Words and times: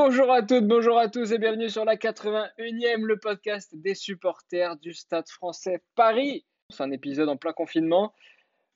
Bonjour 0.00 0.30
à 0.30 0.42
toutes, 0.42 0.68
bonjour 0.68 0.96
à 0.96 1.08
tous 1.08 1.32
et 1.32 1.38
bienvenue 1.38 1.68
sur 1.68 1.84
la 1.84 1.96
81e, 1.96 3.02
le 3.02 3.18
podcast 3.18 3.74
des 3.74 3.96
supporters 3.96 4.76
du 4.76 4.94
Stade 4.94 5.28
français 5.28 5.82
Paris. 5.96 6.44
C'est 6.70 6.84
un 6.84 6.92
épisode 6.92 7.28
en 7.28 7.36
plein 7.36 7.52
confinement. 7.52 8.14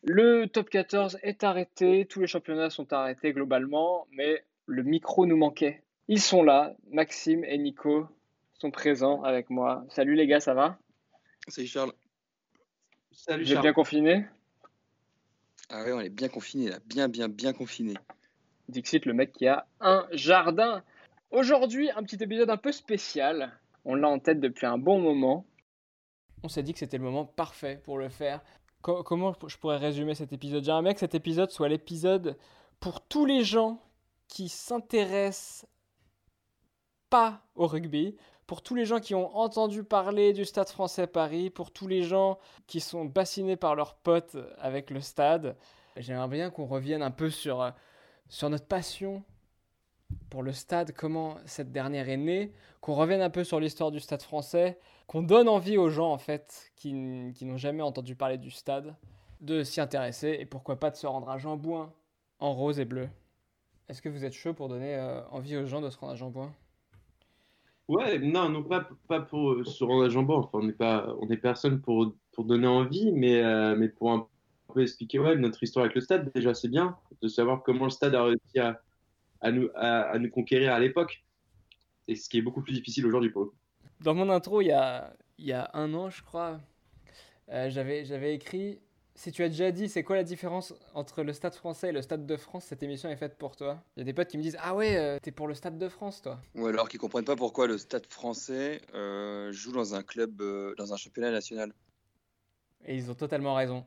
Le 0.03 0.47
top 0.47 0.69
14 0.69 1.19
est 1.23 1.45
arrêté, 1.45 2.09
tous 2.11 2.19
les 2.19 2.27
championnats 2.27 2.71
sont 2.71 2.93
arrêtés 2.93 3.33
globalement, 3.33 4.09
mais 4.11 4.45
le 4.67 4.83
micro 4.83 5.25
nous 5.25 5.37
manquait. 5.37 5.85
Ils 6.09 6.21
sont 6.21 6.43
là, 6.43 6.75
Maxime 6.91 7.45
et 7.45 7.57
Nico 7.57 8.09
sont 8.55 8.73
présents 8.73 9.23
avec 9.23 9.49
moi. 9.49 9.85
Salut 9.91 10.17
les 10.17 10.27
gars, 10.27 10.41
ça 10.41 10.55
va? 10.55 10.77
Salut 11.47 11.69
Charles. 11.69 11.93
Salut 13.13 13.45
J'ai 13.45 13.59
bien 13.59 13.73
confiné 13.73 14.27
Ah 15.71 15.85
ouais, 15.85 15.93
on 15.93 16.01
est 16.01 16.11
bien 16.11 16.29
confiné 16.29 16.71
là, 16.71 16.79
bien 16.85 17.09
bien 17.09 17.29
bien 17.29 17.53
confiné. 17.53 17.95
Dixit, 18.69 19.07
le 19.07 19.13
mec 19.13 19.31
qui 19.31 19.47
a 19.47 19.69
un 19.79 20.09
jardin. 20.11 20.83
Aujourd'hui, 21.33 21.91
un 21.97 22.03
petit 22.03 22.23
épisode 22.23 22.51
un 22.51 22.59
peu 22.59 22.73
spécial. 22.73 23.59
On 23.87 23.95
l'a 23.95 24.07
en 24.07 24.19
tête 24.19 24.39
depuis 24.39 24.67
un 24.67 24.77
bon 24.77 25.01
moment. 25.01 25.47
On 26.43 26.49
s'est 26.49 26.63
dit 26.63 26.75
que 26.75 26.79
c'était 26.79 26.99
le 26.99 27.05
moment 27.05 27.25
parfait 27.25 27.81
pour 27.83 27.97
le 27.97 28.11
faire. 28.11 28.43
comment 28.83 29.33
je 29.47 29.57
pourrais 29.57 29.79
résumer 29.79 30.15
cet 30.15 30.35
épisode? 30.35 30.63
J'aimerais 30.63 30.93
que 30.93 31.01
cet 31.01 31.15
épisode 31.15 31.51
soit 31.51 31.71
l'épisode 31.71 32.37
pour 32.81 33.01
tous 33.01 33.25
les 33.25 33.45
gens 33.45 33.81
qui 34.29 34.51
s'intéressent 34.51 35.65
pas 37.09 37.41
au 37.55 37.67
rugby, 37.67 38.15
pour 38.47 38.61
tous 38.61 38.75
les 38.75 38.85
gens 38.85 39.01
qui 39.01 39.15
ont 39.15 39.35
entendu 39.35 39.85
parler 39.85 40.35
du 40.35 40.45
Stade 40.45 40.69
français 40.69 41.07
Paris, 41.07 41.49
pour 41.49 41.71
tous 41.71 41.87
les 41.87 42.03
gens 42.03 42.39
qui 42.67 42.81
sont 42.81 43.07
bassinés 43.07 43.57
par 43.57 43.75
leurs 43.75 43.95
potes 43.95 44.37
avec 44.59 44.91
le 44.91 45.01
stade. 45.01 45.57
J'aimerais 45.97 46.29
bien 46.29 46.51
qu'on 46.51 46.67
revienne 46.67 47.03
un 47.03 47.11
peu 47.11 47.31
sur 47.31 47.63
euh, 47.63 47.71
sur 48.29 48.51
notre 48.51 48.67
passion 48.67 49.25
pour 50.31 50.43
le 50.43 50.53
stade, 50.53 50.93
comment 50.93 51.37
cette 51.45 51.73
dernière 51.73 52.09
est 52.09 52.17
née, 52.17 52.53
qu'on 52.81 52.95
revienne 52.95 53.21
un 53.21 53.31
peu 53.31 53.45
sur 53.45 53.61
l'histoire 53.61 53.91
du 53.91 54.01
stade 54.01 54.23
français, 54.23 54.79
qu'on 55.07 55.23
donne 55.23 55.49
envie 55.49 55.77
aux 55.77 55.91
gens 55.91 56.11
en 56.11 56.19
fait 56.19 56.73
qui, 56.77 56.93
n'ont 56.93 57.57
jamais 57.57 57.83
entendu 57.83 58.17
parler 58.17 58.39
du 58.39 58.51
stade 58.51 58.95
de 59.41 59.63
s'y 59.63 59.81
intéresser 59.81 60.37
et 60.39 60.47
pourquoi 60.47 60.79
pas 60.79 60.91
de 60.91 60.97
se 60.97 61.07
rendre 61.07 61.29
à 61.29 61.39
Jean-Bouin 61.39 61.93
en 62.39 62.55
rose 62.55 62.81
et 62.81 62.85
bleu. 62.85 63.09
Est-ce 63.89 64.01
que 64.01 64.09
vous 64.09 64.25
êtes 64.25 64.33
chaud 64.33 64.55
pour 64.55 64.69
donner 64.69 64.95
euh, 64.95 65.21
envie 65.31 65.57
aux 65.57 65.67
gens 65.67 65.81
de 65.81 65.91
se 65.91 65.99
rendre 65.99 66.13
à 66.13 66.17
Jean-Bouin? 66.17 66.53
Ouais, 67.89 68.19
non, 68.19 68.63
pas, 68.63 69.21
pour 69.21 69.53
euh, 69.53 69.65
se 69.65 69.85
rendre 69.85 70.05
à 70.05 70.09
Jean-Bouin. 70.09 70.39
Enfin, 70.39 70.59
on 70.61 70.63
n'est 70.65 70.73
pas, 70.73 71.15
on 71.21 71.29
est 71.29 71.37
personne 71.37 71.81
pour, 71.81 72.15
pour 72.33 72.45
donner 72.45 72.69
envie, 72.69 73.13
mais, 73.13 73.43
euh, 73.43 73.75
mais 73.77 73.89
pour 73.89 74.13
un 74.13 74.27
peut 74.73 74.83
expliquer 74.83 75.19
ouais, 75.19 75.37
notre 75.37 75.63
histoire 75.63 75.85
avec 75.85 75.95
le 75.95 76.01
stade, 76.01 76.33
déjà 76.35 76.55
c'est 76.55 76.69
bien 76.69 76.97
de 77.21 77.29
savoir 77.29 77.63
comment 77.63 77.85
le 77.85 77.91
stade 77.91 78.15
a 78.15 78.25
réussi 78.25 78.59
à, 78.59 78.81
à 79.43 79.51
nous, 79.51 79.69
à, 79.75 80.19
nous 80.19 80.31
conquérir 80.31 80.73
à 80.73 80.81
l'époque. 80.81 81.25
Et 82.09 82.17
ce 82.17 82.29
qui 82.29 82.39
est 82.39 82.43
beaucoup 82.43 82.63
plus 82.63 82.73
difficile 82.73 83.07
aujourd'hui 83.07 83.31
pour 83.31 83.43
eux. 83.43 83.55
Dans 84.01 84.15
mon 84.15 84.29
intro, 84.31 84.61
il 84.61 84.69
y 84.69 84.73
a, 84.73 85.15
il 85.39 85.47
y 85.47 85.53
a 85.53 85.71
un 85.75 85.93
an, 85.95 86.11
je 86.11 86.23
crois, 86.23 86.61
euh, 87.51 87.71
j'avais, 87.71 88.05
j'avais 88.05 88.35
écrit 88.35 88.81
Si 89.15 89.31
tu 89.31 89.43
as 89.43 89.49
déjà 89.49 89.71
dit, 89.71 89.89
c'est 89.89 90.03
quoi 90.03 90.17
la 90.17 90.25
différence 90.25 90.75
entre 90.95 91.23
le 91.23 91.33
stade 91.33 91.55
français 91.55 91.91
et 91.91 91.93
le 91.93 92.03
stade 92.03 92.27
de 92.27 92.37
France? 92.37 92.65
Cette 92.65 92.83
émission 92.83 93.09
est 93.09 93.17
faite 93.17 93.37
pour 93.39 93.55
toi. 93.55 93.83
Il 93.97 94.01
y 94.01 94.03
a 94.03 94.05
des 94.05 94.13
potes 94.13 94.29
qui 94.29 94.39
me 94.39 94.43
disent 94.43 94.57
Ah 94.61 94.75
ouais, 94.75 94.97
euh, 94.97 95.19
t'es 95.21 95.33
pour 95.33 95.47
le 95.47 95.55
stade 95.55 95.79
de 95.79 95.89
France, 95.89 96.23
toi. 96.23 96.41
Ou 96.55 96.67
alors 96.67 96.89
qui 96.89 96.99
comprennent 96.99 97.25
pas 97.25 97.37
pourquoi 97.37 97.67
le 97.67 97.79
stade 97.79 98.07
français 98.07 98.81
euh, 98.95 99.53
joue 99.53 99.73
dans 99.73 99.95
un 99.95 100.03
club, 100.03 100.43
dans 100.77 100.93
un 100.93 100.97
championnat 100.97 101.31
national. 101.31 101.73
Et 102.85 102.97
ils 102.97 103.11
ont 103.11 103.15
totalement 103.15 103.55
raison. 103.55 103.87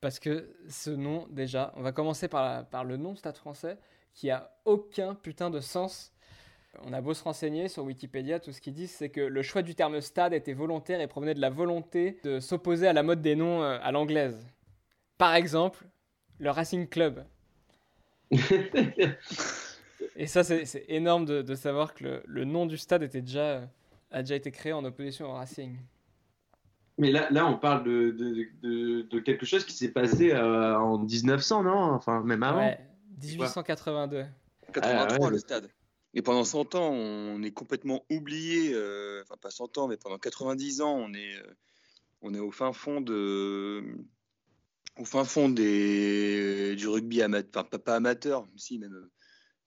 Parce 0.00 0.18
que 0.18 0.54
ce 0.68 0.90
nom, 0.90 1.26
déjà, 1.30 1.72
on 1.76 1.82
va 1.82 1.92
commencer 1.92 2.28
par, 2.28 2.66
par 2.68 2.84
le 2.84 2.96
nom 2.96 3.16
Stade 3.16 3.36
français, 3.36 3.78
qui 4.14 4.30
a 4.30 4.50
aucun 4.64 5.14
putain 5.14 5.50
de 5.50 5.60
sens. 5.60 6.12
On 6.84 6.92
a 6.92 7.00
beau 7.00 7.14
se 7.14 7.24
renseigner 7.24 7.68
sur 7.68 7.84
Wikipédia, 7.84 8.40
tout 8.40 8.52
ce 8.52 8.60
qu'ils 8.60 8.74
disent, 8.74 8.92
c'est 8.92 9.08
que 9.08 9.20
le 9.20 9.42
choix 9.42 9.62
du 9.62 9.74
terme 9.74 10.00
stade 10.00 10.32
était 10.32 10.52
volontaire 10.52 11.00
et 11.00 11.06
provenait 11.06 11.34
de 11.34 11.40
la 11.40 11.50
volonté 11.50 12.18
de 12.22 12.40
s'opposer 12.40 12.86
à 12.86 12.92
la 12.92 13.02
mode 13.02 13.22
des 13.22 13.36
noms 13.36 13.62
euh, 13.62 13.78
à 13.82 13.90
l'anglaise. 13.90 14.46
Par 15.16 15.34
exemple, 15.34 15.84
le 16.38 16.50
Racing 16.50 16.88
Club. 16.88 17.24
et 20.16 20.26
ça, 20.26 20.44
c'est 20.44 20.84
énorme 20.88 21.24
de, 21.24 21.54
savoir 21.54 21.94
que 21.94 22.04
le, 22.04 22.22
le, 22.26 22.44
nom 22.44 22.66
du 22.66 22.76
stade 22.76 23.02
était 23.02 23.22
déjà, 23.22 23.62
a 24.10 24.22
déjà 24.22 24.36
été 24.36 24.50
créé 24.50 24.72
en 24.72 24.84
opposition 24.84 25.30
au 25.30 25.32
Racing. 25.32 25.76
Mais 26.98 27.12
là, 27.12 27.28
là, 27.30 27.46
on 27.46 27.56
parle 27.56 27.84
de, 27.84 28.10
de, 28.10 29.02
de, 29.02 29.18
quelque 29.20 29.46
chose 29.46 29.64
qui 29.64 29.72
s'est 29.72 29.92
passé 29.92 30.32
euh, 30.32 30.76
en 30.76 30.98
1900, 30.98 31.62
non? 31.62 31.92
Enfin, 31.92 32.22
même 32.24 32.42
avant. 32.42 32.58
Ouais, 32.58 32.78
1882. 33.22 34.26
83, 34.72 35.26
ah, 35.26 35.30
le 35.30 35.38
stade. 35.38 35.70
Et 36.14 36.22
pendant 36.22 36.44
100 36.44 36.74
ans, 36.74 36.90
on 36.90 37.42
est 37.42 37.52
complètement 37.52 38.04
oublié. 38.10 38.72
Euh, 38.74 39.22
enfin, 39.22 39.36
pas 39.40 39.50
100 39.50 39.78
ans, 39.78 39.88
mais 39.88 39.96
pendant 39.96 40.18
90 40.18 40.80
ans, 40.80 40.96
on 40.96 41.12
est, 41.14 41.36
euh, 41.36 41.54
on 42.22 42.34
est 42.34 42.40
au 42.40 42.50
fin 42.50 42.72
fond 42.72 43.00
de. 43.00 43.84
Au 44.98 45.04
fin 45.04 45.24
fond 45.24 45.48
des, 45.48 46.74
du 46.74 46.88
rugby 46.88 47.22
amateur, 47.22 47.62
enfin 47.62 47.78
pas, 47.78 47.96
amateur, 47.96 48.48
si 48.56 48.78
même. 48.78 48.90
De 48.90 49.00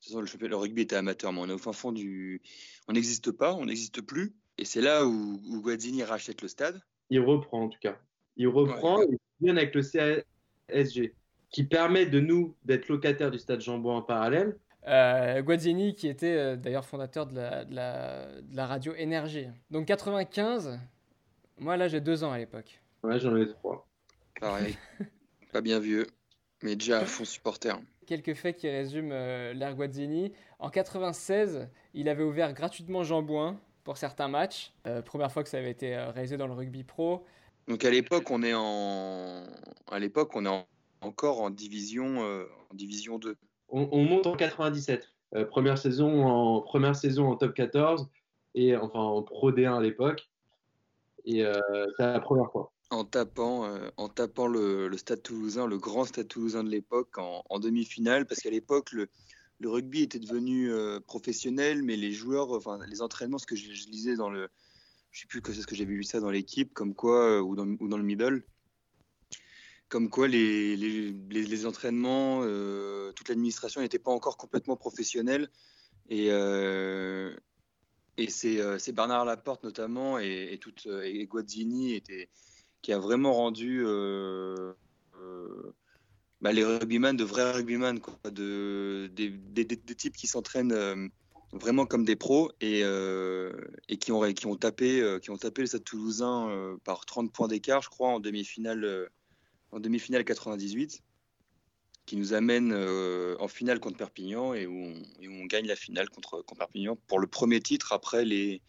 toute 0.04 0.14
façon, 0.14 0.22
le, 0.22 0.48
le, 0.48 0.56
rugby 0.56 0.82
était 0.82 0.96
amateur, 0.96 1.32
mais 1.32 1.40
on 1.40 1.50
est 1.50 1.54
au 1.54 1.58
fin 1.58 1.74
fond 1.74 1.92
du. 1.92 2.42
On 2.88 2.94
n'existe 2.94 3.32
pas, 3.32 3.54
on 3.54 3.66
n'existe 3.66 4.02
plus. 4.02 4.36
Et 4.58 4.66
c'est 4.66 4.82
là 4.82 5.06
où, 5.06 5.40
où 5.48 5.62
Guazzini 5.62 6.04
rachète 6.04 6.42
le 6.42 6.48
stade 6.48 6.82
il 7.12 7.20
reprend 7.20 7.64
en 7.66 7.70
tout 7.70 7.80
cas. 7.80 8.00
Il 8.38 8.48
reprend 8.48 9.04
et 9.04 9.08
il 9.12 9.46
vient 9.46 9.58
avec 9.58 9.76
le 9.76 9.82
CSG 9.82 11.14
qui 11.52 11.64
permet 11.64 12.06
de 12.06 12.20
nous 12.20 12.56
d'être 12.66 12.88
locataires 12.88 13.32
du 13.32 13.40
stade 13.40 13.62
Jean-Bouin 13.62 13.98
en 13.98 14.02
parallèle. 14.02 14.58
Euh, 14.88 15.42
Guazzini 15.44 15.94
qui 15.94 16.08
était 16.08 16.36
euh, 16.36 16.56
d'ailleurs 16.56 16.86
fondateur 16.86 17.28
de 17.28 17.36
la, 17.36 17.66
de, 17.66 17.76
la, 17.76 18.42
de 18.42 18.56
la, 18.56 18.66
radio 18.66 18.94
Énergie. 18.96 19.48
Donc 19.70 19.86
95, 19.86 20.80
moi 21.60 21.78
là 21.78 21.88
j'ai 21.88 22.02
deux 22.02 22.24
ans 22.24 22.32
à 22.32 22.40
l'époque. 22.40 22.82
Ouais, 23.04 23.20
j'en 23.20 23.36
ai 23.38 23.48
trois. 23.48 23.88
Pareil, 24.40 24.76
pas 25.54 25.62
bien 25.62 25.80
vieux, 25.80 26.08
mais 26.64 26.76
déjà 26.76 27.00
à 27.00 27.06
fond 27.06 27.26
supporter. 27.26 27.76
Quelques 28.08 28.34
faits 28.34 28.58
qui 28.58 28.68
résument 28.68 29.12
euh, 29.14 29.54
l'ère 29.54 29.76
Guazzini. 29.76 30.34
En 30.60 30.70
96, 30.70 31.70
il 31.94 32.10
avait 32.10 32.24
ouvert 32.24 32.54
gratuitement 32.54 33.04
Jean-Bouin 33.04 33.60
pour 33.84 33.98
certains 33.98 34.28
matchs. 34.28 34.74
Euh, 34.88 35.02
première 35.02 35.32
fois 35.32 35.44
que 35.44 35.50
ça 35.50 35.58
avait 35.58 35.72
été 35.72 35.96
euh, 35.96 36.10
réalisé 36.10 36.38
dans 36.38 36.48
le 36.48 36.54
rugby 36.54 36.84
pro. 36.84 37.26
Donc 37.68 37.86
à 37.86 37.92
l'époque, 37.92 38.30
on 38.32 38.42
est 38.42 38.54
en 38.54 39.44
à 39.92 40.00
l'époque, 40.00 40.36
on 40.36 40.46
est 40.46 40.50
encore 41.02 41.42
en 41.42 41.50
division 41.50 42.24
euh, 42.24 42.46
en 42.70 42.76
division 42.76 43.20
2. 43.20 43.36
On, 43.70 44.04
monte 44.04 44.28
en 44.28 44.36
97. 44.36 45.08
première 45.50 45.78
saison 45.78 46.26
en 46.26 46.62
première 46.62 46.96
saison 46.96 47.30
en 47.30 47.38
top 47.38 47.54
14 47.54 48.10
et 48.54 48.76
enfin 48.76 49.00
en 49.00 49.24
Pro 49.24 49.52
D1 49.52 49.78
à 49.78 49.82
l'époque. 49.82 50.30
Et 51.24 51.44
c'est 51.96 52.04
la 52.04 52.20
première 52.20 52.52
fois. 52.52 52.74
En 52.90 53.06
tapant, 53.06 53.66
en 53.96 54.10
tapant 54.10 54.48
le, 54.48 54.92
Stade 54.98 55.24
Toulousain, 55.24 55.68
le 55.68 55.78
grand 55.78 56.04
Stade 56.04 56.28
Toulousain 56.28 56.66
de 56.66 56.70
l'époque 56.70 57.18
en, 57.18 57.44
en 57.50 57.60
demi-finale, 57.60 58.26
parce 58.26 58.42
qu'à 58.42 58.50
l'époque 58.50 58.92
le 58.92 59.08
le 59.62 59.70
rugby 59.70 60.02
était 60.02 60.20
devenu 60.20 60.72
euh, 60.72 61.00
professionnel, 61.00 61.84
mais 61.84 61.96
les 61.96 62.12
joueurs, 62.12 62.52
enfin 62.52 62.80
les 62.88 63.02
entraînements, 63.02 63.38
ce 63.38 63.46
que 63.46 63.56
je, 63.56 63.70
lisais 63.90 64.16
dans 64.16 64.30
le, 64.30 64.50
je 65.12 65.22
sais 65.22 65.28
plus 65.28 65.42
que 65.42 65.54
c'est 65.54 65.62
ce 65.62 65.68
que 65.68 65.76
j'avais 65.76 65.94
vu 65.94 66.04
ça 66.04 66.20
dans 66.20 66.32
l'équipe, 66.32 66.74
comme 66.74 66.96
quoi 66.96 67.38
euh, 67.38 67.42
ou, 67.42 67.56
dans, 67.56 67.68
ou, 67.80 67.88
dans, 67.88 67.98
le 67.98 68.04
middle, 68.04 68.44
comme 69.92 70.10
quoi 70.10 70.28
les, 70.28 71.66
entraînements, 71.68 72.42
euh, 72.44 73.12
toute 73.12 73.30
l'administration 73.30 73.82
n'était 73.82 74.00
pas 74.00 74.12
encore 74.12 74.38
complètement 74.38 74.76
professionnelle. 74.76 75.50
Et 76.10 76.30
et 78.18 78.30
c'est 78.30 78.92
Bernard 78.92 79.26
Laporte 79.26 79.64
notamment 79.64 80.20
et, 80.20 80.60
et, 80.60 81.22
et 81.22 81.28
Guazzini 81.28 81.94
était, 81.94 82.30
qui 82.82 82.92
a 82.94 83.00
vraiment 83.00 83.34
rendu 83.34 83.86
bah, 86.42 86.52
les 86.52 86.64
rugbyman, 86.64 87.16
de 87.16 87.24
vrais 87.24 87.52
rugbyman, 87.52 88.00
quoi, 88.00 88.18
de, 88.32 89.10
des, 89.14 89.68
types 89.96 90.16
qui 90.16 90.26
s'entraînent 90.26 90.72
euh, 90.72 91.08
vraiment 91.54 91.86
comme 91.86 92.04
des 92.04 92.16
pros 92.16 92.52
et, 92.62 92.82
euh, 92.84 93.52
qui, 94.00 94.12
ont, 94.12 94.56
tapé, 94.56 95.02
euh, 95.02 95.20
qui 95.20 95.30
ont 95.30 95.38
tapé 95.38 95.62
le 95.62 95.68
Stade 95.68 95.84
Toulousain 95.84 96.78
par 96.84 97.06
30 97.06 97.32
points 97.32 97.48
d'écart, 97.48 97.84
je 97.84 97.90
crois, 97.90 98.10
en 98.10 98.20
demi-finale 98.20 99.10
en 99.72 99.80
demi-finale 99.80 100.24
98, 100.24 101.02
qui 102.06 102.18
nous 102.18 102.34
amène 102.34 102.74
en 103.40 103.48
finale 103.48 103.80
contre 103.80 103.98
Perpignan 103.98 104.54
et 104.54 104.66
où, 104.66 104.94
on, 105.22 105.46
gagne 105.46 105.68
la 105.68 105.76
finale 105.76 106.10
contre, 106.10 106.44
Perpignan 106.58 106.98
pour 107.08 107.20
le 107.20 107.28
premier 107.28 107.60
titre 107.60 107.94
après 107.94 108.26
les, 108.26 108.62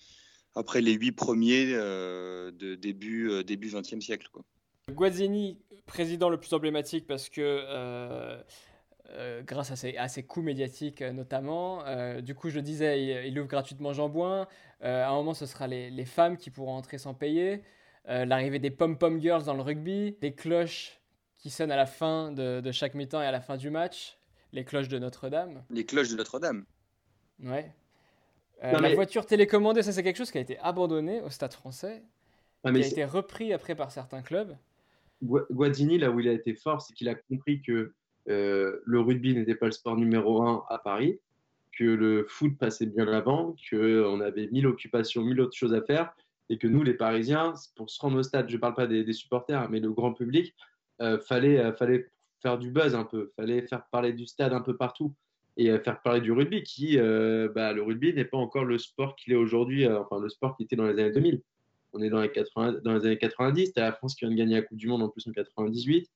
après 0.54 0.80
les 0.80 0.92
huit 0.92 1.12
premiers 1.12 1.66
de 1.66 2.74
début, 2.74 3.42
début 3.44 3.68
20e 3.68 4.00
siècle. 4.00 4.28
Quoi. 4.32 4.44
Guazzini, 4.90 5.58
président 5.86 6.28
le 6.28 6.38
plus 6.38 6.52
emblématique 6.52 7.06
parce 7.06 7.28
que 7.28 7.40
euh, 7.40 8.42
euh, 9.10 9.42
grâce 9.42 9.70
à 9.70 9.76
ses, 9.76 9.96
à 9.96 10.08
coups 10.22 10.44
médiatiques 10.44 11.02
euh, 11.02 11.12
notamment. 11.12 11.82
du 12.20 12.34
coup, 12.34 12.50
je 12.50 12.60
disais, 12.60 13.26
il, 13.28 13.38
ouvre 13.38 13.48
gratuitement 13.48 13.92
Jean-Bouin. 13.92 14.48
à 14.80 15.08
un 15.08 15.14
moment, 15.14 15.34
ce 15.34 15.46
sera 15.46 15.66
les, 15.66 16.04
femmes 16.04 16.36
qui 16.36 16.50
pourront 16.50 16.74
entrer 16.74 16.98
sans 16.98 17.14
payer. 17.14 17.62
L'arrivée 18.06 18.58
des 18.58 18.70
pom-pom 18.70 19.20
girls 19.20 19.44
dans 19.44 19.54
le 19.54 19.62
rugby. 19.62 20.16
Les 20.22 20.34
cloches 20.34 21.00
qui 21.38 21.50
sonnent 21.50 21.72
à 21.72 21.76
la 21.76 21.86
fin 21.86 22.32
de, 22.32 22.60
de 22.60 22.72
chaque 22.72 22.94
mi-temps 22.94 23.22
et 23.22 23.26
à 23.26 23.32
la 23.32 23.40
fin 23.40 23.56
du 23.56 23.70
match. 23.70 24.18
Les 24.52 24.64
cloches 24.64 24.88
de 24.88 24.98
Notre-Dame. 24.98 25.64
Les 25.70 25.86
cloches 25.86 26.10
de 26.10 26.16
Notre-Dame. 26.16 26.64
Ouais. 27.42 27.72
La 28.62 28.94
voiture 28.94 29.26
télécommandée, 29.26 29.82
ça 29.82 29.90
c'est 29.90 30.04
quelque 30.04 30.18
chose 30.18 30.30
qui 30.30 30.38
a 30.38 30.40
été 30.40 30.56
abandonné 30.60 31.20
au 31.22 31.30
Stade 31.30 31.52
français, 31.52 32.02
qui 32.64 32.68
a 32.68 32.86
été 32.86 33.04
repris 33.04 33.52
après 33.52 33.74
par 33.74 33.90
certains 33.90 34.22
clubs. 34.22 34.56
Guadini, 35.22 35.98
là 35.98 36.10
où 36.10 36.20
il 36.20 36.28
a 36.28 36.32
été 36.32 36.54
fort, 36.54 36.80
c'est 36.80 36.94
qu'il 36.94 37.08
a 37.08 37.16
compris 37.16 37.60
que 37.62 37.92
le 38.26 39.00
rugby 39.00 39.34
n'était 39.34 39.56
pas 39.56 39.66
le 39.66 39.72
sport 39.72 39.96
numéro 39.96 40.42
un 40.42 40.64
à 40.68 40.78
Paris, 40.78 41.18
que 41.76 41.82
le 41.82 42.26
foot 42.28 42.56
passait 42.56 42.86
bien 42.86 43.08
avant, 43.08 43.56
qu'on 43.70 44.20
avait 44.20 44.46
mille 44.52 44.68
occupations, 44.68 45.22
mille 45.22 45.40
autres 45.40 45.56
choses 45.56 45.74
à 45.74 45.82
faire, 45.82 46.14
et 46.48 46.58
que 46.58 46.66
nous, 46.66 46.82
les 46.82 46.94
Parisiens, 46.94 47.54
pour 47.76 47.90
se 47.90 48.00
rendre 48.00 48.18
au 48.18 48.22
stade, 48.22 48.48
je 48.48 48.56
ne 48.56 48.60
parle 48.60 48.74
pas 48.74 48.86
des, 48.86 49.12
supporters, 49.12 49.70
mais 49.70 49.80
le 49.80 49.90
grand 49.92 50.12
public, 50.12 50.54
euh, 51.00 51.18
fallait, 51.18 51.58
euh, 51.58 51.72
fallait 51.72 52.06
faire 52.40 52.58
du 52.58 52.70
buzz 52.70 52.94
un 52.94 53.04
peu, 53.04 53.32
fallait 53.36 53.62
faire 53.62 53.84
parler 53.90 54.12
du 54.12 54.26
stade 54.26 54.52
un 54.52 54.60
peu 54.60 54.76
partout 54.76 55.14
et 55.56 55.70
euh, 55.70 55.78
faire 55.80 56.00
parler 56.02 56.20
du 56.20 56.32
rugby, 56.32 56.62
qui, 56.62 56.96
bah, 56.96 57.72
le 57.72 57.82
rugby 57.82 58.12
n'est 58.14 58.24
pas 58.24 58.38
encore 58.38 58.64
le 58.64 58.78
sport 58.78 59.16
qu'il 59.16 59.32
est 59.32 59.36
aujourd'hui, 59.36 59.86
enfin 59.86 60.20
le 60.20 60.28
sport 60.28 60.56
qui 60.56 60.64
était 60.64 60.76
dans 60.76 60.86
les 60.86 61.00
années 61.00 61.12
2000. 61.12 61.42
On 61.94 62.00
est 62.00 62.08
dans 62.08 62.22
les, 62.22 62.30
80, 62.30 62.80
dans 62.84 62.94
les 62.94 63.04
années 63.06 63.18
90, 63.18 63.72
as 63.76 63.80
la 63.80 63.92
France 63.92 64.14
qui 64.14 64.24
vient 64.24 64.32
de 64.32 64.38
gagner 64.38 64.56
la 64.56 64.62
Coupe 64.62 64.78
du 64.78 64.88
Monde 64.88 65.02
en 65.02 65.08
plus 65.08 65.26
en 65.28 65.32
98. 65.32 66.10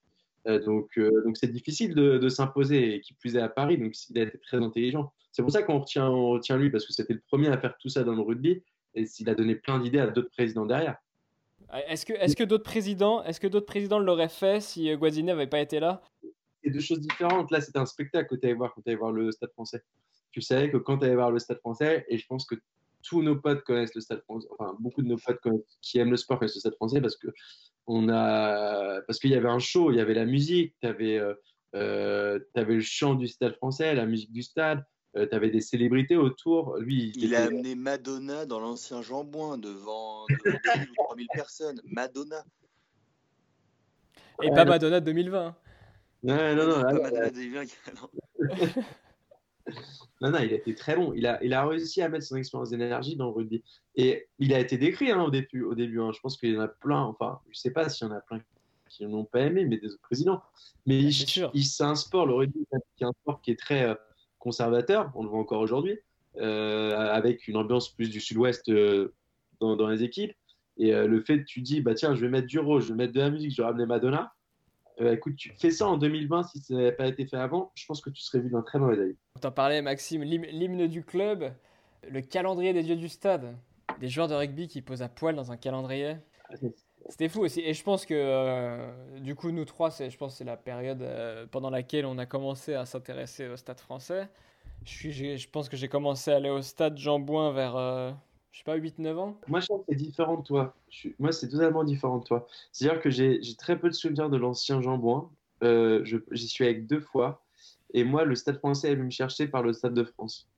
donc, 0.64 0.98
c'est 1.34 1.52
difficile 1.52 1.94
de, 1.94 2.28
s'imposer, 2.28 2.94
et 2.94 3.00
qui 3.00 3.14
plus 3.14 3.36
est 3.36 3.40
à 3.40 3.48
Paris, 3.48 3.76
donc 3.76 3.94
il 4.10 4.18
a 4.18 4.22
été 4.22 4.38
très 4.38 4.58
intelligent. 4.58 5.12
C'est 5.32 5.42
pour 5.42 5.52
ça 5.52 5.62
qu'on 5.62 5.80
retient, 5.80 6.08
on 6.08 6.30
retient 6.30 6.56
lui, 6.56 6.70
parce 6.70 6.86
que 6.86 6.94
c'était 6.94 7.12
le 7.12 7.22
premier 7.28 7.48
à 7.48 7.58
faire 7.58 7.76
tout 7.78 7.90
ça 7.90 8.04
dans 8.04 8.14
le 8.14 8.22
rugby, 8.22 8.62
et 8.96 9.06
s'il 9.06 9.30
a 9.30 9.34
donné 9.34 9.54
plein 9.54 9.78
d'idées 9.78 10.00
à 10.00 10.06
d'autres 10.08 10.30
présidents 10.30 10.66
derrière. 10.66 10.96
Est-ce 11.88 12.06
que, 12.06 12.12
est 12.12 12.34
que 12.34 12.44
d'autres 12.44 12.64
présidents, 12.64 13.22
est-ce 13.24 13.40
que 13.40 13.46
d'autres 13.46 13.66
présidents 13.66 13.98
l'auraient 13.98 14.28
fait 14.28 14.60
si 14.60 14.90
euh, 14.90 14.96
Guadini 14.96 15.24
n'avait 15.24 15.46
pas 15.46 15.60
été 15.60 15.80
là? 15.80 16.02
C'est 16.62 16.70
deux 16.70 16.80
choses 16.80 17.00
différentes. 17.00 17.50
Là, 17.50 17.60
c'était 17.60 17.78
un 17.78 17.86
spectacle 17.86 18.34
que 18.34 18.40
tu 18.40 18.46
allais 18.46 18.54
voir 18.54 18.72
quand 18.74 18.82
tu 18.82 18.88
allais 18.88 18.98
voir 18.98 19.12
le 19.12 19.30
Stade 19.32 19.50
Français. 19.52 19.82
Tu 20.30 20.40
savais 20.40 20.70
que 20.70 20.76
quand 20.76 20.98
tu 20.98 21.04
allais 21.04 21.14
voir 21.14 21.30
le 21.30 21.38
Stade 21.38 21.58
Français, 21.58 22.06
et 22.08 22.18
je 22.18 22.26
pense 22.26 22.46
que 22.46 22.54
tous 23.02 23.22
nos 23.22 23.36
potes 23.36 23.62
connaissent 23.62 23.94
le 23.94 24.00
Stade 24.00 24.22
Français, 24.22 24.48
enfin 24.58 24.76
beaucoup 24.80 25.02
de 25.02 25.08
nos 25.08 25.16
potes 25.16 25.40
qui 25.80 25.98
aiment 25.98 26.10
le 26.10 26.16
sport 26.16 26.38
connaissent 26.38 26.56
le 26.56 26.60
Stade 26.60 26.74
Français 26.74 27.00
parce 27.00 27.16
que 27.16 27.28
on 27.86 28.08
a, 28.08 29.00
parce 29.02 29.18
qu'il 29.20 29.30
y 29.30 29.36
avait 29.36 29.48
un 29.48 29.60
show, 29.60 29.92
il 29.92 29.96
y 29.96 30.00
avait 30.00 30.14
la 30.14 30.24
musique, 30.24 30.74
tu 30.80 30.88
avais, 30.88 31.18
euh, 31.18 31.34
euh, 31.74 32.40
avais 32.54 32.74
le 32.74 32.80
chant 32.80 33.14
du 33.14 33.28
Stade 33.28 33.54
Français, 33.56 33.94
la 33.94 34.06
musique 34.06 34.32
du 34.32 34.42
stade. 34.42 34.84
Euh, 35.16 35.26
tu 35.26 35.34
avais 35.34 35.50
des 35.50 35.60
célébrités 35.60 36.16
autour. 36.16 36.76
Lui, 36.76 37.12
il, 37.16 37.34
a 37.34 37.44
amené 37.44 37.74
Madonna 37.74 38.44
dans 38.44 38.60
l'ancien 38.60 39.00
Jambouin 39.00 39.56
devant, 39.56 40.26
devant 40.44 40.58
2000 40.74 40.90
ou 40.90 41.04
3000 41.04 41.26
personnes. 41.32 41.80
Madonna. 41.84 42.44
Et 44.42 44.50
pas 44.50 44.64
Madonna 44.64 45.00
2020. 45.00 45.56
Non, 46.22 46.56
non, 46.56 46.66
non. 46.66 46.82
Pas 46.82 46.92
Madonna 46.92 47.30
2020. 47.30 47.64
Non. 50.22 50.30
non, 50.30 50.38
il 50.38 50.52
a 50.52 50.56
été 50.56 50.76
très 50.76 50.94
bon. 50.94 51.12
Il 51.12 51.26
a, 51.26 51.42
il 51.42 51.52
a 51.52 51.66
réussi 51.66 52.00
à 52.00 52.08
mettre 52.08 52.24
son 52.24 52.36
expérience 52.36 52.70
d'énergie 52.70 53.16
dans 53.16 53.26
le 53.26 53.32
rugby. 53.32 53.64
Et 53.96 54.28
il 54.38 54.54
a 54.54 54.60
été 54.60 54.78
décrit 54.78 55.10
hein, 55.10 55.20
au 55.22 55.30
début. 55.30 55.64
Au 55.64 55.74
début 55.74 56.00
hein. 56.00 56.12
Je 56.14 56.20
pense 56.20 56.38
qu'il 56.38 56.54
y 56.54 56.56
en 56.56 56.60
a 56.60 56.68
plein. 56.68 57.02
Enfin, 57.02 57.40
je 57.46 57.50
ne 57.50 57.54
sais 57.54 57.72
pas 57.72 57.88
s'il 57.88 58.06
y 58.06 58.10
en 58.10 58.14
a 58.14 58.20
plein 58.20 58.40
qui 58.88 59.06
n'ont 59.06 59.24
pas 59.24 59.40
aimé, 59.40 59.64
mais 59.64 59.78
des 59.78 59.88
autres 59.88 60.02
présidents. 60.02 60.42
Mais 60.86 61.00
il, 61.00 61.12
c'est 61.64 61.84
un 61.84 61.94
sport, 61.94 62.26
le 62.26 62.34
rugby, 62.34 62.66
c'est 62.98 63.04
un 63.04 63.12
sport 63.20 63.40
qui 63.40 63.50
est 63.50 63.58
très, 63.58 63.84
euh, 63.84 63.94
conservateur, 64.46 65.10
on 65.16 65.24
le 65.24 65.28
voit 65.28 65.40
encore 65.40 65.60
aujourd'hui, 65.60 65.98
euh, 66.36 66.96
avec 66.96 67.48
une 67.48 67.56
ambiance 67.56 67.88
plus 67.88 68.10
du 68.10 68.20
sud-ouest 68.20 68.68
euh, 68.68 69.12
dans, 69.58 69.88
les 69.88 70.04
équipes. 70.04 70.32
Et 70.78 70.94
euh, 70.94 71.08
le 71.08 71.20
fait 71.20 71.40
que 71.40 71.44
tu 71.44 71.62
dis, 71.62 71.80
bah 71.80 71.94
tiens, 71.94 72.14
je 72.14 72.20
vais 72.20 72.28
mettre 72.28 72.46
du 72.46 72.60
rose, 72.60 72.84
je 72.84 72.90
vais 72.90 72.94
mettre 72.94 73.12
de 73.12 73.18
la 73.18 73.30
musique, 73.30 73.50
je 73.50 73.56
vais 73.56 73.66
ramener 73.66 73.86
Madonna. 73.86 74.32
écoute, 75.00 75.34
tu 75.34 75.52
fais 75.58 75.72
ça 75.72 75.88
en 75.88 75.96
2020, 75.96 76.44
si 76.44 76.60
ça 76.60 76.74
n'avait 76.74 76.92
pas 76.92 77.08
été 77.08 77.26
fait 77.26 77.36
avant, 77.36 77.72
je 77.74 77.86
pense 77.86 78.00
que 78.00 78.10
tu 78.10 78.22
serais 78.22 78.38
vu 78.38 78.50
d'un 78.50 78.62
très 78.62 78.78
mauvais 78.78 78.98
œil. 79.00 79.16
On 79.34 79.40
t'en 79.40 79.50
parlait, 79.50 79.82
Maxime, 79.82 80.22
l'hymne 80.22 80.86
du 80.86 81.02
club, 81.02 81.52
le 82.08 82.20
calendrier 82.20 82.72
des 82.72 82.84
dieux 82.84 82.94
du 82.94 83.08
stade, 83.08 83.56
des 84.00 84.08
joueurs 84.08 84.28
de 84.28 84.34
rugby 84.34 84.68
qui 84.68 84.80
posent 84.80 85.02
à 85.02 85.08
poil 85.08 85.34
dans 85.34 85.50
un 85.50 85.56
calendrier. 85.56 86.18
Ah, 86.48 86.54
c'était 87.08 87.28
fou 87.28 87.40
aussi. 87.40 87.60
Et 87.60 87.74
je 87.74 87.82
pense 87.82 88.06
que, 88.06 89.18
du 89.20 89.34
coup, 89.34 89.50
nous 89.50 89.64
trois, 89.64 89.90
je 89.90 90.16
pense 90.16 90.36
c'est 90.36 90.44
la 90.44 90.56
période 90.56 91.04
pendant 91.50 91.70
laquelle 91.70 92.06
on 92.06 92.18
a 92.18 92.26
commencé 92.26 92.74
à 92.74 92.86
s'intéresser 92.86 93.48
au 93.48 93.56
stade 93.56 93.80
français. 93.80 94.28
Je, 94.86 94.90
suis, 94.90 95.36
je 95.38 95.50
pense 95.50 95.68
que 95.68 95.76
j'ai 95.76 95.88
commencé 95.88 96.30
à 96.30 96.36
aller 96.36 96.48
au 96.50 96.62
stade 96.62 96.96
Jean 96.96 97.18
Bouin 97.18 97.52
vers, 97.52 97.76
euh, 97.76 98.12
je 98.52 98.58
sais 98.58 98.64
pas, 98.64 98.78
8-9 98.78 99.16
ans. 99.16 99.36
Moi, 99.48 99.58
je 99.58 99.66
pense 99.66 99.80
que 99.80 99.86
c'est 99.88 99.96
différent 99.96 100.36
de 100.36 100.44
toi. 100.44 100.76
Moi, 101.18 101.32
c'est 101.32 101.48
totalement 101.48 101.82
différent 101.82 102.18
de 102.18 102.24
toi. 102.24 102.46
C'est-à-dire 102.70 103.00
que 103.00 103.10
j'ai 103.10 103.40
très 103.58 103.78
peu 103.78 103.88
de 103.88 103.94
souvenirs 103.94 104.30
de 104.30 104.36
l'ancien 104.36 104.80
Jean 104.80 104.96
Bouin. 104.96 105.28
Euh, 105.64 106.04
J'y 106.04 106.48
suis 106.48 106.64
avec 106.64 106.86
deux 106.86 107.00
fois. 107.00 107.42
Et 107.94 108.04
moi, 108.04 108.24
le 108.24 108.36
stade 108.36 108.58
français 108.58 108.92
est 108.92 108.94
venu 108.94 109.06
me 109.06 109.10
chercher 109.10 109.48
par 109.48 109.62
le 109.62 109.72
stade 109.72 109.94
de 109.94 110.04
France. 110.04 110.48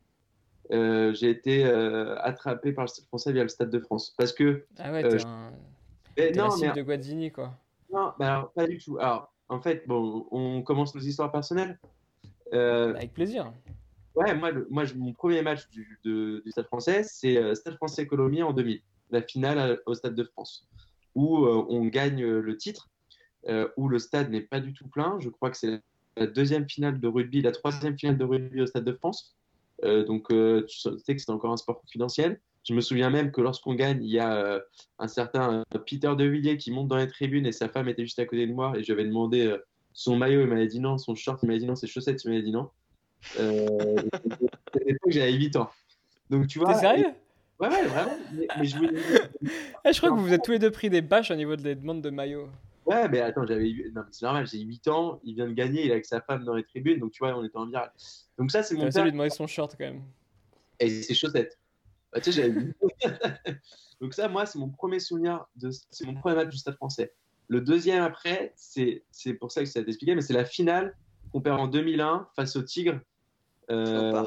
Euh, 0.73 1.15
j'ai 1.15 1.31
été 1.31 1.65
euh, 1.65 2.19
attrapé 2.19 2.73
par 2.73 2.85
le 2.85 2.89
stade 2.89 3.07
français 3.07 3.33
via 3.33 3.43
le 3.43 3.49
stade 3.49 3.71
de 3.71 3.79
France. 3.79 4.15
Parce 4.19 4.35
que. 4.35 4.67
Ah 4.79 4.93
ouais, 4.93 5.03
non, 6.37 6.57
mais... 6.61 6.73
de 6.73 6.83
Guadini, 6.83 7.31
quoi. 7.31 7.55
Non, 7.93 8.13
bah 8.19 8.35
alors, 8.35 8.53
pas 8.53 8.67
du 8.67 8.79
tout. 8.79 8.99
Alors, 8.99 9.33
en 9.49 9.61
fait, 9.61 9.85
bon, 9.87 10.27
on 10.31 10.63
commence 10.63 10.95
nos 10.95 11.01
histoires 11.01 11.33
personnelles. 11.33 11.79
Avec 12.53 13.13
plaisir. 13.13 13.53
Ouais, 14.19 14.35
moi, 14.35 14.51
moi 14.69 14.83
mon 14.97 15.13
premier 15.13 15.43
match 15.43 15.69
du, 15.69 16.01
du 16.05 16.51
Stade 16.51 16.67
français, 16.67 17.05
c'est 17.05 17.37
euh, 17.37 17.55
Stade 17.55 17.77
français 17.77 18.09
Colomiers 18.09 18.43
en 18.43 18.53
2000, 18.53 18.83
la 19.11 19.23
finale 19.23 19.59
euh, 19.59 19.77
au 19.87 19.95
Stade 19.95 20.17
de 20.17 20.25
France, 20.25 20.67
où 21.15 21.45
euh, 21.45 21.65
on 21.69 21.85
gagne 21.87 22.27
le 22.27 22.57
titre, 22.57 22.89
où 23.77 23.89
le 23.89 23.99
stade 23.99 24.31
n'est 24.31 24.43
pas 24.43 24.59
du 24.59 24.75
tout 24.75 24.89
plein. 24.89 25.19
Je 25.21 25.29
crois 25.29 25.51
que 25.51 25.57
c'est 25.57 25.81
la 26.17 26.27
deuxième 26.27 26.69
finale 26.69 27.01
de 27.01 27.09
rugby, 27.09 27.41
la 27.41 27.53
troisième 27.53 27.97
finale 27.97 28.19
de 28.19 28.25
rugby 28.25 28.61
au 28.61 28.67
Stade 28.67 28.85
de 28.85 28.93
France. 28.93 29.37
donc, 29.83 30.29
tu 30.29 30.67
sais 30.69 31.15
que 31.15 31.23
c'est 31.23 31.31
encore 31.31 31.53
un 31.53 31.57
sport 31.57 31.81
confidentiel. 31.81 32.41
Je 32.69 32.75
me 32.75 32.83
souviens 32.83 33.09
même 33.09 33.33
que 33.33 33.41
lorsqu'on 33.41 33.75
gagne, 33.75 34.05
il 34.05 34.11
y 34.11 34.19
a 34.19 34.61
un 34.99 35.09
certain 35.09 35.65
Peter 35.87 36.13
De 36.19 36.25
Villiers 36.25 36.59
qui 36.59 36.71
monte 36.71 36.89
dans 36.89 36.99
les 36.99 37.09
tribunes 37.09 37.47
et 37.47 37.53
sa 37.53 37.69
femme 37.69 37.89
était 37.89 38.03
juste 38.03 38.19
à 38.19 38.27
côté 38.27 38.47
de 38.47 38.53
moi 38.53 38.75
et 38.77 38.83
je 38.83 38.93
lui 38.93 39.01
avais 39.01 39.09
demandé 39.09 39.57
son 39.95 40.17
maillot, 40.17 40.43
il 40.43 40.47
m'avait 40.47 40.67
dit 40.67 40.79
non, 40.79 40.99
son 40.99 41.15
short, 41.15 41.43
il 41.43 41.47
m'avait 41.47 41.61
dit 41.61 41.67
non, 41.67 41.77
ses 41.77 41.87
chaussettes, 41.87 42.23
il 42.25 42.31
m'avait 42.31 42.43
dit 42.43 42.53
non. 42.53 42.69
Euh, 43.41 43.97
j'avais 45.07 45.33
8 45.33 45.57
ans. 45.57 45.71
Donc 46.31 46.47
tu 46.47 46.59
vois. 46.59 46.75
T'es 46.75 46.81
sérieux? 46.81 47.07
Ouais, 47.59 47.69
ouais, 47.69 47.87
vraiment. 47.87 48.17
Mais, 48.37 48.65
je, 48.65 48.77
eh, 49.85 49.93
je 49.93 49.99
crois 49.99 50.11
que 50.11 50.15
vous 50.15 50.27
vous 50.27 50.33
êtes 50.33 50.45
tous 50.45 50.53
les 50.53 50.59
deux 50.59 50.71
pris 50.71 50.91
des 50.91 51.03
bâches 51.03 51.31
au 51.31 51.35
niveau 51.35 51.57
des 51.57 51.75
demandes 51.75 52.03
de 52.03 52.11
maillot. 52.11 52.49
Ouais, 52.87 53.09
mais 53.09 53.21
attends, 53.21 53.45
j'avais. 53.47 53.75
Non, 53.95 54.03
c'est 54.11 54.25
normal, 54.25 54.47
j'ai 54.47 54.61
8 54.61 54.89
ans, 54.89 55.21
il 55.25 55.35
vient 55.35 55.49
de 55.49 55.53
gagner, 55.53 55.83
il 55.85 55.89
est 55.89 55.93
avec 55.93 56.07
sa 56.07 56.21
femme 56.21 56.45
dans 56.45 56.55
les 56.55 56.65
tribunes, 56.65 57.01
donc 57.01 57.11
tu 57.13 57.19
vois, 57.19 57.37
on 57.37 57.45
était 57.45 57.57
en 57.57 57.67
virale. 57.67 57.91
Donc 58.39 58.51
ça, 58.51 58.63
c'est 58.63 58.77
mon 58.77 58.89
père. 58.91 59.05
lui 59.05 59.13
demander 59.13 59.31
son 59.31 59.47
short 59.47 59.75
quand 59.77 59.85
même. 59.85 60.03
Et 60.79 61.03
ses 61.03 61.15
chaussettes. 61.15 61.59
Bah, 62.13 62.21
tu 62.21 62.33
sais, 62.33 62.43
j'avais 62.43 62.75
Donc 64.01 64.15
ça, 64.15 64.29
moi, 64.29 64.47
c'est 64.47 64.59
mon 64.59 64.69
premier 64.69 65.01
souvenir, 65.01 65.47
de... 65.57 65.71
c'est 65.91 66.07
mon 66.07 66.15
premier 66.15 66.37
match 66.37 66.49
du 66.49 66.57
Stade 66.57 66.77
français. 66.77 67.15
Le 67.49 67.61
deuxième 67.61 68.03
après, 68.03 68.53
c'est 68.57 69.03
pour 69.41 69.51
ça 69.51 69.63
que 69.63 69.69
ça 69.69 69.83
t'expliqué, 69.83 70.15
mais 70.15 70.21
c'est 70.21 70.35
la 70.35 70.45
finale 70.45 70.97
qu'on 71.33 71.41
perd 71.41 71.59
en 71.61 71.67
2001 71.67 72.29
face 72.37 72.57
au 72.57 72.63
Tigre 72.63 73.01
euh, 73.71 74.25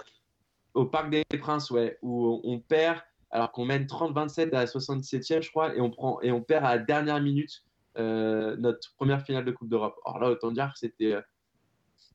au, 0.74 0.86
parc. 0.86 1.10
des 1.10 1.24
Princes, 1.40 1.72
ouais, 1.72 1.98
où 2.02 2.42
on 2.44 2.60
perd 2.60 3.00
alors 3.30 3.52
qu'on 3.52 3.66
mène 3.66 3.86
30-27 3.86 4.50
à 4.50 4.60
la 4.60 4.66
77e, 4.66 5.42
je 5.42 5.50
crois, 5.50 5.76
et 5.76 5.82
on, 5.82 5.90
prend, 5.90 6.20
et 6.22 6.32
on 6.32 6.42
perd 6.42 6.66
à 6.66 6.76
la 6.76 6.84
dernière 6.84 7.22
minute 7.22 7.64
euh, 7.98 8.56
notre 8.58 8.94
première 8.96 9.24
finale 9.24 9.46
de 9.46 9.52
Coupe 9.52 9.70
d'Europe. 9.70 9.96
Alors 10.06 10.20
là, 10.20 10.30
autant 10.30 10.52
dire 10.52 10.72
que 10.74 10.80
c'était, 10.80 11.14
euh, 11.14 11.22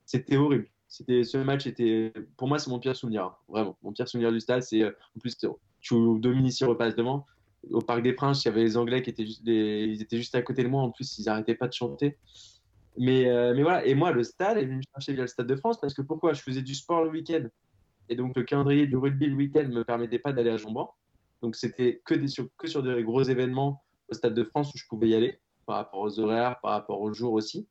c'était 0.05 0.37
horrible. 0.37 0.69
C'était, 0.87 1.23
ce 1.23 1.37
match 1.37 1.67
était, 1.67 2.13
pour 2.37 2.47
moi, 2.47 2.59
c'est 2.59 2.69
mon 2.69 2.79
pire 2.79 2.95
souvenir, 2.95 3.23
hein, 3.25 3.35
vraiment. 3.49 3.77
Mon 3.83 3.91
pire 3.91 4.07
souvenir 4.07 4.31
du 4.31 4.39
stade, 4.39 4.63
c'est 4.63 4.85
en 4.85 5.19
plus, 5.19 5.37
tu 5.81 6.19
Dominici 6.19 6.63
repasse 6.63 6.95
devant. 6.95 7.25
Au 7.71 7.81
Parc 7.81 8.01
des 8.01 8.13
Princes, 8.13 8.45
il 8.45 8.47
y 8.47 8.51
avait 8.51 8.63
les 8.63 8.77
Anglais 8.77 9.01
qui 9.01 9.09
étaient 9.09 9.25
juste, 9.25 9.41
ils 9.45 10.01
étaient 10.01 10.17
juste 10.17 10.35
à 10.35 10.41
côté 10.41 10.63
de 10.63 10.69
moi. 10.69 10.81
En 10.81 10.91
plus, 10.91 11.17
ils 11.19 11.25
n'arrêtaient 11.25 11.55
pas 11.55 11.67
de 11.67 11.73
chanter. 11.73 12.17
Mais, 12.97 13.29
euh, 13.29 13.53
mais 13.55 13.61
voilà, 13.61 13.85
et 13.85 13.93
moi, 13.93 14.11
le 14.11 14.23
stade 14.23 14.57
est 14.57 14.65
venu 14.65 14.77
me 14.77 14.81
chercher 14.93 15.13
via 15.13 15.21
le 15.21 15.27
Stade 15.27 15.47
de 15.47 15.55
France 15.55 15.79
parce 15.79 15.93
que 15.93 16.01
pourquoi? 16.01 16.33
Je 16.33 16.41
faisais 16.41 16.61
du 16.61 16.73
sport 16.73 17.03
le 17.03 17.11
week-end. 17.11 17.45
Et 18.09 18.15
donc, 18.15 18.35
le 18.35 18.43
calendrier 18.43 18.87
du 18.87 18.97
rugby 18.97 19.27
le 19.27 19.35
week-end 19.35 19.67
me 19.67 19.83
permettait 19.83 20.19
pas 20.19 20.33
d'aller 20.33 20.49
à 20.49 20.57
Jambon. 20.57 20.87
Donc, 21.41 21.55
c'était 21.55 22.01
que, 22.05 22.15
des, 22.15 22.27
que 22.57 22.67
sur 22.67 22.81
des 22.81 23.03
gros 23.03 23.21
événements 23.23 23.83
au 24.09 24.13
Stade 24.13 24.33
de 24.33 24.43
France 24.43 24.73
où 24.73 24.77
je 24.77 24.85
pouvais 24.87 25.09
y 25.09 25.15
aller, 25.15 25.39
par 25.65 25.75
rapport 25.75 25.99
aux 25.99 26.19
horaires, 26.19 26.59
par 26.61 26.71
rapport 26.71 27.01
aux 27.01 27.13
jours 27.13 27.33
aussi. 27.33 27.67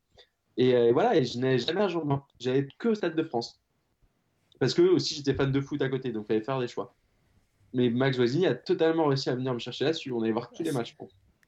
Et, 0.56 0.74
euh, 0.74 0.92
voilà, 0.92 1.16
et 1.16 1.24
je 1.24 1.38
n'allais 1.38 1.58
jamais 1.58 1.82
à 1.82 1.88
Jambon. 1.88 2.22
J'allais 2.40 2.66
que 2.78 2.88
au 2.88 2.94
Stade 2.94 3.14
de 3.14 3.22
France. 3.22 3.60
Parce 4.58 4.72
que 4.72 4.82
aussi, 4.82 5.14
j'étais 5.14 5.34
fan 5.34 5.52
de 5.52 5.60
foot 5.60 5.82
à 5.82 5.88
côté, 5.88 6.12
donc 6.12 6.24
il 6.24 6.28
fallait 6.28 6.40
faire 6.40 6.58
des 6.58 6.68
choix. 6.68 6.94
Mais 7.74 7.90
Max 7.90 8.16
Voisini 8.16 8.46
a 8.46 8.54
totalement 8.54 9.06
réussi 9.06 9.28
à 9.28 9.34
venir 9.34 9.52
me 9.52 9.58
chercher 9.58 9.84
là-dessus. 9.84 10.12
On 10.12 10.22
allait 10.22 10.32
voir 10.32 10.50
tous 10.50 10.62
les 10.62 10.72
matchs. 10.72 10.96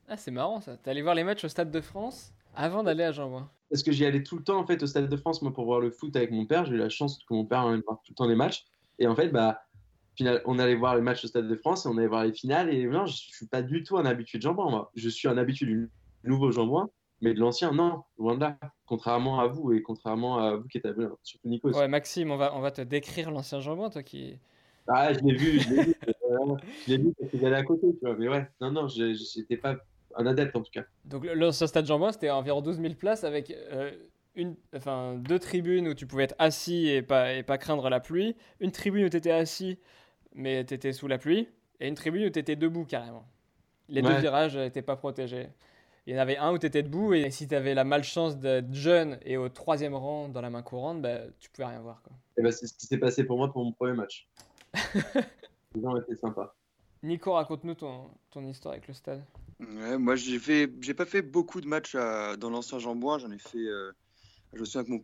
Ah, 0.09 0.17
c'est 0.17 0.31
marrant 0.31 0.61
ça. 0.61 0.77
T'es 0.77 0.91
allé 0.91 1.01
voir 1.01 1.15
les 1.15 1.25
matchs 1.25 1.45
au 1.45 1.49
Stade 1.49 1.71
de 1.71 1.81
France 1.81 2.33
avant 2.55 2.83
d'aller 2.83 3.05
à 3.05 3.13
Jambon 3.13 3.47
parce 3.71 3.83
que 3.83 3.93
j'y 3.93 4.05
allais 4.05 4.23
tout 4.23 4.37
le 4.37 4.43
temps 4.43 4.59
en 4.59 4.67
fait 4.67 4.83
au 4.83 4.87
Stade 4.87 5.09
de 5.09 5.17
France 5.17 5.43
moi 5.43 5.53
pour 5.53 5.65
voir 5.65 5.81
le 5.81 5.91
foot 5.91 6.15
avec 6.17 6.31
mon 6.31 6.47
père. 6.47 6.65
J'ai 6.65 6.75
eu 6.75 6.79
la 6.79 6.89
chance 6.89 7.19
que 7.19 7.35
mon 7.35 7.45
père 7.45 7.61
allait 7.61 7.83
voir 7.87 8.01
tout 8.03 8.13
le 8.13 8.15
temps 8.15 8.27
les 8.27 8.35
matchs. 8.35 8.65
Et 8.99 9.07
en 9.07 9.15
fait, 9.15 9.29
bah, 9.29 9.63
on 10.47 10.59
allait 10.59 10.75
voir 10.75 10.97
les 10.97 11.03
matchs 11.03 11.25
au 11.25 11.29
Stade 11.29 11.49
de 11.49 11.55
France 11.55 11.85
et 11.85 11.89
on 11.89 11.97
allait 11.99 12.07
voir 12.07 12.25
les 12.25 12.33
finales. 12.33 12.73
Et 12.73 12.87
non, 12.87 13.07
je 13.07 13.17
suis 13.17 13.47
pas 13.47 13.63
du 13.63 13.83
tout 13.83 13.99
un 13.99 14.07
habitué 14.07 14.39
de 14.39 14.43
jambon. 14.43 14.71
Moi. 14.71 14.91
Je 14.95 15.09
suis 15.09 15.29
un 15.29 15.37
habitué 15.37 15.67
du 15.67 15.91
nouveau 16.25 16.51
jambon, 16.51 16.89
mais 17.21 17.35
de 17.35 17.41
l'ancien, 17.41 17.73
non, 17.73 18.03
loin 18.19 18.35
de 18.35 18.41
là. 18.41 18.59
Contrairement 18.87 19.41
à 19.41 19.47
vous 19.47 19.73
et 19.73 19.83
contrairement 19.83 20.39
à 20.39 20.57
vous 20.57 20.69
qui 20.69 20.79
êtes 20.79 20.89
surtout 21.23 21.49
Nico. 21.49 21.71
Ouais, 21.71 21.89
Maxime, 21.89 22.31
on 22.31 22.37
va, 22.37 22.55
on 22.57 22.61
va 22.61 22.71
te 22.71 22.81
décrire 22.81 23.31
l'ancien 23.31 23.61
jambon, 23.61 23.91
toi 23.91 24.03
qui. 24.03 24.39
Ah, 24.87 25.13
je 25.13 25.21
l'ai 25.21 25.35
vu, 25.35 25.61
je 25.61 25.69
l'ai 25.69 25.85
vu. 25.85 25.95
je 26.87 26.91
l'ai 26.91 26.99
vu 26.99 27.15
parce 27.19 27.31
que 27.31 27.39
j'allais 27.39 27.57
à 27.57 27.63
côté, 27.63 27.87
tu 27.93 28.07
vois. 28.07 28.17
Mais 28.17 28.29
ouais, 28.29 28.49
non, 28.61 28.71
non, 28.71 28.89
je 28.89 29.39
n'étais 29.39 29.57
pas 29.57 29.77
un 30.17 30.27
adepte 30.27 30.57
en 30.57 30.63
tout 30.63 30.73
cas. 30.73 30.85
Donc 31.05 31.27
l'ancien 31.27 31.67
stade 31.67 31.87
Jean-Bouin, 31.87 32.13
c'était 32.13 32.31
environ 32.31 32.63
12 32.63 32.81
000 32.81 32.95
places 32.95 33.25
avec 33.25 33.55
une, 34.35 34.57
enfin, 34.75 35.17
deux 35.17 35.39
tribunes 35.39 35.89
où 35.89 35.95
tu 35.95 36.07
pouvais 36.07 36.25
être 36.25 36.37
assis 36.39 36.89
et 36.89 37.03
pas, 37.03 37.35
et 37.35 37.43
pas 37.43 37.59
craindre 37.59 37.91
la 37.91 38.01
pluie, 38.01 38.37
une 38.61 38.73
tribune 38.73 39.05
où 39.05 39.09
tu 39.09 39.17
étais 39.17 39.33
assis 39.33 39.79
mais 40.39 40.65
tu 40.65 40.75
étais 40.75 40.93
sous 40.93 41.09
la 41.09 41.19
pluie, 41.19 41.49
et 41.81 41.89
une 41.89 41.95
tribune 41.95 42.27
où 42.27 42.31
tu 42.31 42.39
étais 42.39 42.57
debout 42.57 42.85
carrément. 42.85 43.27
Les 43.89 44.03
deux 44.03 44.15
virages 44.15 44.57
n'étaient 44.57 44.83
pas 44.83 44.97
protégés. 44.97 45.49
Il 46.09 46.13
y 46.13 46.17
en 46.17 46.21
avait 46.21 46.39
un 46.39 46.55
où 46.55 46.59
tu 46.59 46.65
étais 46.65 46.83
debout, 46.83 47.13
et 47.13 47.31
si 47.31 47.47
tu 47.47 47.55
avais 47.55 47.75
la 47.75 47.85
malchance 47.85 48.39
d'être 48.39 48.73
jeune 48.73 49.19
et 49.27 49.37
au 49.37 49.51
troisième 49.51 49.95
rang 49.95 50.31
dans 50.31 50.41
la 50.41 50.49
main 50.49 50.63
courante, 50.63 51.03
bah, 51.03 51.19
tu 51.39 51.51
pouvais 51.51 51.67
rien 51.67 51.81
voir. 51.81 52.01
Quoi. 52.01 52.17
Et 52.39 52.43
bah, 52.43 52.51
c'est 52.51 52.67
ce 52.67 52.73
qui 52.73 52.87
s'est 52.87 52.97
passé 52.97 53.25
pour 53.25 53.37
moi 53.37 53.53
pour 53.53 53.63
mon 53.63 53.73
premier 53.73 53.93
match. 53.93 54.27
Les 55.75 55.83
gens 55.83 55.95
étaient 55.99 56.17
sympas. 56.17 56.57
Nico, 57.03 57.35
raconte-nous 57.35 57.75
ton, 57.75 58.09
ton 58.31 58.43
histoire 58.47 58.73
avec 58.73 58.89
le 58.89 58.95
stade. 58.95 59.23
Ouais, 59.61 59.99
moi, 59.99 60.17
j'ai 60.17 60.39
fait, 60.39 60.73
j'ai 60.81 60.95
pas 60.95 61.05
fait 61.05 61.21
beaucoup 61.21 61.61
de 61.61 61.67
matchs 61.67 61.95
dans 61.95 62.49
l'ancien 62.49 62.79
Jambouin. 62.79 63.19
J'en 63.19 63.31
ai 63.31 63.39
fait. 63.39 63.59
Euh, 63.59 63.93
je 64.55 64.61
me 64.61 64.65
souviens 64.65 64.85
que 64.85 64.91
mon 64.91 65.03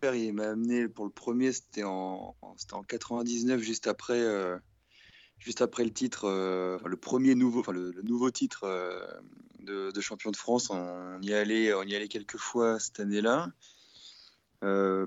père 0.00 0.14
il 0.14 0.32
m'a 0.32 0.48
amené 0.48 0.88
pour 0.88 1.04
le 1.04 1.10
premier. 1.10 1.52
C'était 1.52 1.84
en, 1.84 2.34
c'était 2.56 2.72
en 2.72 2.82
99, 2.82 3.60
juste 3.60 3.88
après, 3.88 4.22
euh, 4.22 4.56
juste 5.38 5.62
après 5.62 5.84
le 5.84 5.92
titre, 5.92 6.24
euh, 6.24 6.78
le 6.84 6.96
premier 6.96 7.34
nouveau, 7.34 7.60
enfin 7.60 7.72
le, 7.72 7.92
nouveau 8.02 8.30
titre 8.30 8.66
de, 9.60 9.90
de, 9.90 10.00
champion 10.00 10.30
de 10.30 10.36
France. 10.36 10.70
On 10.70 11.20
y 11.22 11.32
allait, 11.32 11.72
on 11.74 11.82
y 11.82 11.94
allait 11.94 12.08
quelques 12.08 12.38
fois 12.38 12.78
cette 12.78 13.00
année-là. 13.00 13.52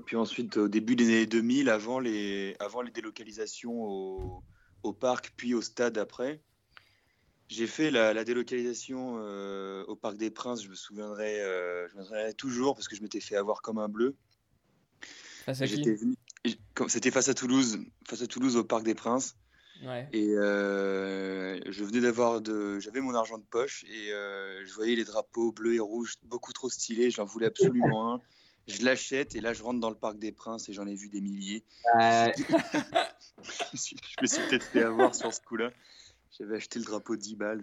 puis 0.06 0.16
ensuite, 0.16 0.56
au 0.56 0.68
début 0.68 0.96
des 0.96 1.06
années 1.06 1.26
2000, 1.26 1.68
avant 1.68 1.98
les, 1.98 2.56
avant 2.60 2.82
les 2.82 2.90
délocalisations 2.90 3.82
au, 3.84 4.42
au 4.82 4.92
parc, 4.92 5.32
puis 5.36 5.54
au 5.54 5.62
stade 5.62 5.98
après. 5.98 6.40
J'ai 7.48 7.66
fait 7.66 7.90
la, 7.90 8.22
délocalisation 8.22 9.16
euh, 9.18 9.84
au 9.88 9.96
Parc 9.96 10.16
des 10.16 10.30
Princes, 10.30 10.62
je 10.62 10.68
me 10.68 10.76
souviendrai, 10.76 11.40
euh, 11.40 11.88
je 11.88 11.96
me 11.96 12.04
souviendrai 12.04 12.32
toujours 12.34 12.76
parce 12.76 12.86
que 12.86 12.94
je 12.94 13.02
m'étais 13.02 13.18
fait 13.18 13.34
avoir 13.34 13.60
comme 13.60 13.78
un 13.78 13.88
bleu. 13.88 14.14
C'était 16.86 17.10
face 17.10 17.28
à 17.28 17.34
Toulouse, 17.34 17.80
face 18.08 18.22
à 18.22 18.28
Toulouse 18.28 18.56
au 18.56 18.62
Parc 18.62 18.84
des 18.84 18.94
Princes. 18.94 19.36
Et 20.12 20.30
euh, 20.30 21.58
je 21.66 21.84
venais 21.84 22.00
d'avoir 22.00 22.40
de, 22.40 22.78
j'avais 22.80 23.00
mon 23.00 23.14
argent 23.14 23.38
de 23.38 23.44
poche 23.44 23.84
et 23.84 24.10
je 24.10 24.74
voyais 24.74 24.96
les 24.96 25.04
drapeaux 25.04 25.52
bleus 25.52 25.74
et 25.74 25.80
rouges 25.80 26.16
beaucoup 26.24 26.52
trop 26.52 26.68
stylés. 26.68 27.10
J'en 27.10 27.24
voulais 27.24 27.46
absolument 27.46 28.14
un. 28.14 28.20
Je 28.68 28.84
l'achète 28.84 29.34
et 29.34 29.40
là 29.40 29.52
je 29.52 29.62
rentre 29.62 29.80
dans 29.80 29.90
le 29.90 29.96
Parc 29.96 30.18
des 30.18 30.32
Princes 30.32 30.68
et 30.68 30.72
j'en 30.72 30.86
ai 30.86 30.94
vu 30.94 31.08
des 31.08 31.20
milliers. 31.20 31.64
je 31.94 32.22
me 34.22 34.26
suis 34.26 34.40
peut-être 34.48 34.64
fait 34.64 34.82
avoir 34.82 35.14
sur 35.14 35.32
ce 35.32 35.40
coup-là. 35.40 35.70
J'avais 36.38 36.56
acheté 36.56 36.78
le 36.78 36.84
drapeau 36.84 37.16
10 37.16 37.36
balles. 37.36 37.62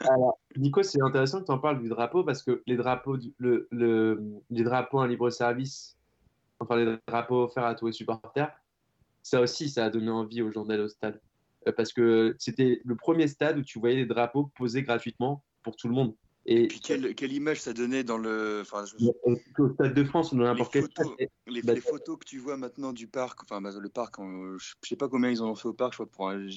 Alors, 0.00 0.38
Nico, 0.56 0.82
c'est 0.82 1.02
intéressant 1.02 1.40
que 1.40 1.46
tu 1.46 1.52
en 1.52 1.58
parles 1.58 1.82
du 1.82 1.88
drapeau 1.88 2.22
parce 2.22 2.42
que 2.42 2.62
les 2.66 2.76
drapeaux, 2.76 3.16
le, 3.38 3.66
le, 3.70 4.22
les 4.48 4.62
drapeaux 4.62 5.00
en 5.00 5.06
libre 5.06 5.28
service, 5.30 5.96
enfin 6.60 6.76
les 6.76 6.96
drapeaux 7.08 7.44
offerts 7.44 7.64
à 7.64 7.74
tous 7.74 7.86
les 7.88 7.92
supporters, 7.92 8.52
ça 9.22 9.40
aussi, 9.40 9.68
ça 9.68 9.84
a 9.86 9.90
donné 9.90 10.10
envie 10.10 10.40
aux 10.40 10.50
gens 10.50 10.64
d'aller 10.64 10.84
au 10.84 10.88
stade. 10.88 11.20
Euh, 11.66 11.72
parce 11.72 11.92
que 11.92 12.34
c'était 12.38 12.80
le 12.84 12.96
premier 12.96 13.28
stade 13.28 13.58
où 13.58 13.62
tu 13.62 13.78
voyais 13.78 13.96
les 13.96 14.06
drapeaux 14.06 14.50
posés 14.56 14.82
gratuitement 14.82 15.44
pour 15.62 15.76
tout 15.76 15.88
le 15.88 15.94
monde. 15.94 16.14
Et, 16.46 16.68
puis 16.68 16.80
quelle, 16.80 17.14
quelle, 17.14 17.32
image 17.32 17.60
ça 17.60 17.74
donnait 17.74 18.02
dans 18.02 18.16
le. 18.16 18.60
Enfin, 18.62 18.84
Au 19.58 19.68
Stade 19.74 19.92
de 19.92 20.04
France 20.04 20.32
ou 20.32 20.38
dans 20.38 20.44
n'importe 20.44 20.72
quel 20.72 20.84
stade. 20.84 21.06
Les, 21.46 21.60
bah, 21.60 21.74
les, 21.74 21.82
photos 21.82 22.18
que 22.18 22.24
tu 22.24 22.38
vois 22.38 22.56
maintenant 22.56 22.94
du 22.94 23.06
parc, 23.06 23.42
enfin 23.42 23.60
bah, 23.60 23.70
le 23.78 23.88
parc, 23.90 24.14
je 24.18 24.56
je 24.58 24.88
sais 24.88 24.96
pas 24.96 25.08
combien 25.08 25.28
ils 25.28 25.42
en 25.42 25.50
ont 25.50 25.54
fait 25.54 25.68
au 25.68 25.74
parc, 25.74 25.92
je 25.92 25.96
crois 25.98 26.06
pour 26.06 26.30
un, 26.30 26.48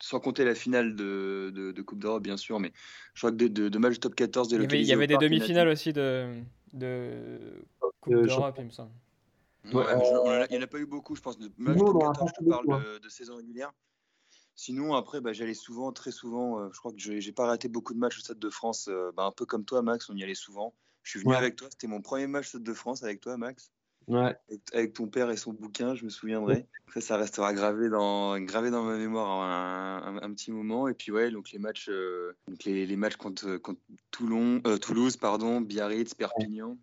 sans 0.00 0.20
compter 0.20 0.44
la 0.44 0.54
finale 0.54 0.96
de, 0.96 1.50
de, 1.54 1.82
Coupe 1.82 2.00
d'Europe, 2.00 2.22
bien 2.22 2.36
sûr, 2.36 2.60
mais 2.60 2.72
je 3.14 3.20
crois 3.20 3.30
que 3.30 3.36
de, 3.36 3.68
de, 3.68 3.78
match 3.78 3.98
top 3.98 4.14
14 4.14 4.48
de 4.48 4.56
Il 4.74 4.82
y 4.82 4.92
avait, 4.92 5.06
des 5.06 5.16
demi-finales 5.16 5.68
aussi 5.68 5.92
de, 5.92 6.40
de 6.72 7.62
Coupe 8.00 8.14
d'Europe, 8.14 8.56
il 8.58 8.64
me 8.64 8.70
semble. 8.70 8.90
Ouais, 9.72 9.84
il 10.50 10.56
n'y 10.56 10.58
en 10.58 10.62
a 10.62 10.66
pas 10.66 10.78
eu 10.78 10.86
beaucoup, 10.86 11.14
je 11.14 11.20
pense. 11.20 11.38
De 11.38 11.50
match 11.58 11.78
top 11.78 12.00
14, 12.00 12.30
je 12.38 12.44
te 12.44 12.48
parle 12.48 13.00
de, 13.00 13.08
saison 13.08 13.36
régulière. 13.36 13.72
Sinon, 14.58 14.96
après, 14.96 15.20
bah, 15.20 15.32
j'allais 15.32 15.54
souvent, 15.54 15.92
très 15.92 16.10
souvent. 16.10 16.58
Euh, 16.58 16.68
je 16.72 16.78
crois 16.80 16.90
que 16.90 16.98
j'ai 16.98 17.32
pas 17.32 17.46
raté 17.46 17.68
beaucoup 17.68 17.94
de 17.94 17.98
matchs 18.00 18.18
au 18.18 18.20
Stade 18.22 18.40
de 18.40 18.50
France. 18.50 18.88
Euh, 18.88 19.12
bah, 19.16 19.22
un 19.22 19.30
peu 19.30 19.46
comme 19.46 19.64
toi, 19.64 19.82
Max, 19.82 20.10
on 20.10 20.16
y 20.16 20.24
allait 20.24 20.34
souvent. 20.34 20.74
Je 21.04 21.10
suis 21.12 21.20
venu 21.20 21.32
avec 21.32 21.54
toi. 21.54 21.68
C'était 21.70 21.86
mon 21.86 22.02
premier 22.02 22.26
match 22.26 22.46
au 22.46 22.48
Stade 22.48 22.64
de 22.64 22.74
France 22.74 23.04
avec 23.04 23.20
toi, 23.20 23.36
Max. 23.36 23.70
Ouais. 24.08 24.34
Avec, 24.72 24.94
ton 24.94 25.06
père 25.06 25.30
et 25.30 25.36
son 25.36 25.52
bouquin, 25.52 25.94
je 25.94 26.04
me 26.04 26.10
souviendrai. 26.10 26.66
Ça, 26.92 27.00
ça 27.00 27.16
restera 27.18 27.54
gravé 27.54 27.88
dans, 27.88 28.40
gravé 28.40 28.72
dans 28.72 28.82
ma 28.82 28.96
mémoire 28.96 29.42
un, 30.20 30.32
petit 30.32 30.50
moment. 30.50 30.88
Et 30.88 30.94
puis, 30.94 31.12
ouais, 31.12 31.30
donc 31.30 31.52
les 31.52 31.60
matchs, 31.60 31.88
euh, 31.88 32.36
donc 32.48 32.64
les, 32.64 32.84
les, 32.84 32.96
matchs 32.96 33.16
contre, 33.16 33.58
contre 33.58 33.80
Toulon, 34.10 34.60
euh, 34.66 34.76
Toulouse, 34.76 35.16
pardon, 35.16 35.60
Biarritz, 35.60 36.14
Perpignan. 36.14 36.76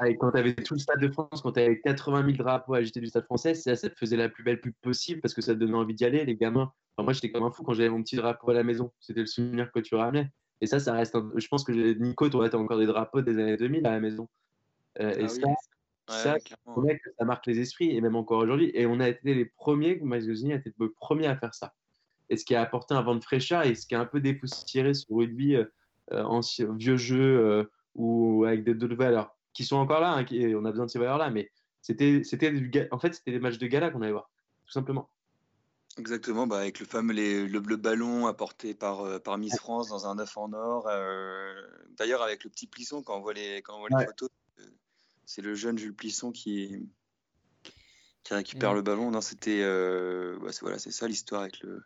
Ah, 0.00 0.08
quand 0.14 0.30
tu 0.30 0.38
avais 0.38 0.54
tout 0.54 0.74
le 0.74 0.80
Stade 0.80 1.00
de 1.00 1.08
France, 1.08 1.42
quand 1.42 1.52
tu 1.52 1.60
avais 1.60 1.80
80 1.80 2.24
000 2.24 2.36
drapeaux 2.36 2.74
agités 2.74 3.00
du 3.00 3.08
Stade 3.08 3.24
français, 3.24 3.54
ça, 3.54 3.74
ça 3.74 3.90
te 3.90 3.96
faisait 3.96 4.16
la 4.16 4.28
plus 4.28 4.44
belle 4.44 4.60
pub 4.60 4.72
possible 4.80 5.20
parce 5.20 5.34
que 5.34 5.42
ça 5.42 5.54
te 5.54 5.58
donnait 5.58 5.74
envie 5.74 5.94
d'y 5.94 6.04
aller, 6.04 6.24
les 6.24 6.36
gamins. 6.36 6.72
moi, 6.98 7.12
j'étais 7.12 7.32
comme 7.32 7.42
un 7.42 7.50
fou 7.50 7.64
quand 7.64 7.74
j'avais 7.74 7.88
mon 7.88 8.02
petit 8.02 8.14
drapeau 8.14 8.50
à 8.50 8.54
la 8.54 8.62
maison. 8.62 8.92
C'était 9.00 9.20
le 9.20 9.26
souvenir 9.26 9.72
que 9.72 9.80
tu 9.80 9.96
ramenais. 9.96 10.30
Et 10.60 10.66
ça, 10.66 10.78
ça 10.78 10.92
reste. 10.92 11.16
Je 11.34 11.48
pense 11.48 11.64
que 11.64 11.72
Nico, 11.72 12.28
tu 12.28 12.36
as 12.36 12.56
encore 12.56 12.78
des 12.78 12.86
drapeaux 12.86 13.22
des 13.22 13.38
années 13.38 13.56
2000 13.56 13.86
à 13.86 13.90
la 13.90 14.00
maison. 14.00 14.28
Euh, 15.00 15.14
et 15.14 15.24
ah 15.24 15.28
ça, 16.08 16.36
ça, 17.18 17.24
marque 17.24 17.46
les 17.46 17.58
esprits, 17.58 17.96
et 17.96 18.00
même 18.00 18.16
encore 18.16 18.38
aujourd'hui. 18.38 18.70
Et 18.74 18.86
on 18.86 19.00
a 19.00 19.08
été 19.08 19.34
les 19.34 19.44
premiers, 19.46 19.98
Magazine 20.00 20.52
a 20.52 20.56
été 20.56 20.72
le 20.78 20.92
premier 20.92 21.26
à 21.26 21.36
faire 21.36 21.54
ça. 21.54 21.74
Et 22.30 22.36
ce 22.36 22.44
qui 22.44 22.54
a 22.54 22.62
apporté 22.62 22.94
un 22.94 23.02
vent 23.02 23.16
de 23.16 23.22
fraîcheur 23.22 23.64
et 23.64 23.74
ce 23.74 23.86
qui 23.86 23.94
a 23.94 24.00
un 24.00 24.06
peu 24.06 24.20
dépoussiéré 24.20 24.94
sur 24.94 25.16
rugby, 25.16 25.56
euh, 25.56 25.64
ancien, 26.12 26.74
vieux 26.74 26.96
jeu 26.96 27.38
euh, 27.38 27.64
ou 27.94 28.44
avec 28.44 28.64
d'autres 28.64 28.94
valeurs 28.94 29.37
qui 29.52 29.64
sont 29.64 29.76
encore 29.76 30.00
là. 30.00 30.12
Hein, 30.12 30.26
on 30.30 30.64
a 30.64 30.70
besoin 30.70 30.86
de 30.86 30.90
ces 30.90 30.98
valeurs-là, 30.98 31.30
mais 31.30 31.50
c'était, 31.80 32.22
c'était 32.24 32.52
en 32.90 32.98
fait, 32.98 33.14
c'était 33.14 33.32
des 33.32 33.40
matchs 33.40 33.58
de 33.58 33.66
gala 33.66 33.90
qu'on 33.90 34.02
allait 34.02 34.12
voir, 34.12 34.30
tout 34.66 34.72
simplement. 34.72 35.10
Exactement, 35.96 36.46
bah 36.46 36.58
avec 36.58 36.78
le 36.78 36.86
fameux 36.86 37.12
le, 37.12 37.76
ballon 37.76 38.28
apporté 38.28 38.72
par, 38.72 39.20
par 39.22 39.36
Miss 39.36 39.56
France 39.56 39.88
dans 39.88 40.06
un 40.06 40.18
œuf 40.20 40.36
en 40.36 40.52
or. 40.52 40.84
D'ailleurs, 41.96 42.22
avec 42.22 42.44
le 42.44 42.50
petit 42.50 42.68
plisson, 42.68 43.02
quand 43.02 43.16
on 43.16 43.20
voit 43.20 43.32
les, 43.32 43.62
quand 43.62 43.74
on 43.74 43.80
voit 43.80 43.88
les 43.98 44.06
photos, 44.06 44.28
c'est 45.28 45.42
le 45.42 45.54
jeune 45.54 45.76
Jules 45.76 45.94
Plisson 45.94 46.32
qui, 46.32 46.88
qui 48.24 48.34
récupère 48.34 48.72
le 48.72 48.80
ballon. 48.80 49.10
Non, 49.10 49.20
c'était 49.20 49.60
euh, 49.62 50.38
bah, 50.40 50.50
voilà, 50.62 50.78
c'est 50.78 50.90
ça 50.90 51.06
l'histoire 51.06 51.42
avec 51.42 51.60
le 51.60 51.82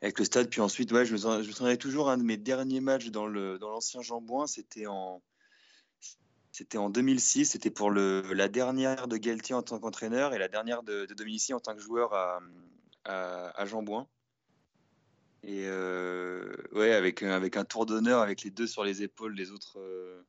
avec 0.00 0.18
le 0.18 0.24
stade. 0.24 0.48
Puis 0.48 0.60
ensuite, 0.60 0.92
ouais, 0.92 1.04
je 1.04 1.12
me, 1.12 1.18
je 1.18 1.48
me 1.48 1.52
souviendrai 1.52 1.76
toujours 1.76 2.08
un 2.08 2.18
de 2.18 2.22
mes 2.22 2.36
derniers 2.36 2.80
matchs 2.80 3.08
dans 3.08 3.26
le 3.26 3.58
dans 3.58 3.68
l'ancien 3.68 4.00
Jambouin, 4.00 4.46
c'était 4.46 4.86
en 4.86 5.22
c'était 6.54 6.78
en 6.78 6.88
2006. 6.88 7.46
C'était 7.46 7.70
pour 7.70 7.90
le, 7.90 8.22
la 8.32 8.46
dernière 8.46 9.08
de 9.08 9.16
Galtier 9.16 9.56
en 9.56 9.62
tant 9.64 9.80
qu'entraîneur 9.80 10.34
et 10.34 10.38
la 10.38 10.46
dernière 10.46 10.84
de, 10.84 11.04
de 11.04 11.12
Dominici 11.12 11.52
en 11.52 11.58
tant 11.58 11.74
que 11.74 11.82
joueur 11.82 12.14
à, 12.14 12.40
à, 13.04 13.66
Jambouin. 13.66 14.06
Et 15.42 15.64
euh, 15.66 16.54
ouais, 16.70 16.92
avec, 16.92 17.24
avec 17.24 17.56
un 17.56 17.64
tour 17.64 17.86
d'honneur 17.86 18.22
avec 18.22 18.42
les 18.42 18.50
deux 18.50 18.68
sur 18.68 18.84
les 18.84 19.02
épaules 19.02 19.34
les 19.34 19.50
autres, 19.50 19.80
euh, 19.80 20.24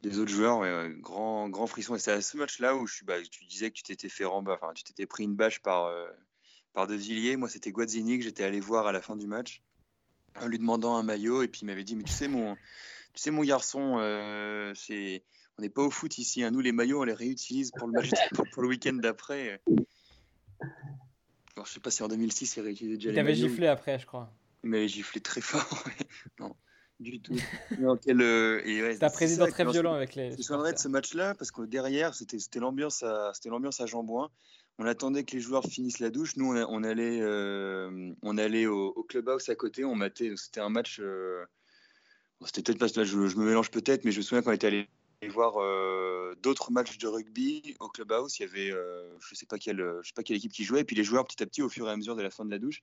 des 0.00 0.18
autres 0.18 0.30
joueurs, 0.30 0.88
grand, 1.00 1.50
grand 1.50 1.66
frisson. 1.66 1.94
Et 1.96 1.98
c'est 1.98 2.12
à 2.12 2.22
ce 2.22 2.38
match-là 2.38 2.74
où 2.74 2.86
je 2.86 3.04
bah, 3.04 3.20
tu 3.20 3.44
disais 3.44 3.70
que 3.70 3.76
tu 3.76 3.82
t'étais 3.82 4.08
fait 4.08 4.24
rembat, 4.24 4.54
enfin, 4.54 4.72
tu 4.72 4.84
t'étais 4.84 5.04
pris 5.04 5.24
une 5.24 5.36
bâche 5.36 5.60
par, 5.60 5.84
euh, 5.84 6.08
par 6.72 6.86
De 6.86 6.94
Villiers. 6.94 7.36
Moi, 7.36 7.50
c'était 7.50 7.72
Guazzini 7.72 8.16
que 8.16 8.24
j'étais 8.24 8.44
allé 8.44 8.58
voir 8.58 8.86
à 8.86 8.92
la 8.92 9.02
fin 9.02 9.16
du 9.16 9.26
match, 9.26 9.62
en 10.40 10.46
lui 10.46 10.58
demandant 10.58 10.96
un 10.96 11.02
maillot. 11.02 11.42
Et 11.42 11.48
puis 11.48 11.60
il 11.60 11.66
m'avait 11.66 11.84
dit, 11.84 11.94
mais 11.94 12.04
tu 12.04 12.12
sais, 12.12 12.26
mon, 12.26 12.56
tu 13.14 13.22
sais, 13.22 13.30
mon 13.30 13.42
garçon, 13.42 13.96
euh, 13.98 14.72
c'est, 14.74 15.22
on 15.58 15.62
n'est 15.62 15.68
pas 15.68 15.82
au 15.82 15.90
foot 15.90 16.18
ici. 16.18 16.42
Hein. 16.42 16.50
Nous, 16.50 16.60
les 16.60 16.72
maillots, 16.72 17.00
on 17.00 17.04
les 17.04 17.12
réutilise 17.12 17.70
pour 17.72 17.88
le 17.88 17.94
match, 17.94 18.10
pour, 18.52 18.62
le 18.62 18.68
week-end 18.68 18.94
d'après. 18.94 19.60
Alors, 21.56 21.66
je 21.66 21.72
sais 21.72 21.80
pas 21.80 21.90
si 21.90 22.02
en 22.02 22.08
2006, 22.08 22.56
il 22.56 22.60
réutilisait 22.60 22.96
déjà. 22.96 23.10
Il 23.10 23.14
t'avait 23.14 23.34
giflé 23.34 23.66
après, 23.66 23.98
je 23.98 24.06
crois. 24.06 24.32
Il 24.62 24.70
m'avait 24.70 24.88
giflé 24.88 25.20
très 25.20 25.40
fort. 25.40 25.84
non 26.38 26.54
du 27.00 27.20
tout. 27.20 27.34
Euh, 27.72 28.60
c'est 28.94 29.02
un 29.02 29.10
président 29.10 29.46
très 29.46 29.64
violent 29.64 29.94
avec 29.94 30.14
les. 30.14 30.30
Je 30.30 30.52
me 30.52 30.72
de 30.72 30.78
ce 30.78 30.88
match-là 30.88 31.34
parce 31.34 31.50
que 31.50 31.62
derrière, 31.62 32.14
c'était 32.14 32.60
l'ambiance 32.60 33.02
à, 33.02 33.32
à 33.32 33.86
Jambouin. 33.86 34.30
On 34.78 34.86
attendait 34.86 35.24
que 35.24 35.32
les 35.32 35.40
joueurs 35.40 35.64
finissent 35.64 35.98
la 35.98 36.10
douche. 36.10 36.36
Nous, 36.36 36.54
on, 36.54 36.84
allait, 36.84 37.20
euh, 37.20 38.12
on 38.22 38.38
allait 38.38 38.66
au, 38.66 39.04
clubhouse 39.08 39.48
à 39.48 39.54
côté. 39.54 39.84
On 39.84 39.94
matait. 39.94 40.32
C'était 40.36 40.60
un 40.60 40.70
match. 40.70 41.00
Euh, 41.00 41.44
c'était 42.44 42.62
peut-être 42.62 42.78
parce 42.78 42.92
que 42.92 43.04
je, 43.04 43.16
me 43.16 43.44
mélange 43.44 43.70
peut-être, 43.70 44.04
mais 44.04 44.12
je 44.12 44.18
me 44.18 44.22
souviens 44.22 44.42
qu'on 44.42 44.52
était 44.52 44.66
allé 44.66 44.88
voir 45.28 45.56
d'autres 46.36 46.72
matchs 46.72 46.96
de 46.98 47.06
rugby 47.06 47.76
au 47.80 47.88
clubhouse. 47.88 48.38
Il 48.38 48.42
y 48.42 48.44
avait, 48.44 48.70
je 49.20 49.34
sais 49.34 49.46
pas 49.46 49.58
quelle, 49.58 49.84
sais 50.02 50.12
pas 50.14 50.22
quelle 50.22 50.36
équipe 50.36 50.52
qui 50.52 50.64
jouait. 50.64 50.80
Et 50.80 50.84
puis 50.84 50.96
les 50.96 51.04
joueurs, 51.04 51.26
petit 51.26 51.42
à 51.42 51.46
petit, 51.46 51.60
au 51.62 51.68
fur 51.68 51.86
et 51.88 51.90
à 51.90 51.96
mesure 51.96 52.16
de 52.16 52.22
la 52.22 52.30
fin 52.30 52.44
de 52.44 52.50
la 52.50 52.58
douche, 52.58 52.82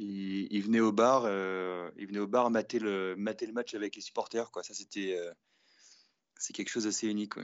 il, 0.00 0.62
venait 0.62 0.80
au 0.80 0.92
bar, 0.92 1.24
euh, 1.26 1.90
il 1.98 2.06
venait 2.06 2.20
au 2.20 2.26
bar 2.26 2.50
mater 2.50 2.78
le, 2.78 3.14
match 3.16 3.74
avec 3.74 3.96
les 3.96 4.02
supporters. 4.02 4.50
Ça, 4.62 4.74
c'était, 4.74 5.18
euh, 5.18 5.32
c'est 6.38 6.52
quelque 6.52 6.70
chose 6.70 6.84
d'assez 6.84 7.08
unique. 7.08 7.34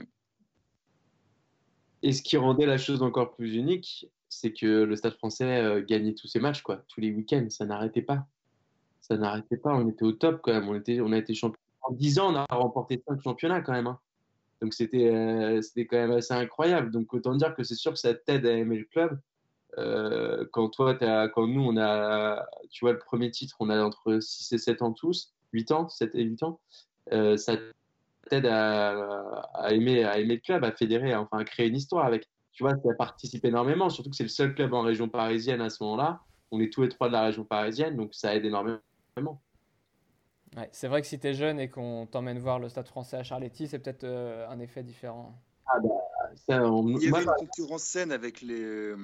Et 2.03 2.13
ce 2.13 2.21
qui 2.21 2.37
rendait 2.37 2.65
la 2.65 2.77
chose 2.77 3.01
encore 3.01 3.35
plus 3.35 3.55
unique, 3.55 4.07
c'est 4.29 4.53
que 4.53 4.83
le 4.83 4.95
Stade 4.95 5.13
français 5.13 5.63
euh, 5.63 5.83
gagnait 5.83 6.13
tous 6.13 6.27
ses 6.27 6.39
matchs, 6.39 6.61
quoi, 6.61 6.83
tous 6.87 6.99
les 6.99 7.11
week-ends. 7.11 7.47
Ça 7.49 7.65
n'arrêtait 7.65 8.01
pas. 8.01 8.27
Ça 9.07 9.17
n'arrêtait 9.17 9.57
pas. 9.57 9.73
On 9.73 9.87
était 9.87 10.03
au 10.03 10.11
top 10.11 10.41
quand 10.43 10.53
même. 10.53 10.67
On, 10.67 10.75
était, 10.75 10.99
on 10.99 11.11
a 11.11 11.17
été 11.17 11.33
champion. 11.33 11.59
En 11.81 11.93
10 11.93 12.19
ans, 12.19 12.33
on 12.33 12.35
a 12.35 12.45
remporté 12.49 13.01
5 13.07 13.21
championnats 13.21 13.61
quand 13.61 13.71
même. 13.71 13.87
Hein. 13.87 13.99
Donc 14.61 14.73
c'était 14.73 15.07
euh, 15.07 15.61
c'était 15.61 15.85
quand 15.85 15.97
même 15.97 16.11
assez 16.11 16.33
incroyable. 16.33 16.91
Donc 16.91 17.13
autant 17.13 17.35
dire 17.35 17.55
que 17.55 17.63
c'est 17.63 17.75
sûr 17.75 17.93
que 17.93 17.99
ça 17.99 18.13
t'aide 18.13 18.45
à 18.45 18.51
aimer 18.51 18.77
le 18.77 18.85
club. 18.85 19.19
Euh, 19.77 20.45
quand 20.51 20.69
toi, 20.69 20.95
quand 20.95 21.47
nous, 21.47 21.61
on 21.61 21.77
a, 21.77 22.45
tu 22.71 22.83
vois, 22.83 22.93
le 22.93 22.99
premier 22.99 23.29
titre, 23.29 23.55
on 23.59 23.69
a 23.69 23.81
entre 23.81 24.19
6 24.19 24.51
et 24.53 24.57
7 24.57 24.81
ans 24.81 24.91
tous, 24.91 25.33
8 25.53 25.71
ans, 25.71 25.87
7 25.87 26.15
et 26.15 26.23
8 26.23 26.43
ans, 26.43 26.59
euh, 27.13 27.37
ça 27.37 27.57
t'aide 28.29 28.47
à, 28.47 29.43
à, 29.53 29.71
aimer, 29.73 30.03
à 30.03 30.17
aimer 30.19 30.35
le 30.35 30.41
club, 30.41 30.63
à 30.63 30.71
fédérer, 30.71 31.15
enfin 31.15 31.37
à 31.37 31.43
créer 31.43 31.67
une 31.67 31.75
histoire 31.75 32.05
avec. 32.05 32.27
Tu 32.53 32.63
vois, 32.63 32.73
ça 32.83 32.93
participe 32.97 33.45
énormément, 33.45 33.89
surtout 33.89 34.09
que 34.09 34.15
c'est 34.15 34.23
le 34.23 34.29
seul 34.29 34.55
club 34.55 34.73
en 34.73 34.81
région 34.81 35.07
parisienne 35.09 35.61
à 35.61 35.69
ce 35.69 35.83
moment-là. 35.83 36.21
On 36.49 36.59
est 36.59 36.73
tous 36.73 36.81
les 36.81 36.89
trois 36.89 37.07
de 37.07 37.13
la 37.13 37.23
région 37.23 37.43
parisienne, 37.43 37.95
donc 37.95 38.15
ça 38.15 38.35
aide 38.35 38.45
énormément. 38.45 38.79
Ouais, 40.55 40.69
c'est 40.71 40.87
vrai 40.87 41.01
que 41.01 41.07
si 41.07 41.19
tu 41.19 41.27
es 41.27 41.33
jeune 41.33 41.59
et 41.59 41.69
qu'on 41.69 42.07
t'emmène 42.07 42.39
voir 42.39 42.59
le 42.59 42.69
Stade 42.69 42.87
français 42.87 43.17
à 43.17 43.23
Charletti, 43.23 43.67
c'est 43.67 43.79
peut-être 43.79 44.05
euh, 44.05 44.47
un 44.49 44.59
effet 44.59 44.81
différent. 44.81 45.37
Ah 45.67 45.79
bah, 45.79 45.89
ça, 46.47 46.63
on... 46.71 46.87
Il 46.97 47.03
y 47.03 47.13
avait 47.13 47.23
une 47.23 47.31
concurrence 47.37 47.83
saine 47.83 48.11
avec 48.11 48.41
les, 48.41 48.61
euh, 48.61 48.97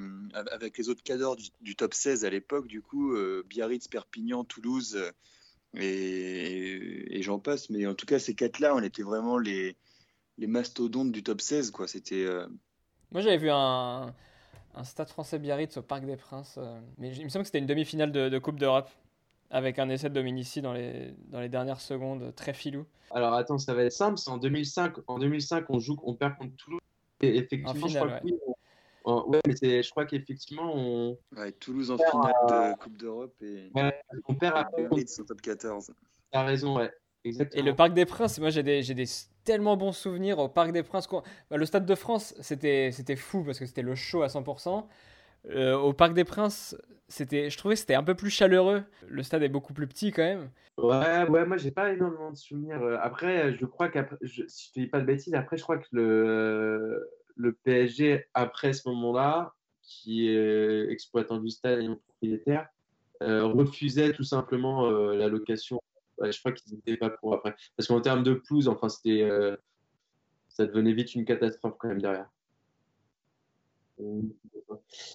avec 0.52 0.78
les 0.78 0.90
autres 0.90 1.04
cadors 1.04 1.36
du, 1.36 1.50
du, 1.62 1.76
top 1.76 1.94
16 1.94 2.26
à 2.26 2.30
l'époque, 2.30 2.68
du 2.68 2.82
coup, 2.82 3.14
euh, 3.14 3.44
Biarritz, 3.48 3.88
Perpignan, 3.88 4.44
Toulouse 4.44 5.12
et, 5.76 7.18
et 7.18 7.22
j'en 7.22 7.40
passe. 7.40 7.70
Mais 7.70 7.86
en 7.86 7.96
tout 7.96 8.06
cas, 8.06 8.20
ces 8.20 8.36
quatre-là, 8.36 8.74
on 8.76 8.82
était 8.82 9.04
vraiment 9.04 9.38
les, 9.38 9.76
les 10.38 10.48
mastodontes 10.48 11.12
du 11.12 11.24
top 11.24 11.42
16. 11.42 11.72
Quoi. 11.72 11.88
C'était, 11.88 12.26
euh, 12.26 12.48
Moi, 13.12 13.22
j'avais 13.22 13.38
vu 13.38 13.50
un, 13.50 14.14
un 14.76 14.84
Stade 14.84 15.10
français 15.10 15.40
Biarritz 15.40 15.76
au 15.78 15.82
Parc 15.82 16.06
des 16.06 16.18
Princes, 16.18 16.58
mais 16.98 17.14
il 17.14 17.26
me 17.26 17.30
semble 17.30 17.44
que 17.44 17.48
c'était 17.48 17.60
une 17.60 17.66
demi-finale 17.66 18.12
de, 18.12 18.30
de 18.30 18.40
Coupe 18.40 18.60
d'Europe 18.60 18.90
avec 19.50 19.80
un 19.80 19.90
essai 19.90 20.10
de 20.10 20.14
Dominici 20.14 20.62
dans 20.62 20.74
les, 20.74 21.14
dans 21.28 21.40
les 21.40 21.50
dernières 21.50 21.82
secondes, 21.82 22.34
très 22.36 22.54
filou. 22.54 22.86
Alors 23.12 23.34
attends, 23.34 23.58
ça 23.58 23.74
va 23.74 23.84
être 23.84 23.92
simple. 23.92 24.20
En 24.28 24.38
2005, 24.38 24.96
en 25.08 25.20
2005 25.20 25.66
on, 25.70 25.80
joue, 25.80 25.98
on 26.04 26.16
perd 26.16 26.38
contre 26.38 26.56
Toulouse. 26.56 26.82
Et 27.22 27.38
effectivement, 27.38 27.88
finale, 27.88 27.90
je 27.90 27.98
crois, 27.98 28.08
ouais. 28.24 28.56
on, 29.06 29.30
ouais, 29.30 29.40
mais 29.48 29.56
c'est, 29.56 29.84
je 29.84 29.90
crois 29.92 30.06
qu'effectivement, 30.06 30.74
on. 30.76 31.18
Ouais, 31.38 31.52
Toulouse 31.54 31.92
en 31.92 31.98
finale 31.98 32.34
à... 32.50 32.72
de 32.72 32.78
Coupe 32.78 32.98
d'Europe 32.98 33.36
et. 33.42 33.72
Ouais, 33.76 33.94
on 34.28 34.36
perd 34.36 34.58
après. 34.58 34.88
On... 34.90 34.96
en 34.96 35.26
top 35.26 35.42
14. 35.42 35.94
T'as 36.32 36.44
raison, 36.44 36.78
ouais. 36.78 36.92
Exactement. 37.26 37.64
Et 37.64 37.66
le 37.66 37.76
Parc 37.76 37.94
des 37.94 38.06
Princes, 38.06 38.40
moi 38.40 38.50
j'ai 38.50 38.64
des, 38.64 38.84
j'ai 38.84 38.94
des 38.94 39.06
tellement 39.44 39.78
bons 39.78 39.94
souvenirs 39.94 40.40
au 40.40 40.50
Parc 40.50 40.72
des 40.72 40.84
Princes. 40.84 41.08
Bah, 41.50 41.58
le 41.58 41.66
Stade 41.66 41.86
de 41.86 41.96
France, 41.96 42.34
c'était, 42.42 42.92
c'était 42.92 43.16
fou 43.16 43.44
parce 43.44 43.60
que 43.60 43.66
c'était 43.66 43.82
le 43.82 43.96
show 43.96 44.24
à 44.24 44.28
100%. 44.28 44.86
Euh, 45.50 45.76
au 45.78 45.94
Parc 45.94 46.14
des 46.14 46.24
Princes, 46.24 46.78
c'était, 47.08 47.50
je 47.50 47.58
trouvais 47.58 47.76
que 47.76 47.80
c'était 47.80 47.96
un 47.96 48.04
peu 48.04 48.16
plus 48.16 48.30
chaleureux. 48.30 48.84
Le 49.08 49.24
stade 49.24 49.44
est 49.44 49.50
beaucoup 49.50 49.74
plus 49.74 49.88
petit 49.88 50.12
quand 50.12 50.24
même. 50.24 50.50
Ouais, 50.78 51.30
ouais, 51.30 51.46
moi 51.46 51.58
j'ai 51.58 51.72
pas 51.72 51.92
énormément 51.92 52.32
de 52.32 52.38
souvenirs. 52.38 52.82
Après, 53.02 53.56
je 53.56 53.66
crois 53.66 53.90
qu'après, 53.90 54.18
je, 54.22 54.44
si 54.48 54.68
je 54.68 54.74
te 54.74 54.80
dis 54.80 54.88
pas 54.88 55.00
de 55.00 55.06
bêtises, 55.06 55.36
après 55.36 55.58
je 55.58 55.64
crois 55.64 55.78
que 55.78 55.88
le, 55.92 57.58
PSG, 57.64 58.26
après 58.34 58.74
ce 58.74 58.88
moment-là, 58.90 59.54
qui 59.82 60.30
est 60.30 60.90
exploitant 60.90 61.38
du 61.38 61.50
stade 61.50 61.80
et 61.80 61.88
non 61.88 61.98
propriétaire, 61.98 62.68
euh, 63.24 63.46
refusait 63.46 64.12
tout 64.12 64.24
simplement 64.24 64.86
euh, 64.88 65.16
la 65.16 65.28
location. 65.28 65.80
Je 66.22 66.38
crois 66.40 66.52
qu'ils 66.52 66.74
n'étaient 66.76 66.98
pas 66.98 67.10
pour 67.10 67.34
après. 67.34 67.56
Parce 67.78 67.88
qu'en 67.88 68.02
termes 68.02 68.24
de 68.24 68.34
pelouse, 68.34 68.68
enfin, 68.68 68.90
c'était, 68.90 69.22
euh, 69.24 69.56
ça 70.50 70.66
devenait 70.66 70.94
vite 70.94 71.16
une 71.16 71.26
catastrophe 71.26 71.76
quand 71.80 71.88
même 71.88 72.02
derrière. 72.02 72.30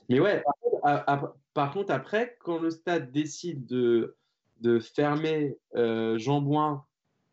Mais 0.08 0.20
ouais, 0.20 0.42
par 0.42 0.54
contre, 0.60 0.80
à, 0.84 1.12
à, 1.12 1.34
par 1.54 1.72
contre, 1.72 1.92
après, 1.92 2.36
quand 2.40 2.58
le 2.58 2.70
stade 2.70 3.10
décide 3.12 3.66
de, 3.66 4.16
de 4.60 4.78
fermer 4.78 5.56
euh, 5.76 6.18
Jean 6.18 6.40
Bouin 6.40 6.84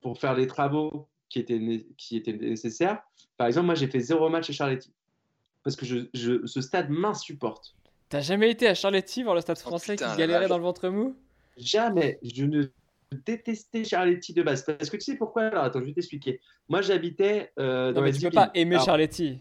pour 0.02 0.20
faire 0.20 0.36
les 0.36 0.48
travaux 0.48 1.08
qui 1.30 1.40
étaient, 1.40 1.86
qui 1.98 2.18
étaient 2.18 2.34
nécessaires, 2.34 3.02
par 3.38 3.48
exemple, 3.48 3.68
moi 3.68 3.76
j'ai 3.76 3.88
fait 3.88 4.00
zéro 4.00 4.30
match 4.30 4.50
à 4.50 4.54
Charletti. 4.54 4.94
Parce 5.64 5.76
que 5.76 5.86
je, 5.86 5.98
je, 6.14 6.46
ce 6.46 6.62
stade 6.62 6.90
m'insupporte. 6.90 7.76
T'as 8.10 8.22
jamais 8.22 8.52
été 8.52 8.68
à 8.68 8.76
Charletti 8.76 9.24
voir 9.24 9.36
le 9.36 9.42
stade 9.42 9.58
français 9.58 9.94
oh, 9.94 9.96
putain, 9.96 10.12
qui 10.12 10.18
galérait 10.20 10.48
dans 10.48 10.58
le 10.58 10.64
ventre 10.64 10.90
mou? 10.90 11.16
Jamais. 11.58 12.20
Je 12.22 12.46
ne 12.46 12.66
détestais 13.26 13.84
Charletti 13.84 14.34
de 14.34 14.44
base. 14.44 14.64
Parce 14.64 14.90
que 14.90 14.98
tu 14.98 15.04
sais 15.04 15.18
pourquoi? 15.18 15.44
Alors 15.44 15.64
attends, 15.64 15.80
je 15.80 15.86
vais 15.86 15.94
t'expliquer. 15.94 16.40
Moi 16.70 16.82
j'habitais 16.82 17.52
euh, 17.58 17.92
dans 17.94 18.02
non, 18.02 18.06
mais 18.06 18.12
la 18.12 18.18
tu 18.18 18.24
peux 18.26 18.32
pas 18.32 18.52
aimer 18.54 18.76
Alors, 18.76 18.86
Charletti. 18.86 19.40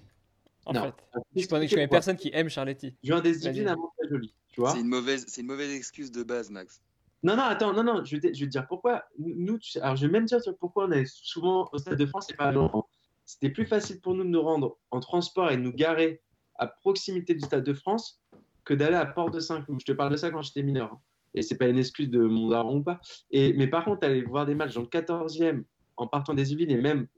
En 0.67 0.73
non. 0.73 0.83
fait, 0.83 0.95
je 1.43 1.47
connais, 1.49 1.69
je 1.69 1.75
connais 1.75 1.89
personne 1.89 2.17
qui 2.17 2.31
aime 2.33 2.49
Charletti. 2.49 2.97
Je 3.03 3.13
viens 3.13 3.21
des 3.21 3.33
disciplines 3.33 3.69
à 3.69 3.77
Montréal-Jolie. 3.77 4.35
C'est 4.57 4.81
une 4.81 4.89
mauvaise, 4.89 5.25
c'est 5.29 5.41
une 5.41 5.49
mauvaise 5.49 5.75
excuse 5.75 6.11
de 6.11 6.23
base, 6.23 6.51
Max. 6.51 6.81
Non, 7.23 7.37
non, 7.37 7.43
attends, 7.45 7.73
non, 7.73 7.83
non, 7.83 8.05
je 8.05 8.17
vais 8.17 8.21
te, 8.21 8.35
je 8.35 8.41
vais 8.41 8.47
te 8.47 8.51
dire 8.51 8.67
pourquoi. 8.67 9.05
Nous, 9.19 9.59
tu, 9.59 9.79
alors 9.79 9.97
je 9.97 10.07
vais 10.07 10.13
même 10.13 10.27
dire 10.27 10.39
pourquoi 10.61 10.87
on 10.87 10.93
est 10.93 11.07
souvent 11.07 11.69
au 11.73 11.79
Stade 11.79 11.99
de 11.99 12.07
France 12.07 12.31
et 12.31 12.35
pas 12.35 12.45
à 12.45 12.53
Laurent. 12.53 12.87
C'était 13.25 13.49
plus 13.49 13.65
facile 13.65 14.01
pour 14.01 14.15
nous 14.15 14.25
de 14.25 14.29
nous 14.29 14.43
rendre 14.43 14.77
en 14.91 15.01
transport 15.01 15.51
et 15.51 15.57
de 15.57 15.63
nous 15.63 15.73
garer 15.73 16.21
à 16.57 16.67
proximité 16.67 17.35
du 17.35 17.41
Stade 17.41 17.65
de 17.65 17.73
France 17.73 18.21
que 18.65 18.75
d'aller 18.75 18.97
à 18.97 19.07
Port 19.07 19.31
de 19.31 19.41
Saint-Cloud. 19.41 19.81
Je 19.81 19.87
te 19.87 19.93
parle 19.93 20.13
de 20.13 20.17
ça 20.17 20.31
quand 20.31 20.43
j'étais 20.43 20.63
mineur. 20.63 20.99
Et 21.33 21.43
c'est 21.43 21.57
pas 21.57 21.67
une 21.67 21.79
excuse 21.79 22.11
de 22.11 22.21
mon 22.21 22.51
daron 22.51 22.77
ou 22.77 22.83
pas. 22.83 23.01
Et, 23.31 23.55
mais 23.55 23.67
par 23.67 23.85
contre, 23.85 24.07
aller 24.07 24.23
voir 24.23 24.47
des 24.47 24.55
matchs 24.55 24.75
dans 24.75 24.83
le 24.83 24.87
14e 24.87 25.65
en 25.97 26.07
partant 26.07 26.35
des 26.35 26.53
Yvelines 26.53 26.71
et 26.71 26.81
même 26.81 27.09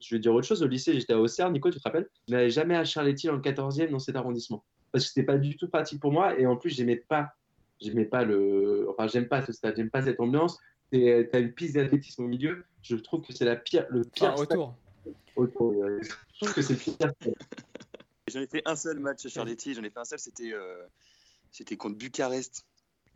je 0.00 0.14
vais 0.14 0.18
dire 0.18 0.34
autre 0.34 0.46
chose, 0.46 0.62
au 0.62 0.66
lycée, 0.66 0.98
j'étais 0.98 1.12
à 1.12 1.18
Auxerre, 1.18 1.50
Nico, 1.50 1.70
tu 1.70 1.78
te 1.78 1.82
rappelles 1.82 2.08
Je 2.28 2.34
n'allais 2.34 2.50
jamais 2.50 2.76
à 2.76 2.84
Charletti 2.84 3.26
dans 3.26 3.34
le 3.34 3.40
14e 3.40 3.90
dans 3.90 3.98
cet 3.98 4.16
arrondissement. 4.16 4.64
Parce 4.92 5.04
que 5.04 5.08
c'était 5.08 5.26
pas 5.26 5.38
du 5.38 5.56
tout 5.56 5.68
pratique 5.68 6.00
pour 6.00 6.12
moi. 6.12 6.38
Et 6.38 6.46
en 6.46 6.56
plus, 6.56 6.70
j'aimais 6.70 6.96
pas, 6.96 7.32
j'aimais 7.80 8.04
pas 8.04 8.24
le. 8.24 8.88
Enfin, 8.90 9.06
j'aime 9.06 9.28
pas 9.28 9.44
ce 9.44 9.52
stade, 9.52 9.76
j'aime 9.76 9.90
pas 9.90 10.02
cette 10.02 10.20
ambiance. 10.20 10.58
Tu 10.92 11.08
as 11.10 11.38
une 11.38 11.52
piste 11.52 11.74
d'athlétisme 11.74 12.24
au 12.24 12.28
milieu. 12.28 12.64
Je 12.82 12.96
trouve 12.96 13.22
que 13.22 13.32
c'est 13.32 13.44
la 13.44 13.56
pire, 13.56 13.86
le 13.90 14.04
pire. 14.04 14.34
Ah, 14.36 14.40
autour. 14.40 14.76
Autour. 15.34 15.74
Je 16.02 16.38
trouve 16.40 16.54
que 16.54 16.62
c'est 16.62 16.74
le 16.74 16.78
pire. 16.78 17.12
J'en 18.28 18.40
ai 18.40 18.46
fait 18.46 18.62
un 18.64 18.76
seul 18.76 18.98
match 18.98 19.24
à 19.24 19.28
Charletti. 19.28 19.74
J'en 19.74 19.82
ai 19.82 19.90
fait 19.90 20.00
un 20.00 20.04
seul, 20.04 20.18
c'était 20.18 20.52
euh, 20.52 20.84
c'était 21.50 21.76
contre 21.76 21.96
Bucarest 21.96 22.64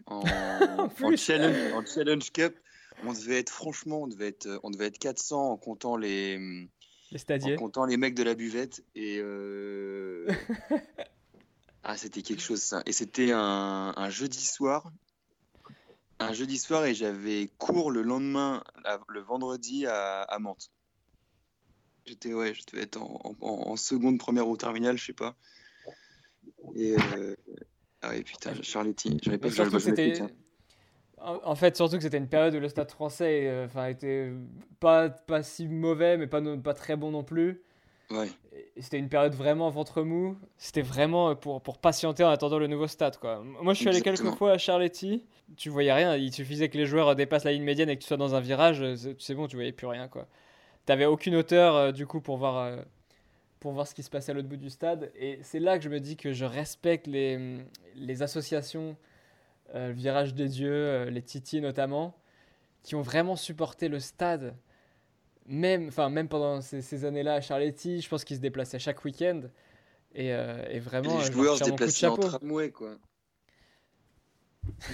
en, 0.06 0.20
en, 0.78 1.16
challenge, 1.16 1.72
en 1.74 1.84
challenge 1.84 2.30
Cup 2.32 2.56
on 3.04 3.12
devait 3.12 3.38
être 3.38 3.50
franchement, 3.50 4.02
on 4.02 4.06
devait 4.08 4.28
être, 4.28 4.60
on 4.62 4.70
devait 4.70 4.86
être 4.86 4.98
400 4.98 5.52
en 5.52 5.56
comptant 5.56 5.96
les, 5.96 6.68
les 7.10 7.18
stadiers, 7.18 7.56
en 7.56 7.58
comptant 7.58 7.84
les 7.84 7.96
mecs 7.96 8.14
de 8.14 8.22
la 8.22 8.34
buvette 8.34 8.84
et 8.94 9.18
euh... 9.18 10.26
ah 11.82 11.96
c'était 11.96 12.22
quelque 12.22 12.42
chose 12.42 12.62
ça. 12.62 12.82
Et 12.86 12.92
c'était 12.92 13.32
un, 13.32 13.92
un, 13.96 14.10
jeudi 14.10 14.44
soir, 14.44 14.92
un 16.18 16.32
jeudi 16.32 16.58
soir 16.58 16.84
et 16.84 16.94
j'avais 16.94 17.50
cours 17.58 17.90
le 17.90 18.02
lendemain, 18.02 18.62
le 19.08 19.20
vendredi 19.20 19.86
à, 19.86 20.22
à 20.22 20.38
Mantes. 20.38 20.70
J'étais 22.06 22.32
ouais, 22.32 22.54
je 22.54 22.62
devais 22.70 22.82
être 22.82 23.00
en, 23.00 23.36
en, 23.40 23.70
en, 23.70 23.76
seconde, 23.76 24.18
première 24.18 24.48
ou 24.48 24.56
terminale, 24.56 24.98
je 24.98 25.06
sais 25.06 25.12
pas. 25.12 25.36
Et 26.74 26.96
euh... 27.16 27.36
ah 28.02 28.10
ouais 28.10 28.22
putain, 28.22 28.54
Charletti, 28.62 29.18
j'avais 29.22 29.38
pas 29.38 29.48
vu 29.48 29.80
c'était 29.80 30.20
en 31.22 31.54
fait, 31.54 31.76
surtout 31.76 31.96
que 31.96 32.02
c'était 32.02 32.18
une 32.18 32.28
période 32.28 32.54
où 32.54 32.60
le 32.60 32.68
stade 32.68 32.90
français 32.90 33.46
euh, 33.46 33.66
enfin, 33.66 33.86
était 33.86 34.30
pas, 34.78 35.10
pas 35.10 35.42
si 35.42 35.68
mauvais, 35.68 36.16
mais 36.16 36.26
pas, 36.26 36.40
pas 36.62 36.74
très 36.74 36.96
bon 36.96 37.10
non 37.10 37.22
plus. 37.22 37.62
Ouais. 38.10 38.28
C'était 38.78 38.98
une 38.98 39.08
période 39.08 39.34
vraiment 39.34 39.70
ventre 39.70 40.02
mou. 40.02 40.36
C'était 40.58 40.82
vraiment 40.82 41.36
pour, 41.36 41.60
pour 41.60 41.78
patienter 41.78 42.24
en 42.24 42.30
attendant 42.30 42.58
le 42.58 42.66
nouveau 42.66 42.86
stade. 42.86 43.18
Quoi. 43.18 43.42
Moi, 43.62 43.74
je 43.74 43.80
suis 43.80 43.88
allé 43.88 44.00
quelques 44.00 44.30
fois 44.34 44.52
à 44.52 44.58
Charletti. 44.58 45.24
Tu 45.56 45.68
voyais 45.68 45.92
rien. 45.92 46.16
Il 46.16 46.32
suffisait 46.32 46.68
que 46.68 46.76
les 46.76 46.86
joueurs 46.86 47.14
dépassent 47.14 47.44
la 47.44 47.52
ligne 47.52 47.62
médiane 47.62 47.88
et 47.88 47.96
que 47.96 48.02
tu 48.02 48.08
sois 48.08 48.16
dans 48.16 48.34
un 48.34 48.40
virage. 48.40 48.84
C'est 49.18 49.34
bon, 49.34 49.46
tu 49.46 49.56
voyais 49.56 49.72
plus 49.72 49.86
rien. 49.86 50.08
Tu 50.08 50.18
n'avais 50.88 51.06
aucune 51.06 51.36
hauteur 51.36 51.76
euh, 51.76 51.92
du 51.92 52.06
coup 52.06 52.20
pour 52.20 52.36
voir, 52.36 52.56
euh, 52.56 52.82
pour 53.60 53.72
voir 53.72 53.86
ce 53.86 53.94
qui 53.94 54.02
se 54.02 54.10
passait 54.10 54.32
à 54.32 54.34
l'autre 54.34 54.48
bout 54.48 54.56
du 54.56 54.70
stade. 54.70 55.12
Et 55.14 55.38
c'est 55.42 55.60
là 55.60 55.78
que 55.78 55.84
je 55.84 55.88
me 55.88 56.00
dis 56.00 56.16
que 56.16 56.32
je 56.32 56.44
respecte 56.44 57.06
les, 57.06 57.58
les 57.94 58.22
associations 58.22 58.96
euh, 59.74 59.88
le 59.88 59.94
virage 59.94 60.34
des 60.34 60.48
dieux, 60.48 60.72
euh, 60.72 61.10
les 61.10 61.22
Titi 61.22 61.60
notamment, 61.60 62.16
qui 62.82 62.94
ont 62.94 63.02
vraiment 63.02 63.36
supporté 63.36 63.88
le 63.88 64.00
stade. 64.00 64.56
Même, 65.46 65.88
enfin, 65.88 66.08
même 66.10 66.28
pendant 66.28 66.60
ces, 66.60 66.82
ces 66.82 67.04
années-là 67.04 67.34
à 67.34 67.40
Charletti, 67.40 68.00
je 68.00 68.08
pense 68.08 68.24
qu'ils 68.24 68.36
se 68.36 68.42
déplaçaient 68.42 68.78
chaque 68.78 69.04
week-end. 69.04 69.42
Et, 70.14 70.32
euh, 70.32 70.64
et, 70.68 70.80
vraiment, 70.80 71.20
et 71.20 71.24
les 71.24 71.32
joueurs 71.32 71.58
se 71.58 71.64
déplaçaient 71.64 72.06
en 72.06 72.16
tramway, 72.16 72.70
quoi. 72.70 72.96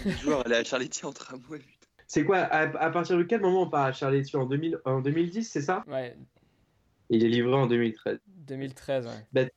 les 0.04 0.12
joueurs 0.12 0.44
allaient 0.44 0.56
à 0.56 0.64
Charletti 0.64 1.06
en 1.06 1.12
tramway. 1.12 1.60
C'est 2.06 2.24
quoi 2.24 2.38
à, 2.38 2.62
à, 2.78 2.90
partir 2.90 3.16
de 3.16 3.22
quel 3.22 3.40
moment 3.40 3.62
on 3.62 3.70
part 3.70 3.86
à 3.86 3.92
Charletti? 3.92 4.36
En, 4.36 4.46
2000, 4.46 4.78
en 4.84 5.00
2010, 5.00 5.44
c'est 5.44 5.62
ça? 5.62 5.84
Ouais. 5.88 6.16
Il 7.08 7.24
est 7.24 7.28
livré 7.28 7.54
en 7.54 7.66
2013. 7.66 8.18
2013, 8.26 9.06
ouais. 9.06 9.12
Ben, 9.32 9.48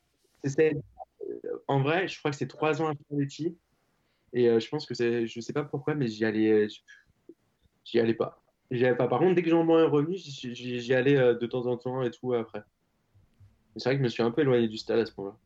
en 1.67 1.81
vrai, 1.81 2.07
je 2.07 2.17
crois 2.17 2.31
que 2.31 2.37
c'est 2.37 2.47
trois 2.47 2.81
ans 2.81 2.87
à 2.87 2.93
Charletti. 3.09 3.57
Et 4.33 4.47
euh, 4.47 4.59
je 4.59 4.69
pense 4.69 4.85
que 4.85 4.93
c'est, 4.93 5.27
je 5.27 5.39
sais 5.39 5.53
pas 5.53 5.63
pourquoi, 5.63 5.95
mais 5.95 6.07
j'y 6.07 6.25
allais, 6.25 6.67
j'y 7.83 7.99
allais 7.99 8.13
pas. 8.13 8.41
J'y 8.71 8.85
allais 8.85 8.95
pas. 8.95 9.07
Par 9.07 9.19
contre, 9.19 9.35
dès 9.35 9.41
que 9.41 9.49
Jean-Bouin 9.49 9.83
est 9.83 9.87
revenu, 9.87 10.15
j'y 10.15 10.93
allais 10.93 11.17
euh, 11.17 11.33
de 11.33 11.47
temps 11.47 11.65
en 11.65 11.77
temps 11.77 12.03
et 12.03 12.11
tout 12.11 12.33
après. 12.33 12.63
C'est 13.75 13.89
vrai 13.89 13.95
que 13.95 13.99
je 13.99 14.03
me 14.03 14.09
suis 14.09 14.23
un 14.23 14.31
peu 14.31 14.41
éloigné 14.41 14.67
du 14.67 14.77
stade 14.77 14.99
à 14.99 15.05
ce 15.05 15.11
moment-là. 15.17 15.37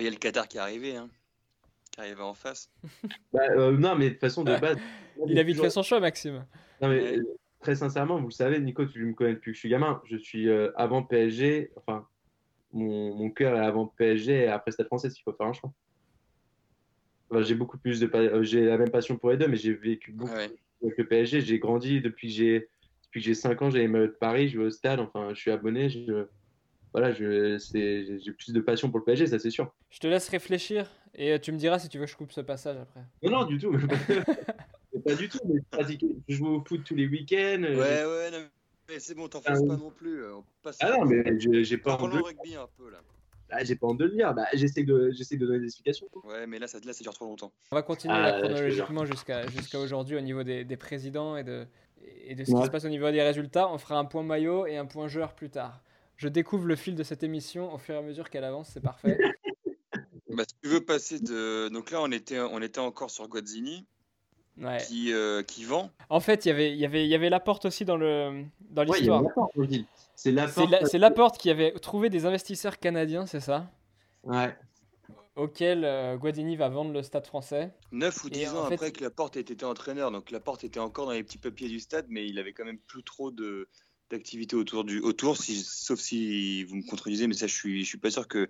Il 0.00 0.04
y 0.04 0.08
a 0.08 0.10
le 0.10 0.16
Qatar 0.16 0.48
qui 0.48 0.56
est 0.56 0.60
arrivé. 0.60 0.96
Hein. 0.96 1.08
qui 1.92 2.00
arrivait 2.00 2.22
en 2.22 2.34
face. 2.34 2.70
Bah, 3.32 3.42
euh, 3.50 3.76
non, 3.76 3.94
mais 3.96 4.10
de 4.10 4.18
façon 4.18 4.42
de 4.44 4.56
base. 4.56 4.78
Il 5.26 5.38
a 5.38 5.42
vite 5.42 5.60
fait 5.60 5.70
son 5.70 5.82
choix, 5.82 6.00
Maxime. 6.00 6.44
Non, 6.80 6.88
mais 6.88 7.18
euh, 7.18 7.36
très 7.60 7.76
sincèrement, 7.76 8.18
vous 8.18 8.28
le 8.28 8.32
savez, 8.32 8.58
Nico, 8.60 8.84
tu 8.86 9.04
me 9.04 9.14
connais 9.14 9.34
depuis 9.34 9.52
que 9.52 9.54
je 9.54 9.60
suis 9.60 9.68
gamin. 9.68 10.02
Je 10.04 10.16
suis 10.16 10.48
euh, 10.48 10.72
avant 10.76 11.02
PSG, 11.02 11.72
enfin, 11.76 12.06
mon, 12.72 13.14
mon 13.14 13.30
cœur 13.30 13.56
est 13.56 13.64
avant 13.64 13.86
PSG 13.86 14.32
et 14.32 14.48
après 14.48 14.72
Stade 14.72 14.86
français, 14.86 15.10
s'il 15.10 15.22
faut 15.22 15.32
faire 15.32 15.46
un 15.46 15.52
choix. 15.52 15.72
Enfin, 17.30 17.42
j'ai 17.42 17.54
beaucoup 17.54 17.78
plus 17.78 18.00
de. 18.00 18.06
pa- 18.06 18.18
euh, 18.18 18.42
J'ai 18.42 18.64
la 18.64 18.78
même 18.78 18.90
passion 18.90 19.16
pour 19.16 19.30
les 19.30 19.36
deux, 19.36 19.48
mais 19.48 19.56
j'ai 19.56 19.72
vécu 19.72 20.12
beaucoup 20.12 20.32
Ouais. 20.34 20.50
avec 20.82 20.98
le 20.98 21.06
PSG. 21.06 21.40
J'ai 21.40 21.58
grandi 21.58 22.00
depuis 22.00 22.28
que 22.28 22.34
j'ai 22.34 22.68
depuis 23.04 23.20
que 23.20 23.26
j'ai 23.26 23.34
5 23.34 23.62
ans, 23.62 23.70
j'ai 23.70 23.78
les 23.78 23.88
maillots 23.88 24.08
de 24.08 24.12
Paris, 24.12 24.48
je 24.48 24.58
vais 24.58 24.64
au 24.66 24.70
stade, 24.70 24.98
enfin, 25.00 25.32
je 25.34 25.40
suis 25.40 25.50
abonné. 25.50 25.88
Je, 25.88 26.26
voilà, 26.92 27.12
je, 27.12 27.58
c'est- 27.58 28.18
j'ai 28.20 28.32
plus 28.32 28.52
de 28.52 28.60
passion 28.60 28.90
pour 28.90 28.98
le 28.98 29.04
PSG, 29.04 29.26
ça 29.28 29.38
c'est 29.38 29.50
sûr. 29.50 29.72
Je 29.90 29.98
te 30.00 30.06
laisse 30.06 30.28
réfléchir 30.28 30.90
et 31.14 31.32
euh, 31.32 31.38
tu 31.38 31.52
me 31.52 31.56
diras 31.58 31.78
si 31.78 31.88
tu 31.88 31.98
veux 31.98 32.04
que 32.06 32.10
je 32.10 32.16
coupe 32.16 32.32
ce 32.32 32.40
passage 32.40 32.76
après. 32.76 33.00
Non, 33.22 33.30
non, 33.30 33.44
du 33.46 33.58
tout. 33.58 33.72
Pas 35.04 35.14
du 35.14 35.28
tout. 35.28 35.38
Mais 35.46 35.56
je 35.60 35.76
pratique- 35.76 36.04
je 36.28 36.34
joue 36.36 36.46
au 36.46 36.64
foot 36.64 36.82
tous 36.84 36.94
les 36.94 37.06
week-ends. 37.06 37.62
Ouais, 37.62 37.74
je- 37.74 38.06
ouais, 38.08 38.30
non, 38.30 38.46
mais 38.88 38.98
c'est 39.00 39.14
bon, 39.14 39.28
t'enfonces 39.28 39.58
Ah, 39.64 39.66
pas 39.66 39.76
non 39.76 39.90
plus. 39.90 40.22
euh, 40.22 40.36
On 40.36 40.44
passe 40.62 40.78
Ah 40.80 40.90
non, 40.90 41.04
mais 41.04 41.24
j'ai 41.64 41.78
pas 41.78 41.96
rugby 41.96 42.54
un 42.54 42.68
peu 42.76 42.90
là. 42.90 43.00
Ah, 43.50 43.64
j'ai 43.64 43.76
pas 43.76 43.86
honte 43.86 43.98
de 43.98 44.04
le 44.04 44.12
dire. 44.12 44.34
Bah, 44.34 44.46
j'essaie 44.54 44.84
de, 44.84 45.10
j'essaie 45.12 45.36
de 45.36 45.46
donner 45.46 45.60
des 45.60 45.66
explications. 45.66 46.08
Ouais, 46.24 46.46
mais 46.46 46.58
là, 46.58 46.66
ça, 46.66 46.78
là, 46.84 46.92
ça 46.92 47.02
dure 47.02 47.14
trop 47.14 47.26
longtemps. 47.26 47.52
On 47.70 47.76
va 47.76 47.82
continuer 47.82 48.14
Ah, 48.16 48.38
chronologiquement 48.40 49.04
jusqu'à 49.04 49.46
jusqu'à 49.48 49.78
aujourd'hui 49.78 50.16
au 50.16 50.20
niveau 50.20 50.42
des, 50.42 50.64
des 50.64 50.76
présidents 50.76 51.36
et 51.36 51.44
de, 51.44 51.66
et 52.24 52.34
de 52.34 52.44
ce 52.44 52.52
qui 52.54 52.64
se 52.64 52.70
passe 52.70 52.84
au 52.84 52.88
niveau 52.88 53.10
des 53.10 53.22
résultats. 53.22 53.68
On 53.68 53.78
fera 53.78 53.98
un 53.98 54.04
point 54.04 54.22
maillot 54.22 54.66
et 54.66 54.76
un 54.76 54.86
point 54.86 55.08
joueur 55.08 55.34
plus 55.34 55.50
tard. 55.50 55.82
Je 56.16 56.28
découvre 56.28 56.66
le 56.66 56.76
fil 56.76 56.94
de 56.94 57.02
cette 57.02 57.22
émission 57.22 57.72
au 57.72 57.78
fur 57.78 57.94
et 57.94 57.98
à 57.98 58.02
mesure 58.02 58.30
qu'elle 58.30 58.44
avance, 58.44 58.70
c'est 58.72 58.82
parfait. 58.82 59.18
Bah, 60.30 60.42
si 60.48 60.56
tu 60.60 60.68
veux 60.68 60.84
passer 60.84 61.20
de. 61.20 61.68
Donc 61.68 61.92
là, 61.92 62.02
on 62.02 62.10
était, 62.10 62.40
on 62.40 62.60
était 62.60 62.80
encore 62.80 63.10
sur 63.10 63.28
Guazzini 63.28 63.86
Ouais. 64.56 64.78
qui, 64.86 65.12
euh, 65.12 65.42
qui 65.42 65.64
vend. 65.64 65.90
En 66.10 66.20
fait, 66.20 66.44
il 66.44 66.48
y 66.48 66.50
avait- 66.52 66.72
il 66.72 66.78
y 66.78 66.84
avait, 66.84 67.04
il 67.04 67.08
y 67.10 67.14
avait 67.14 67.28
Laporte 67.30 67.64
aussi 67.64 67.84
dans 67.84 67.96
le 67.96 68.44
dans 68.70 68.86
Ouais, 68.86 68.98
l'histoire. 68.98 69.22
C'est 69.68 69.84
c'est 70.14 70.32
Laporte. 70.32 70.70
la- 70.70 70.86
c'est 70.86 70.98
Laporte 70.98 71.38
qui 71.38 71.50
avait 71.50 71.72
trouvé 71.72 72.08
des 72.08 72.24
investisseurs 72.24 72.78
canadiens, 72.78 73.26
c'est 73.26 73.40
ça? 73.40 73.68
Ouais. 74.22 74.56
Auquel 75.36 75.84
euh, 75.84 76.16
Guadini 76.16 76.54
va 76.54 76.68
vendre 76.68 76.92
le 76.92 77.02
stade 77.02 77.26
français. 77.26 77.72
9 77.90 78.22
ou 78.22 78.28
Et 78.28 78.30
10 78.30 78.48
en 78.50 78.58
ans 78.58 78.68
fait- 78.68 78.74
après 78.74 78.92
que 78.92 79.02
Laporte 79.02 79.36
ait 79.36 79.40
été 79.40 79.64
entraîneur. 79.64 80.12
Donc 80.12 80.30
Laporte 80.30 80.62
était 80.62 80.78
encore 80.78 81.06
dans 81.06 81.12
les 81.12 81.24
petits 81.24 81.38
papiers 81.38 81.68
du 81.68 81.80
stade, 81.80 82.06
mais 82.08 82.24
il 82.28 82.38
avait 82.38 82.52
quand 82.52 82.64
même 82.64 82.78
plus 82.78 83.02
trop 83.02 83.30
de 83.32 83.68
d'activité 84.10 84.54
autour 84.54 84.84
du 84.84 85.00
autour, 85.00 85.36
si, 85.36 85.56
sauf 85.64 85.98
si 85.98 86.62
vous 86.64 86.76
me 86.76 86.88
contredisez, 86.88 87.26
mais 87.26 87.34
ça 87.34 87.48
je 87.48 87.54
suis 87.54 87.82
je 87.82 87.88
suis 87.88 87.98
pas 87.98 88.10
sûr 88.10 88.28
que 88.28 88.48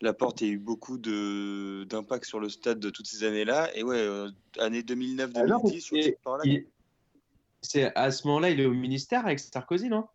Laporte 0.00 0.42
ait 0.42 0.48
eu 0.48 0.58
beaucoup 0.58 0.96
de 0.98 1.84
d'impact 1.88 2.24
sur 2.24 2.38
le 2.38 2.48
stade 2.48 2.78
de 2.78 2.88
toutes 2.90 3.06
ces 3.06 3.24
années-là. 3.24 3.76
Et 3.76 3.82
ouais, 3.82 3.96
euh, 3.98 4.30
année 4.58 4.82
2009-2010, 4.82 6.10
Ah 6.14 6.18
par 6.22 6.36
là. 6.38 6.42
Il- 6.44 6.66
C'est 7.62 7.92
à 7.96 8.12
ce 8.12 8.24
moment-là, 8.28 8.50
il 8.50 8.60
est 8.60 8.66
au 8.66 8.72
ministère 8.72 9.26
avec 9.26 9.40
Sarkozy, 9.40 9.88
non? 9.88 10.06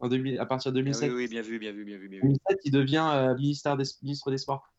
En 0.00 0.08
2000, 0.08 0.38
À 0.38 0.46
partir 0.46 0.72
de 0.72 0.78
Ah 0.78 0.82
2007. 0.82 1.10
oui, 1.10 1.16
oui, 1.24 1.28
bien 1.28 1.42
vu, 1.42 1.58
bien 1.58 1.72
vu, 1.72 1.84
bien 1.84 1.98
vu, 1.98 2.08
bien 2.08 2.20
vu. 2.20 2.28
2007, 2.28 2.58
il 2.64 2.72
devient 2.72 3.06
euh, 3.12 3.34
ministère 3.36 3.76
des, 3.76 3.84
ministre 4.02 4.30
des 4.30 4.38
Sports. 4.38 4.72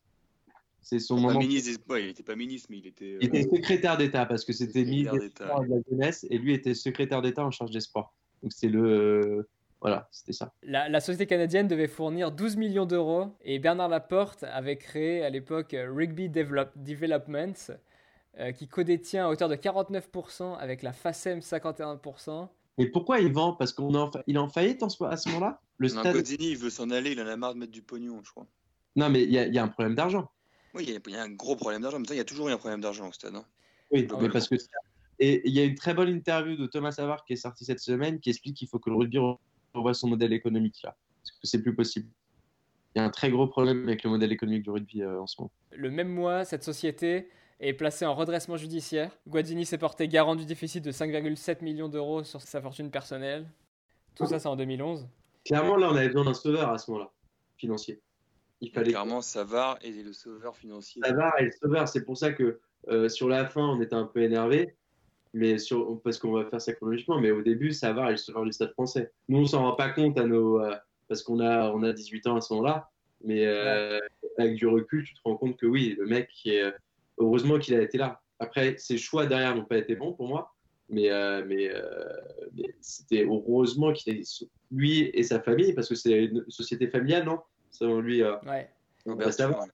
C'est 0.82 0.98
son 0.98 1.20
moment. 1.20 1.38
ministre, 1.38 1.70
des- 1.86 1.92
ouais, 1.92 2.04
il 2.04 2.08
était 2.08 2.22
pas 2.24 2.34
ministre, 2.34 2.66
mais 2.70 2.78
il 2.78 2.86
était. 2.88 3.18
Il 3.20 3.26
était 3.26 3.46
euh, 3.46 3.50
secrétaire 3.54 3.96
d'État 3.98 4.26
parce 4.26 4.44
que 4.44 4.52
c'était 4.52 4.82
ministre 4.84 5.12
de 5.14 5.68
la 5.70 5.80
jeunesse 5.88 6.26
et 6.28 6.38
lui 6.38 6.54
était 6.54 6.74
secrétaire 6.74 7.22
d'État 7.22 7.44
en 7.44 7.50
charge 7.52 7.70
des 7.70 7.80
sports. 7.80 8.14
Donc 8.42 8.52
c'est 8.52 8.68
le. 8.68 9.48
Voilà, 9.80 10.08
c'était 10.10 10.32
ça. 10.32 10.52
La, 10.62 10.88
la 10.88 11.00
société 11.00 11.26
canadienne 11.26 11.66
devait 11.68 11.88
fournir 11.88 12.30
12 12.32 12.56
millions 12.56 12.86
d'euros 12.86 13.28
et 13.42 13.58
Bernard 13.58 13.88
Laporte 13.88 14.42
avait 14.44 14.76
créé 14.76 15.24
à 15.24 15.30
l'époque 15.30 15.74
Rugby 15.74 16.28
Develop- 16.28 16.72
Developments 16.76 17.72
euh, 18.38 18.52
qui 18.52 18.68
codétient 18.68 19.26
à 19.26 19.28
hauteur 19.30 19.48
de 19.48 19.56
49% 19.56 20.56
avec 20.58 20.82
la 20.82 20.92
FACEM 20.92 21.40
51%. 21.40 22.48
Mais 22.78 22.86
pourquoi 22.86 23.20
il 23.20 23.32
vend? 23.32 23.54
Parce 23.54 23.72
qu'il 23.72 23.84
est, 23.94 23.98
en 23.98 24.10
fa- 24.10 24.22
il 24.26 24.36
est 24.36 24.38
en 24.38 24.48
faillite 24.48 24.82
en 24.82 24.88
ce- 24.88 25.02
à 25.04 25.16
ce 25.16 25.28
moment-là? 25.30 25.60
Le 25.78 25.88
Non, 25.88 26.00
stade. 26.00 26.14
Guazzini, 26.14 26.50
il 26.50 26.56
veut 26.58 26.70
s'en 26.70 26.90
aller, 26.90 27.12
il 27.12 27.20
en 27.20 27.26
a 27.26 27.36
marre 27.36 27.54
de 27.54 27.58
mettre 27.60 27.72
du 27.72 27.82
pognon, 27.82 28.20
je 28.24 28.30
crois. 28.30 28.46
Non, 28.96 29.08
mais 29.08 29.22
il 29.22 29.30
y, 29.30 29.34
y 29.34 29.58
a 29.58 29.62
un 29.62 29.68
problème 29.68 29.94
d'argent. 29.94 30.30
Oui, 30.74 30.84
il 30.86 30.90
y, 30.90 31.10
y 31.10 31.16
a 31.16 31.22
un 31.22 31.30
gros 31.30 31.56
problème 31.56 31.82
d'argent, 31.82 31.98
mais 31.98 32.06
ça, 32.06 32.14
il 32.14 32.18
y 32.18 32.20
a 32.20 32.24
toujours 32.24 32.48
eu 32.48 32.52
un 32.52 32.58
problème 32.58 32.80
d'argent 32.80 33.08
au 33.08 33.12
stade. 33.12 33.34
hein. 33.34 33.44
Oui, 33.90 34.06
Ah 34.10 34.16
mais 34.20 34.28
parce 34.28 34.48
que. 34.48 34.54
Et 35.18 35.42
il 35.46 35.52
y 35.54 35.60
a 35.60 35.64
une 35.64 35.74
très 35.74 35.92
bonne 35.92 36.08
interview 36.08 36.56
de 36.56 36.66
Thomas 36.66 36.92
Savard 36.92 37.24
qui 37.24 37.34
est 37.34 37.36
sortie 37.36 37.64
cette 37.66 37.80
semaine 37.80 38.20
qui 38.20 38.30
explique 38.30 38.56
qu'il 38.56 38.68
faut 38.68 38.78
que 38.78 38.88
le 38.88 38.96
rugby 38.96 39.18
revoie 39.74 39.94
son 39.94 40.08
modèle 40.08 40.32
économique 40.32 40.80
là. 40.82 40.96
Parce 41.22 41.30
que 41.32 41.46
c'est 41.46 41.62
plus 41.62 41.74
possible. 41.74 42.08
Il 42.94 42.98
y 42.98 43.02
a 43.02 43.04
un 43.04 43.10
très 43.10 43.30
gros 43.30 43.46
problème 43.46 43.84
avec 43.84 44.02
le 44.02 44.10
modèle 44.10 44.32
économique 44.32 44.62
du 44.62 44.70
rugby 44.70 45.02
euh, 45.02 45.20
en 45.20 45.26
ce 45.26 45.40
moment. 45.40 45.52
Le 45.70 45.90
même 45.90 46.08
mois, 46.08 46.44
cette 46.44 46.64
société 46.64 47.28
est 47.60 47.74
placée 47.74 48.06
en 48.06 48.14
redressement 48.14 48.56
judiciaire. 48.56 49.16
Guadini 49.28 49.64
s'est 49.64 49.78
porté 49.78 50.08
garant 50.08 50.34
du 50.34 50.44
déficit 50.44 50.84
de 50.84 50.90
5,7 50.90 51.62
millions 51.62 51.88
d'euros 51.88 52.24
sur 52.24 52.40
sa 52.40 52.60
fortune 52.60 52.90
personnelle. 52.90 53.46
Tout 54.16 54.26
ça, 54.26 54.38
c'est 54.38 54.48
en 54.48 54.56
2011. 54.56 55.06
Clairement, 55.44 55.76
là, 55.76 55.88
on 55.90 55.96
avait 55.96 56.08
besoin 56.08 56.24
d'un 56.24 56.34
sauveur 56.34 56.70
à 56.70 56.78
ce 56.78 56.90
moment-là, 56.90 57.12
financier. 57.56 58.00
Il 58.60 58.70
fallait. 58.70 58.90
Clairement, 58.90 59.22
Savard 59.22 59.78
est 59.82 59.90
le 59.90 60.12
sauveur 60.12 60.56
financier. 60.56 61.00
Savard 61.04 61.38
est 61.38 61.44
le 61.44 61.52
sauveur. 61.52 61.88
C'est 61.88 62.04
pour 62.04 62.16
ça 62.16 62.32
que 62.32 62.60
euh, 62.88 63.08
sur 63.08 63.28
la 63.28 63.46
fin, 63.46 63.62
on 63.62 63.80
était 63.80 63.94
un 63.94 64.04
peu 64.04 64.22
énervé. 64.22 64.76
Mais 65.32 65.58
sur, 65.58 66.00
parce 66.02 66.18
qu'on 66.18 66.32
va 66.32 66.44
faire 66.46 66.60
ça 66.60 66.72
chronologiquement, 66.72 67.20
mais 67.20 67.30
au 67.30 67.42
début, 67.42 67.72
Savard 67.72 68.08
est 68.08 68.12
le 68.12 68.16
sauveur 68.16 68.44
du 68.44 68.52
stade 68.52 68.72
français. 68.72 69.12
Nous, 69.28 69.38
on 69.38 69.46
s'en 69.46 69.62
rend 69.62 69.76
pas 69.76 69.90
compte 69.90 70.18
à 70.18 70.24
nos, 70.26 70.60
euh, 70.60 70.74
parce 71.08 71.22
qu'on 71.22 71.38
a, 71.40 71.70
on 71.70 71.82
a 71.84 71.92
18 71.92 72.26
ans 72.26 72.36
à 72.36 72.40
ce 72.40 72.52
moment-là. 72.54 72.90
Mais 73.22 73.46
euh, 73.46 74.00
avec 74.38 74.56
du 74.56 74.66
recul, 74.66 75.04
tu 75.04 75.14
te 75.14 75.20
rends 75.24 75.36
compte 75.36 75.56
que 75.56 75.66
oui, 75.66 75.94
le 75.98 76.06
mec, 76.06 76.28
qui 76.32 76.50
est, 76.56 76.72
heureusement 77.18 77.58
qu'il 77.58 77.74
a 77.74 77.82
été 77.82 77.98
là. 77.98 78.20
Après, 78.40 78.76
ses 78.78 78.98
choix 78.98 79.26
derrière 79.26 79.54
n'ont 79.54 79.64
pas 79.64 79.76
été 79.76 79.94
bons 79.94 80.12
pour 80.12 80.26
moi. 80.26 80.52
Mais, 80.88 81.10
euh, 81.10 81.44
mais, 81.46 81.70
euh, 81.72 81.82
mais 82.56 82.74
c'était 82.80 83.24
heureusement 83.24 83.92
qu'il 83.92 84.16
est 84.16 84.44
lui 84.72 85.02
et 85.14 85.22
sa 85.22 85.40
famille, 85.40 85.72
parce 85.72 85.88
que 85.88 85.94
c'est 85.94 86.24
une 86.24 86.44
société 86.48 86.88
familiale, 86.88 87.24
non? 87.24 87.38
Selon 87.70 88.00
lui, 88.00 88.22
euh, 88.22 88.36
Ouais. 88.40 88.68
Bah, 89.06 89.30
Savard. 89.30 89.66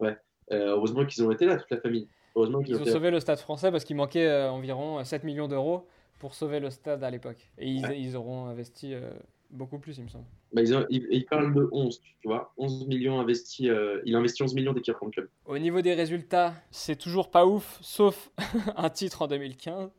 Savard. 0.00 0.16
euh, 0.52 0.68
heureusement 0.68 1.04
qu'ils 1.04 1.22
ont 1.22 1.30
été 1.30 1.44
là, 1.44 1.56
toute 1.56 1.70
la 1.70 1.80
famille. 1.80 2.08
Heureusement 2.34 2.62
qu'ils 2.62 2.74
Ils 2.76 2.82
ont 2.82 2.84
sauvé 2.86 3.10
le 3.10 3.20
stade 3.20 3.38
français 3.38 3.70
parce 3.70 3.84
qu'il 3.84 3.96
manquait 3.96 4.26
euh, 4.26 4.50
environ 4.50 5.02
7 5.04 5.24
millions 5.24 5.48
d'euros 5.48 5.86
pour 6.18 6.34
sauver 6.34 6.60
le 6.60 6.70
stade 6.70 7.02
à 7.04 7.10
l'époque. 7.10 7.50
Et 7.58 7.68
ils, 7.68 7.84
Ouais. 7.86 8.00
ils 8.00 8.16
auront 8.16 8.46
investi 8.46 8.94
euh, 8.94 9.10
beaucoup 9.50 9.78
plus, 9.78 9.98
il 9.98 10.04
me 10.04 10.08
semble. 10.08 10.24
Bah, 10.52 10.62
ils, 10.62 10.74
ont- 10.74 10.86
ils- 10.88 11.06
ils 11.10 11.26
parlent 11.26 11.52
de 11.54 11.68
11, 11.72 12.00
tu 12.20 12.28
vois. 12.28 12.52
11 12.56 12.86
millions 12.86 13.20
investis. 13.20 13.68
euh, 13.68 14.00
il 14.04 14.14
a 14.14 14.18
investi 14.18 14.42
11 14.42 14.54
millions 14.54 14.72
dès 14.72 14.80
qu'il 14.80 14.92
reprend 14.92 15.06
le 15.06 15.12
club. 15.12 15.28
Au 15.46 15.58
niveau 15.58 15.80
des 15.80 15.94
résultats, 15.94 16.54
c'est 16.70 16.96
toujours 16.96 17.30
pas 17.30 17.46
ouf, 17.46 17.78
sauf 17.82 18.30
un 18.76 18.90
titre 18.90 19.22
en 19.22 19.26
2015. 19.28 19.90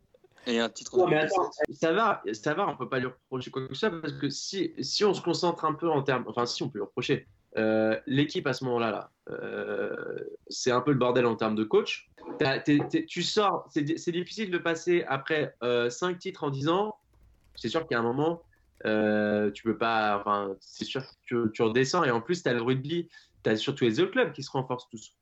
Et 0.48 0.60
un 0.60 0.70
titre 0.70 0.98
Non, 0.98 1.06
en 1.06 1.08
mais 1.08 1.16
2017. 1.16 1.40
attends, 1.40 1.52
ça 1.74 1.92
va, 1.94 2.22
ça 2.34 2.54
va, 2.54 2.68
on 2.70 2.78
peut 2.78 2.88
pas 2.88 3.00
lui 3.00 3.08
reprocher 3.08 3.50
quoi 3.50 3.68
que 3.68 3.74
ce 3.74 3.80
soit 3.80 3.90
parce 4.02 4.14
que 4.14 4.30
si, 4.30 4.74
si 4.80 5.04
on 5.04 5.14
se 5.14 5.22
concentre 5.22 5.66
un 5.66 5.74
peu 5.74 5.90
en 5.90 6.04
termes. 6.04 6.24
Enfin, 6.28 6.46
si 6.46 6.62
on 6.64 6.70
peut 6.70 6.78
lui 6.80 6.86
reprocher. 6.86 7.28
Euh, 7.58 8.00
L'équipe 8.06 8.46
à 8.48 8.54
ce 8.54 8.64
moment-là, 8.66 8.92
là, 8.92 9.12
euh, 9.30 9.96
c'est 10.50 10.72
un 10.72 10.82
peu 10.82 10.92
le 10.92 10.98
bordel 10.98 11.26
en 11.26 11.36
termes 11.36 11.56
de 11.56 11.64
coach. 11.64 12.10
T'as- 12.40 12.60
tu 12.60 13.24
sors, 13.24 13.68
c'est 13.72 13.82
di- 13.82 13.98
c'est 13.98 14.12
difficile 14.12 14.52
de 14.52 14.58
passer 14.58 15.04
après 15.08 15.56
5 15.90 16.18
titres 16.20 16.44
en 16.44 16.50
10 16.50 16.68
ans. 16.70 16.96
C'est 17.56 17.70
sûr 17.70 17.82
qu'il 17.88 17.96
y 17.96 17.98
a 17.98 18.00
un 18.00 18.04
moment, 18.04 18.42
euh, 18.86 19.52
tu 19.52 19.64
peux 19.64 19.78
pas. 19.78 20.18
Enfin, 20.20 20.56
c'est 20.60 20.86
sûr 20.86 21.02
que 21.30 21.48
tu, 21.50 21.62
redescends 21.62 22.04
et 22.04 22.12
en 22.12 22.22
plus, 22.22 22.44
tu 22.44 22.50
as 22.50 22.54
le 22.54 22.62
rugby, 22.62 23.10
tu 23.44 23.50
as 23.50 23.56
surtout 23.56 23.86
les 23.86 24.00
autres 24.00 24.12
clubs 24.12 24.34
qui 24.34 24.44
se 24.44 24.52
renforcent 24.52 24.90
tous. 24.90 25.16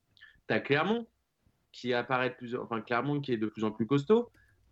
Tu 0.48 0.54
as 0.54 0.60
Clermont 0.60 1.08
qui 1.72 1.94
apparaît 1.94 2.30
de 2.32 2.36
plus, 2.36 2.56
enfin 2.56 2.82
Clermont 2.82 3.20
qui 3.22 3.34
est 3.34 3.38
de 3.38 3.48
plus 3.48 3.64
en 3.64 3.72
plus 3.72 3.86
costaud. 3.86 4.30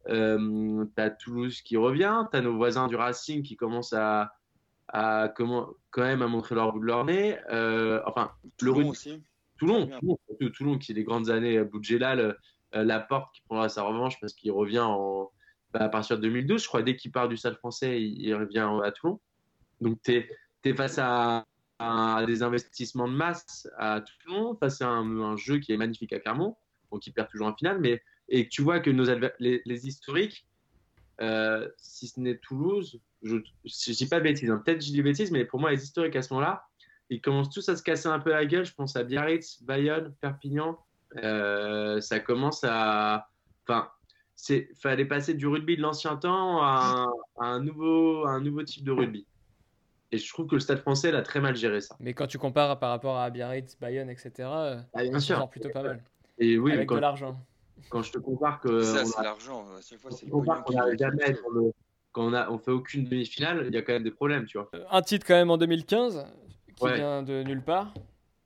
Euh, 0.10 0.84
tu 0.95 1.02
as 1.02 1.12
Toulouse 1.12 1.62
qui 1.62 1.78
revient, 1.78 2.26
tu 2.32 2.38
as 2.38 2.41
nos 2.41 2.56
voisins 2.56 2.88
du 2.88 2.95
Racing 2.95 3.43
qui 3.43 3.56
commencent 3.56 3.93
à, 3.93 4.34
à 4.93 5.32
comment, 5.36 5.69
quand 5.89 6.01
même 6.04 6.21
à 6.21 6.27
montrer 6.27 6.56
leur 6.56 6.73
bout 6.73 6.80
de 6.80 6.86
leur 6.86 7.06
nez. 7.06 7.38
Euh, 7.51 8.01
enfin, 8.06 8.32
le 8.43 8.49
Toulon 8.58 8.73
rugby- 8.75 8.89
aussi. 8.89 9.23
Toulon. 9.58 9.88
Toulon, 9.99 10.17
Toulon 10.54 10.77
qui 10.77 10.91
est 10.91 10.95
des 10.95 11.04
grandes 11.04 11.30
années, 11.30 11.58
euh, 11.58 11.65
Boudjelal, 11.65 12.19
euh, 12.19 12.34
euh, 12.75 12.84
Laporte 12.84 13.34
qui 13.36 13.41
prendra 13.41 13.69
sa 13.69 13.84
revanche 13.84 14.19
parce 14.19 14.34
qu'il 14.34 14.51
revient 14.51 14.80
en, 14.80 15.30
bah, 15.73 15.82
à 15.84 15.89
partir 15.89 16.17
de 16.17 16.21
2012, 16.23 16.62
je 16.63 16.67
crois, 16.67 16.82
dès 16.84 16.95
qu'il 16.95 17.12
part 17.12 17.30
du 17.30 17.38
Stade 17.38 17.56
français, 17.56 18.01
il, 18.01 18.21
il 18.21 18.34
revient 18.36 18.67
à 18.84 18.91
Toulon. 18.91 19.19
Donc 19.80 19.99
tu 20.04 20.13
es, 20.63 20.73
face 20.73 20.97
à, 20.99 21.45
à 21.80 22.23
des 22.25 22.43
investissements 22.43 23.08
de 23.08 23.13
masse 23.13 23.67
à 23.77 24.01
Toulon, 24.01 24.56
face 24.56 24.82
à 24.82 24.88
un, 24.89 25.19
un 25.21 25.38
jeu 25.38 25.60
qui 25.60 25.71
est 25.73 25.77
magnifique 25.77 26.13
à 26.13 26.19
Clermont, 26.19 26.56
donc 26.91 27.06
il 27.08 27.13
perd 27.13 27.30
toujours 27.30 27.47
en 27.47 27.56
finale, 27.56 27.80
mais 27.80 28.01
et 28.30 28.47
tu 28.47 28.62
vois 28.62 28.80
que 28.80 28.89
nos 28.89 29.06
les, 29.39 29.62
les 29.65 29.88
historiques, 29.88 30.45
euh, 31.21 31.67
si 31.77 32.08
ce 32.08 32.19
n'est 32.19 32.38
Toulouse, 32.38 32.99
je 33.23 33.36
ne 33.36 33.93
dis 33.93 34.07
pas 34.07 34.17
de 34.19 34.23
bêtises, 34.23 34.49
hein, 34.49 34.62
peut-être 34.65 34.81
je 34.81 34.88
dis 34.88 34.93
des 34.97 35.03
bêtises, 35.03 35.31
mais 35.31 35.45
pour 35.45 35.60
moi, 35.60 35.71
les 35.71 35.84
historiques 35.84 36.15
à 36.15 36.21
ce 36.21 36.34
moment-là, 36.34 36.63
ils 37.10 37.21
commencent 37.21 37.49
tous 37.49 37.67
à 37.69 37.75
se 37.75 37.84
casser 37.84 38.07
un 38.07 38.19
peu 38.19 38.31
la 38.31 38.45
gueule. 38.45 38.65
Je 38.65 38.73
pense 38.73 38.95
à 38.95 39.03
Biarritz, 39.03 39.62
Bayonne, 39.63 40.13
Perpignan. 40.21 40.79
Euh, 41.17 41.99
ça 42.01 42.19
commence 42.19 42.63
à. 42.63 43.27
Enfin, 43.67 43.89
c'est 44.36 44.69
fallait 44.81 45.05
passer 45.05 45.34
du 45.34 45.45
rugby 45.45 45.75
de 45.77 45.81
l'ancien 45.81 46.15
temps 46.15 46.62
à 46.63 47.05
un, 47.39 47.43
à 47.43 47.47
un 47.47 47.60
nouveau, 47.62 48.25
à 48.25 48.31
un 48.31 48.39
nouveau 48.41 48.63
type 48.63 48.84
de 48.86 48.91
rugby. 48.91 49.27
Et 50.13 50.17
je 50.17 50.27
trouve 50.34 50.47
que 50.47 50.55
le 50.55 50.62
Stade 50.62 50.79
Français 50.79 51.10
elle 51.10 51.15
a 51.15 51.21
très 51.21 51.39
mal 51.41 51.55
géré 51.55 51.79
ça. 51.81 51.95
Mais 51.99 52.13
quand 52.13 52.27
tu 52.27 52.38
compares 52.38 52.79
par 52.79 52.89
rapport 52.89 53.17
à 53.17 53.29
Biarritz, 53.29 53.77
Bayonne, 53.79 54.10
etc., 54.10 54.31
Ah, 54.39 54.84
bien 54.93 55.03
il 55.13 55.21
sûr. 55.21 55.38
sort 55.38 55.49
plutôt 55.49 55.69
pas 55.69 55.84
mal. 55.84 56.03
Et 56.38 56.57
oui, 56.57 56.71
avec 56.71 56.88
quand, 56.89 56.95
de 56.95 57.01
l'argent. 57.01 57.45
quand 57.89 58.01
je 58.01 58.12
te 58.13 58.17
compare 58.17 58.60
que. 58.62 58.81
ça, 58.84 59.05
c'est 59.05 59.19
a- 59.19 59.23
l'argent. 59.23 59.65
À 59.77 59.81
chaque 59.81 59.99
fois, 59.99 60.12
c'est 60.12 60.21
je 60.21 60.25
le 60.25 60.31
te 60.31 60.36
compare 60.38 60.63
pognon 60.63 60.79
qu'on 60.79 60.86
n'arrive 60.86 60.99
jamais 60.99 61.23
à 61.23 61.25
fait. 61.27 61.31
être 61.34 61.43
dans 61.43 61.49
le- 61.60 61.71
Quand 62.12 62.26
on, 62.28 62.34
a, 62.34 62.50
on 62.50 62.58
fait 62.58 62.71
aucune 62.71 63.06
demi-finale, 63.06 63.65
il 63.67 63.74
y 63.74 63.78
a 63.78 63.82
quand 63.82 63.93
même 63.93 64.04
des 64.04 64.12
problèmes, 64.12 64.45
tu 64.45 64.58
vois, 64.58 64.69
Un 64.89 65.02
titre 65.02 65.26
quand 65.26 65.34
même 65.36 65.50
en 65.52 65.58
2015 65.58 66.26
qui 66.76 66.84
Ouais. 66.84 66.95
vient 66.95 67.24
de 67.24 67.43
nulle 67.43 67.63
part. 67.63 67.93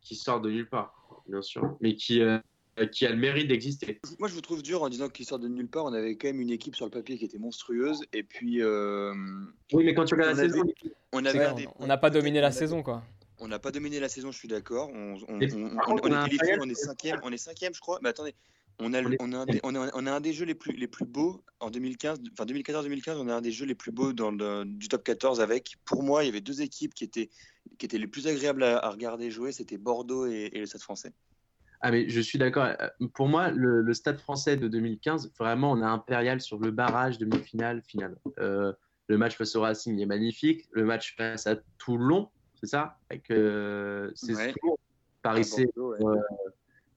qui 0.02 0.16
sortent 0.16 0.44
de 0.44 0.52
nulle 0.52 0.70
part, 0.70 0.94
bien 1.28 1.42
sûr, 1.42 1.76
mais 1.82 1.96
qui, 1.96 2.22
euh, 2.22 2.38
qui 2.92 3.08
a 3.08 3.10
le 3.10 3.16
mérite 3.16 3.48
d'exister. 3.48 4.00
Moi, 4.20 4.28
je 4.28 4.36
vous 4.36 4.42
trouve 4.42 4.62
dur 4.62 4.84
en 4.84 4.90
disant 4.90 5.10
qu'il 5.10 5.26
sort 5.26 5.40
de 5.40 5.48
nulle 5.48 5.68
part. 5.68 5.86
On 5.86 5.94
avait 5.94 6.16
quand 6.16 6.28
même 6.28 6.42
une 6.42 6.52
équipe 6.52 6.76
sur 6.76 6.86
le 6.86 6.92
papier 6.92 7.18
qui 7.18 7.26
était 7.26 7.40
monstrueuse. 7.40 8.02
Et 8.14 8.22
puis, 8.22 8.62
euh, 8.62 9.14
Oui, 9.74 9.84
mais 9.84 9.96
quand 9.96 10.06
tu 10.06 10.14
regardes 10.14 10.34
On 10.34 10.36
la 10.36 10.44
avait- 10.44 10.52
saison, 10.52 10.64
on 11.80 11.88
n'a 11.88 11.98
pas 11.98 12.12
dominé 12.12 12.40
la 12.40 12.52
saison, 12.52 12.84
quoi. 12.84 13.02
On 13.40 13.48
n'a 13.48 13.58
pas 13.58 13.72
dominé 13.72 14.00
la 14.00 14.10
saison, 14.10 14.32
je 14.32 14.38
suis 14.38 14.48
d'accord. 14.48 14.92
On, 14.94 15.16
on 15.28 15.42
est 15.42 15.50
cinquième, 15.50 16.60
on 17.24 17.32
est 17.32 17.38
cinquième, 17.38 17.74
je 17.74 17.80
crois. 17.82 17.98
Mais 18.04 18.10
attendez, 18.10 18.36
on 18.80 18.94
a, 18.94 19.02
On 19.20 19.34
un, 19.34 19.46
des, 19.46 19.60
on 19.64 19.76
a, 19.76 19.90
on 19.94 20.06
a 20.06 20.12
un 20.12 20.20
des 20.20 20.34
jeux 20.34 20.46
les 20.46 20.56
plus, 20.56 20.74
les 20.74 20.88
plus 20.88 21.06
beaux 21.06 21.44
en 21.60 21.70
2015, 21.70 22.22
enfin 22.34 22.46
2014-2015, 22.46 23.18
on 23.18 23.30
a 23.30 23.36
un 23.36 23.42
des 23.42 23.52
jeux 23.52 23.66
les 23.66 23.76
plus 23.76 23.92
beaux 23.92 24.14
dans 24.14 24.32
le- 24.32 24.66
du 24.66 24.88
top 24.88 25.04
14 25.04 25.40
avec, 25.42 25.76
pour 25.86 26.04
moi, 26.04 26.24
il 26.24 26.28
y 26.28 26.30
avait 26.30 26.42
deux 26.42 26.62
équipes 26.62 26.94
qui 26.94 27.04
étaient, 27.04 27.30
qui 27.78 27.86
étaient 27.86 27.98
les 27.98 28.08
plus 28.08 28.28
agréables 28.28 28.64
à, 28.64 28.78
à 28.80 28.90
regarder 28.90 29.32
jouer, 29.32 29.52
c'était 29.52 29.78
Bordeaux 29.78 30.28
et, 30.28 30.50
et 30.52 30.60
le 30.60 30.66
Stade 30.66 30.82
français. 30.82 31.14
Ah, 31.82 31.92
mais 31.92 32.10
je 32.10 32.20
suis 32.20 32.40
d'accord. 32.40 32.64
Euh, 32.66 32.90
Pour 33.14 33.28
moi, 33.28 33.52
le, 33.52 33.82
le 33.82 33.94
Stade 33.94 34.20
français 34.20 34.58
de 34.58 34.68
2015, 34.68 35.34
vraiment, 35.38 35.72
on 35.72 35.82
a 35.82 35.88
impérial 35.88 36.42
sur 36.42 36.60
le 36.60 36.72
barrage, 36.72 37.18
demi-finale, 37.18 37.82
finale. 37.86 38.18
Euh, 38.40 38.74
le 39.08 39.18
match 39.18 39.36
face 39.38 39.56
au 39.56 39.62
Racing 39.62 40.00
est 40.00 40.06
magnifique. 40.06 40.66
Le 40.72 40.84
match 40.84 41.16
face 41.16 41.46
à 41.48 41.58
Toulon, 41.78 42.30
c'est 42.60 42.68
ça? 42.68 42.98
Avec, 43.10 43.30
euh, 43.30 44.10
c'est 44.16 44.34
Ouais. 44.34 44.54
Paris, 45.22 45.44
Bordeaux, 45.76 45.96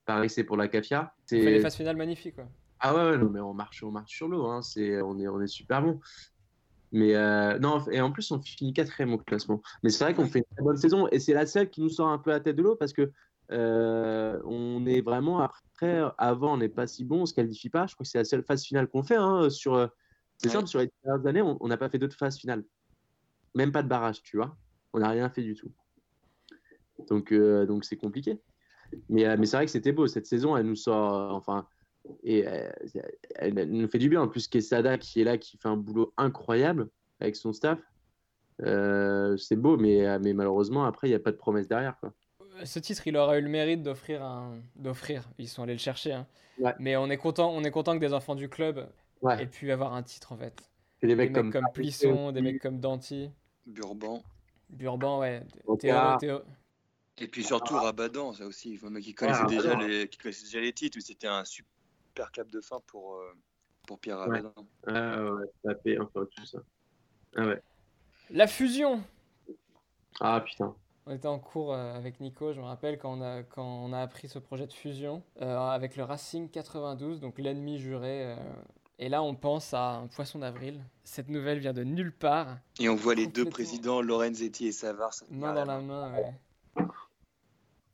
Paris, 0.09 0.31
c'est 0.31 0.43
pour 0.45 0.57
la 0.57 0.69
Cafia. 0.69 1.13
On 1.25 1.29
fait 1.29 1.37
des 1.45 1.57
C'est- 1.57 1.61
phases 1.61 1.77
finales 1.77 1.97
magnifiques, 1.99 2.35
quoi. 2.35 2.49
Ah 2.81 2.95
ouais, 2.95 3.11
ouais, 3.11 3.19
non, 3.19 3.29
mais 3.29 3.41
on 3.41 3.53
marche, 3.53 3.83
on 3.83 3.91
marche 3.91 4.17
sur 4.17 4.27
l'eau. 4.27 4.47
Hein. 4.47 4.63
C'est, 4.63 5.03
on, 5.03 5.19
est, 5.19 5.29
on 5.29 5.39
est 5.43 5.47
super 5.47 5.83
bon. 5.83 6.01
Mais 6.93 7.15
euh, 7.15 7.59
non, 7.59 7.85
et 7.91 8.01
en 8.01 8.11
plus, 8.11 8.31
on 8.31 8.41
finit 8.41 8.73
quatrième 8.73 9.13
au 9.13 9.19
classement. 9.19 9.61
Mais 9.83 9.91
c'est 9.91 10.05
vrai 10.05 10.15
qu'on 10.15 10.27
fait 10.27 10.39
une 10.39 10.45
très 10.57 10.65
bonne 10.65 10.79
saison 10.79 11.09
et 11.09 11.19
c'est 11.21 11.35
la 11.35 11.45
seule 11.45 11.69
qui 11.69 11.83
nous 11.83 11.91
sort 11.91 12.09
un 12.09 12.17
peu 12.17 12.31
la 12.31 12.41
tête 12.41 12.57
de 12.57 12.63
l'eau 12.63 12.75
parce 12.77 12.95
que 12.95 13.13
euh, 13.53 14.41
on 14.47 14.87
est 14.87 15.03
vraiment 15.03 15.41
après, 15.41 16.01
avant, 16.17 16.55
on 16.55 16.57
n'est 16.57 16.71
pas 16.71 16.87
si 16.87 17.05
bon, 17.05 17.23
on 17.23 17.27
se 17.27 17.35
qualifie 17.35 17.69
pas. 17.69 17.87
Je 17.87 17.93
crois 17.95 18.05
que 18.05 18.09
c'est 18.11 18.17
la 18.17 18.25
seule 18.25 18.43
phase 18.45 18.65
finale 18.65 18.89
qu'on 18.89 19.03
fait. 19.03 19.17
Hein, 19.17 19.51
sur, 19.51 19.75
euh, 19.75 19.89
c'est 20.39 20.49
Ouais. 20.49 20.55
simple, 20.55 20.69
sur 20.69 20.79
les 20.81 20.91
dernières 21.05 21.27
années, 21.27 21.43
on 21.43 21.59
on 21.61 21.69
n'a 21.69 21.77
pas 21.77 21.91
fait 21.91 21.99
d'autres 21.99 22.17
phases 22.17 22.39
finales. 22.39 22.65
Même 23.55 23.73
pas 23.73 23.83
de 23.83 23.89
barrage, 23.89 24.23
tu 24.23 24.39
vois. 24.39 24.57
On 24.95 25.01
n'a 25.01 25.11
rien 25.11 25.29
fait 25.29 25.43
du 25.43 25.55
tout. 25.55 25.71
Donc, 27.11 27.31
euh, 27.33 27.67
donc 27.67 27.85
c'est 27.85 27.97
compliqué. 27.99 28.41
Mais, 29.09 29.27
euh, 29.27 29.37
mais 29.39 29.47
c'est 29.47 29.57
vrai 29.57 29.67
que 29.67 29.71
c'était 29.73 29.93
beau. 29.93 30.07
Cette 30.07 30.27
saison, 30.27 30.57
elle 30.57 30.67
nous 30.67 30.77
sort. 30.77 31.15
euh, 31.15 31.31
enfin, 31.31 31.67
et 32.23 32.47
euh, 32.47 32.71
elle, 33.37 33.59
elle 33.59 33.71
nous 33.71 33.89
fait 33.89 33.99
du 33.99 34.09
bien. 34.09 34.23
En 34.23 34.29
plus, 34.29 34.49
Quesada 34.49 34.97
qui 34.99 35.21
est 35.21 35.25
là, 35.25 35.37
qui 35.39 35.59
fait 35.59 35.69
un 35.69 35.77
boulot 35.77 36.13
incroyable 36.17 36.89
avec 37.21 37.37
son 37.37 37.53
staff. 37.53 37.79
Euh, 38.63 39.37
c'est 39.37 39.57
beau, 39.57 39.77
mais, 39.77 40.07
euh, 40.07 40.19
mais 40.21 40.33
malheureusement, 40.33 40.85
après, 40.85 41.07
il 41.09 41.11
n'y 41.11 41.17
a 41.17 41.21
pas 41.21 41.31
de 41.33 41.37
promesse 41.37 41.69
derrière. 41.69 41.97
Quoi. 42.01 42.13
Ce 42.65 42.79
titre, 42.79 43.07
il 43.07 43.17
aura 43.17 43.39
eu 43.39 43.43
le 43.43 43.49
mérite 43.49 43.83
d'offrir 43.83 44.25
un... 44.25 44.59
d'offrir. 44.75 45.29
Ils 45.39 45.49
sont 45.49 45.63
allés 45.63 45.75
le 45.75 45.79
chercher. 45.79 46.13
hein. 46.13 46.27
Ouais. 46.59 46.75
Mais 46.81 46.97
on 46.97 47.09
est 47.09 47.19
content, 47.19 47.53
on 47.55 47.63
est 47.63 47.71
content 47.71 47.95
que 47.95 48.05
des 48.05 48.13
enfants 48.13 48.35
du 48.35 48.49
club 48.49 48.89
Ouais. 49.21 49.43
aient 49.43 49.47
pu 49.47 49.71
avoir 49.73 49.95
un 49.95 50.03
titre 50.05 50.33
en 50.33 50.37
fait. 50.37 50.55
Des 51.03 51.09
Des 51.09 51.15
mecs, 51.17 51.31
mecs 51.31 51.35
comme, 51.35 51.53
comme, 51.53 51.65
Plisson, 51.75 52.31
des 52.33 52.41
mecs 52.41 52.61
comme 52.63 52.79
Danti, 52.81 53.31
Burban. 53.67 54.23
Burban, 54.71 55.19
ouais. 55.21 55.43
Théo, 55.81 55.97
Théo- 56.21 56.43
Et 57.21 57.29
puis 57.29 57.45
surtout 57.45 57.75
Rabadan, 57.75 58.33
ça 58.33 58.47
aussi. 58.47 58.71
Il 58.73 58.79
faut 58.79 58.91
qui 58.91 59.15
connaissait, 59.15 59.47
déjà 59.47 59.75
les, 59.75 60.09
qui 60.09 60.19
connaissait 60.19 60.45
déjà 60.45 60.61
les 60.61 60.73
titres. 60.73 60.99
C'était 61.01 61.27
un 61.27 61.45
super 61.45 62.31
clap 62.33 62.51
de 62.51 62.61
fin 62.61 62.79
pour, 62.87 63.17
euh, 63.17 63.33
pour 63.87 63.99
Pierre 63.99 64.19
Ouais. 64.19 64.25
Rabadan. 64.41 64.53
Ah 64.87 65.33
ouais, 65.33 65.47
taper, 65.65 65.99
enfin, 65.99 66.27
tout 66.37 66.47
ça. 66.47 66.59
Ah 67.37 67.47
ouais. 67.47 67.63
La 68.31 68.47
fusion 68.47 69.03
Ah 70.21 70.41
putain. 70.41 70.75
On 71.07 71.13
était 71.13 71.27
en 71.29 71.39
cours 71.39 71.73
euh, 71.73 71.95
avec 71.95 72.21
Nico, 72.21 72.53
je 72.53 72.61
me 72.61 72.67
rappelle, 72.67 72.99
quand 72.99 73.11
on 73.19 73.23
a, 73.23 73.43
quand 73.43 73.65
on 73.65 73.95
a 73.95 74.01
appris 74.01 74.29
ce 74.29 74.39
projet 74.39 74.67
de 74.67 74.73
fusion 74.75 75.23
euh, 75.41 75.57
avec 75.57 75.97
le 75.97 76.05
Racing 76.05 76.51
92, 76.51 77.21
donc 77.21 77.39
l'ennemi 77.39 77.79
juré. 77.79 78.27
euh, 78.33 78.37
et 78.99 79.09
là, 79.09 79.23
on 79.23 79.35
pense 79.35 79.73
à 79.73 79.93
un 79.93 80.07
poisson 80.09 80.41
d'avril. 80.41 80.85
Cette 81.05 81.29
nouvelle 81.31 81.61
vient 81.61 81.73
de 81.73 81.85
nulle 81.85 82.13
part, 82.13 82.59
Et 82.79 82.89
on 82.91 82.95
voit 82.97 83.15
les 83.15 83.27
deux 83.27 83.47
présidents, 83.47 84.03
Lorenzetti 84.03 84.67
et 84.67 84.73
Savard. 84.73 85.13
main 85.31 85.55
dans 85.55 85.65
la 85.65 85.81
main. 85.81 86.13
ouais. 86.13 86.35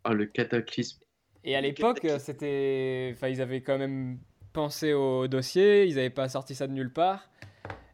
Ah, 0.05 0.12
le 0.12 0.27
cataclysme. 0.27 1.01
Et 1.45 1.57
à 1.57 1.61
l'époque, 1.61 2.07
c'était, 2.19 3.11
enfin, 3.14 3.29
ils 3.29 3.40
avaient 3.43 3.62
quand 3.62 3.79
même 3.79 4.19
pensé 4.53 4.93
au 4.93 5.27
dossier, 5.29 5.85
ils 5.87 5.97
n'avaient 5.97 6.11
pas 6.11 6.29
sorti 6.29 6.55
ça 6.55 6.67
de 6.67 6.73
nulle 6.73 6.93
part, 6.93 7.29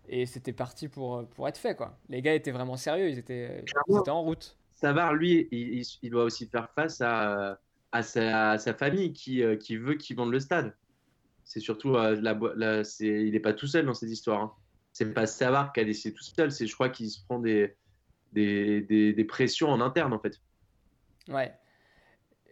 et 0.09 0.27
c'était 0.27 0.53
parti 0.53 0.89
pour, 0.89 1.27
pour 1.31 1.49
être 1.49 1.57
fait, 1.59 1.75
quoi. 1.75 1.99
Les 2.09 2.21
gars 2.23 2.35
étaient 2.35 2.51
vraiment 2.53 2.77
sérieux, 2.77 3.09
ils 3.09 3.19
étaient, 3.19 3.65
ils 3.89 3.99
étaient 3.99 4.11
en 4.11 4.23
route. 4.23 4.57
Savard, 4.75 5.15
lui, 5.15 5.49
il, 5.51 5.79
il- 5.81 5.99
il 6.03 6.11
doit 6.11 6.25
aussi 6.25 6.47
faire 6.47 6.69
face 6.75 7.01
à, 7.01 7.59
à, 7.93 8.03
sa, 8.03 8.51
à 8.53 8.59
sa 8.59 8.75
famille 8.75 9.13
qui, 9.13 9.43
euh, 9.43 9.57
qui 9.57 9.77
veut 9.77 9.95
qu'il 9.95 10.17
vende 10.17 10.31
le 10.33 10.41
stade. 10.41 10.75
C'est 11.45 11.61
surtout, 11.61 11.97
euh, 11.97 12.21
la, 12.21 12.39
la- 12.57 12.85
c'est, 12.85 13.07
il 13.07 13.33
n'est 13.33 13.41
pas 13.41 13.53
tout 13.53 13.67
seul 13.67 13.85
dans 13.87 13.95
cette 13.95 14.11
histoire. 14.11 14.43
Hein. 14.43 14.53
C'est 14.93 15.13
pas 15.13 15.27
Savard 15.27 15.73
qui 15.73 15.81
a 15.81 15.85
décidé 15.85 16.15
tout 16.15 16.23
seul, 16.25 16.51
c'est 16.53 16.67
je 16.67 16.75
crois 16.75 16.89
qu'il 16.89 17.11
se 17.11 17.25
prend 17.25 17.39
des, 17.39 17.75
des, 18.33 18.81
des, 18.83 19.13
des 19.13 19.25
pressions 19.25 19.69
en 19.71 19.81
interne 19.81 20.13
en 20.13 20.19
fait. 20.19 20.41
Ouais. 21.29 21.53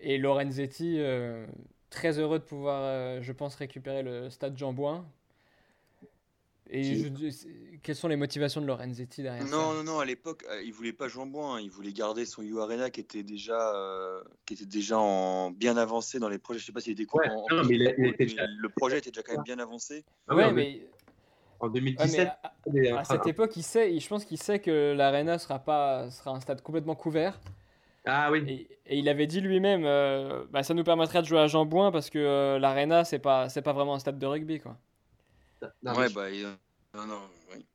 Et 0.01 0.19
Lorenzetti, 0.19 0.97
euh, 0.99 1.47
très 1.91 2.19
heureux 2.19 2.39
de 2.39 2.45
pouvoir, 2.45 2.83
euh, 2.85 3.19
je 3.23 3.33
pense, 3.33 3.55
récupérer 3.57 4.03
le 4.03 4.31
stade 4.31 4.57
Jean-Bouin. 4.57 5.05
Et 6.71 6.83
Qui- 6.83 7.31
je- 7.31 7.77
quelles 7.83 7.97
sont 7.97 8.09
les 8.09 8.17
motivations 8.17 8.61
de 8.61 8.67
Lorenzetti 8.67 9.23
derrière 9.23 9.47
ça? 9.47 9.57
Non, 9.57 9.73
non, 9.73 9.83
non, 9.85 9.99
à 10.01 10.05
l'époque, 10.05 10.45
euh, 10.51 10.63
il 10.63 10.73
voulait 10.73 10.93
pas 10.93 11.09
Jean-Bouin, 11.09 11.57
hein, 11.57 11.61
il 11.61 11.71
voulait 11.71 11.95
garder 11.95 12.27
son 12.27 12.43
U 12.43 12.61
Arena 12.61 12.91
qui 12.91 13.01
était 13.01 13.23
déjà, 13.23 13.75
euh, 13.75 14.23
qui 14.45 14.53
était 14.55 14.67
déjà 14.67 14.99
en 14.99 15.51
bien 15.51 15.79
avancé 15.79 16.19
dans 16.19 16.29
les 16.29 16.39
projets. 16.39 16.61
Je 16.61 16.67
sais 16.67 16.73
pas 16.73 16.81
s'il 16.81 16.93
était 16.93 17.07
Ouais, 17.15 17.27
en- 17.31 17.47
non, 17.51 17.63
déjà- 18.19 18.47
le 18.47 18.69
projet 18.69 18.99
était 18.99 19.11
déjà 19.11 19.23
quand 19.23 19.33
même 19.33 19.43
bien 19.45 19.59
avancé. 19.59 20.05
Ah 20.29 20.37
Ouais, 20.37 20.53
mais, 20.53 20.87
En 21.61 21.67
ouais, 21.69 21.73
2017, 21.73 22.29
mais 22.73 22.91
à, 22.91 23.01
à 23.01 23.05
cette 23.05 23.27
époque, 23.27 23.57
il 23.57 23.63
sait, 23.63 23.99
je 23.99 24.09
pense 24.09 24.25
qu'il 24.27 24.39
sait 24.39 24.61
que 24.61 24.93
l'Arena 24.93 25.39
sera 25.39 25.59
pas, 25.59 26.11
sera 26.11 26.33
un 26.33 26.41
stade 26.41 26.61
complètement 26.61 26.95
couvert. 26.95 27.41
Ah 28.11 28.31
oui, 28.33 28.43
Et, 28.49 28.95
et 28.95 28.99
il 28.99 29.09
avait 29.09 29.27
dit 29.27 29.41
lui-même, 29.43 29.85
euh, 29.85 30.47
bah, 30.51 30.63
ça 30.63 30.73
nous 30.73 30.83
permettrait 30.83 31.21
de 31.21 31.27
jouer 31.27 31.41
à 31.41 31.47
Jean-Bouin 31.47 31.93
parce 31.93 32.09
que 32.09 32.19
euh, 32.19 32.59
l'Arena, 32.59 33.05
c'est 33.05 33.19
pas, 33.19 33.51
c'est 33.51 33.61
pas 33.61 33.75
vraiment 33.75 33.95
un 33.95 33.99
stade 33.99 34.19
de 34.19 34.25
rugby, 34.27 34.61
quoi. 34.61 34.79
Non, 35.83 35.93
ouais, 35.95 36.07
mais 36.09 36.15
bah, 36.15 36.31
il- 36.31 36.45
non, 36.95 37.05
non, 37.07 37.21
oui. 37.53 37.67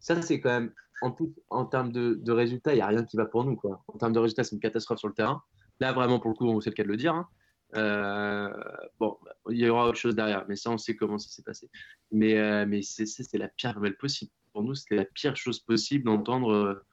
ça 0.00 0.22
c'est 0.22 0.40
quand 0.40 0.48
même, 0.48 0.72
en, 1.02 1.10
tout, 1.10 1.34
en 1.50 1.66
termes 1.66 1.92
de, 1.92 2.14
de 2.14 2.32
résultats, 2.32 2.72
il 2.72 2.76
n'y 2.76 2.80
a 2.80 2.86
rien 2.86 3.04
qui 3.04 3.16
va 3.18 3.26
pour 3.26 3.44
nous. 3.44 3.56
Quoi. 3.56 3.84
En 3.88 3.98
termes 3.98 4.12
de 4.14 4.18
résultats, 4.20 4.42
c'est 4.44 4.54
une 4.56 4.60
catastrophe 4.60 4.98
sur 5.00 5.08
le 5.08 5.14
terrain. 5.14 5.42
Là, 5.80 5.92
vraiment, 5.92 6.18
pour 6.18 6.30
le 6.30 6.36
coup, 6.36 6.60
c'est 6.62 6.70
le 6.70 6.74
cas 6.74 6.84
de 6.84 6.88
le 6.88 6.96
dire. 6.96 7.14
hein. 7.14 7.28
Euh, 7.76 8.50
bon, 8.98 9.18
il 9.50 9.58
y 9.58 9.68
aura 9.68 9.84
autre 9.86 9.98
chose 9.98 10.14
derrière, 10.16 10.46
mais 10.48 10.56
ça, 10.56 10.70
on 10.70 10.78
sait 10.78 10.96
comment 10.96 11.18
ça 11.18 11.28
s'est 11.28 11.42
passé. 11.42 11.68
Mais, 12.10 12.38
euh, 12.38 12.64
mais 12.66 12.80
c'est 12.80 13.04
c'est- 13.04 13.22
c'est 13.24 13.36
la 13.36 13.48
pire 13.48 13.74
nouvelle 13.74 13.96
possible. 13.98 14.30
Pour 14.52 14.62
nous, 14.62 14.74
c'était 14.74 14.96
la 14.96 15.04
pire 15.04 15.36
chose 15.36 15.60
possible 15.60 16.04
d'entendre 16.04 16.50
euh, 16.52 16.84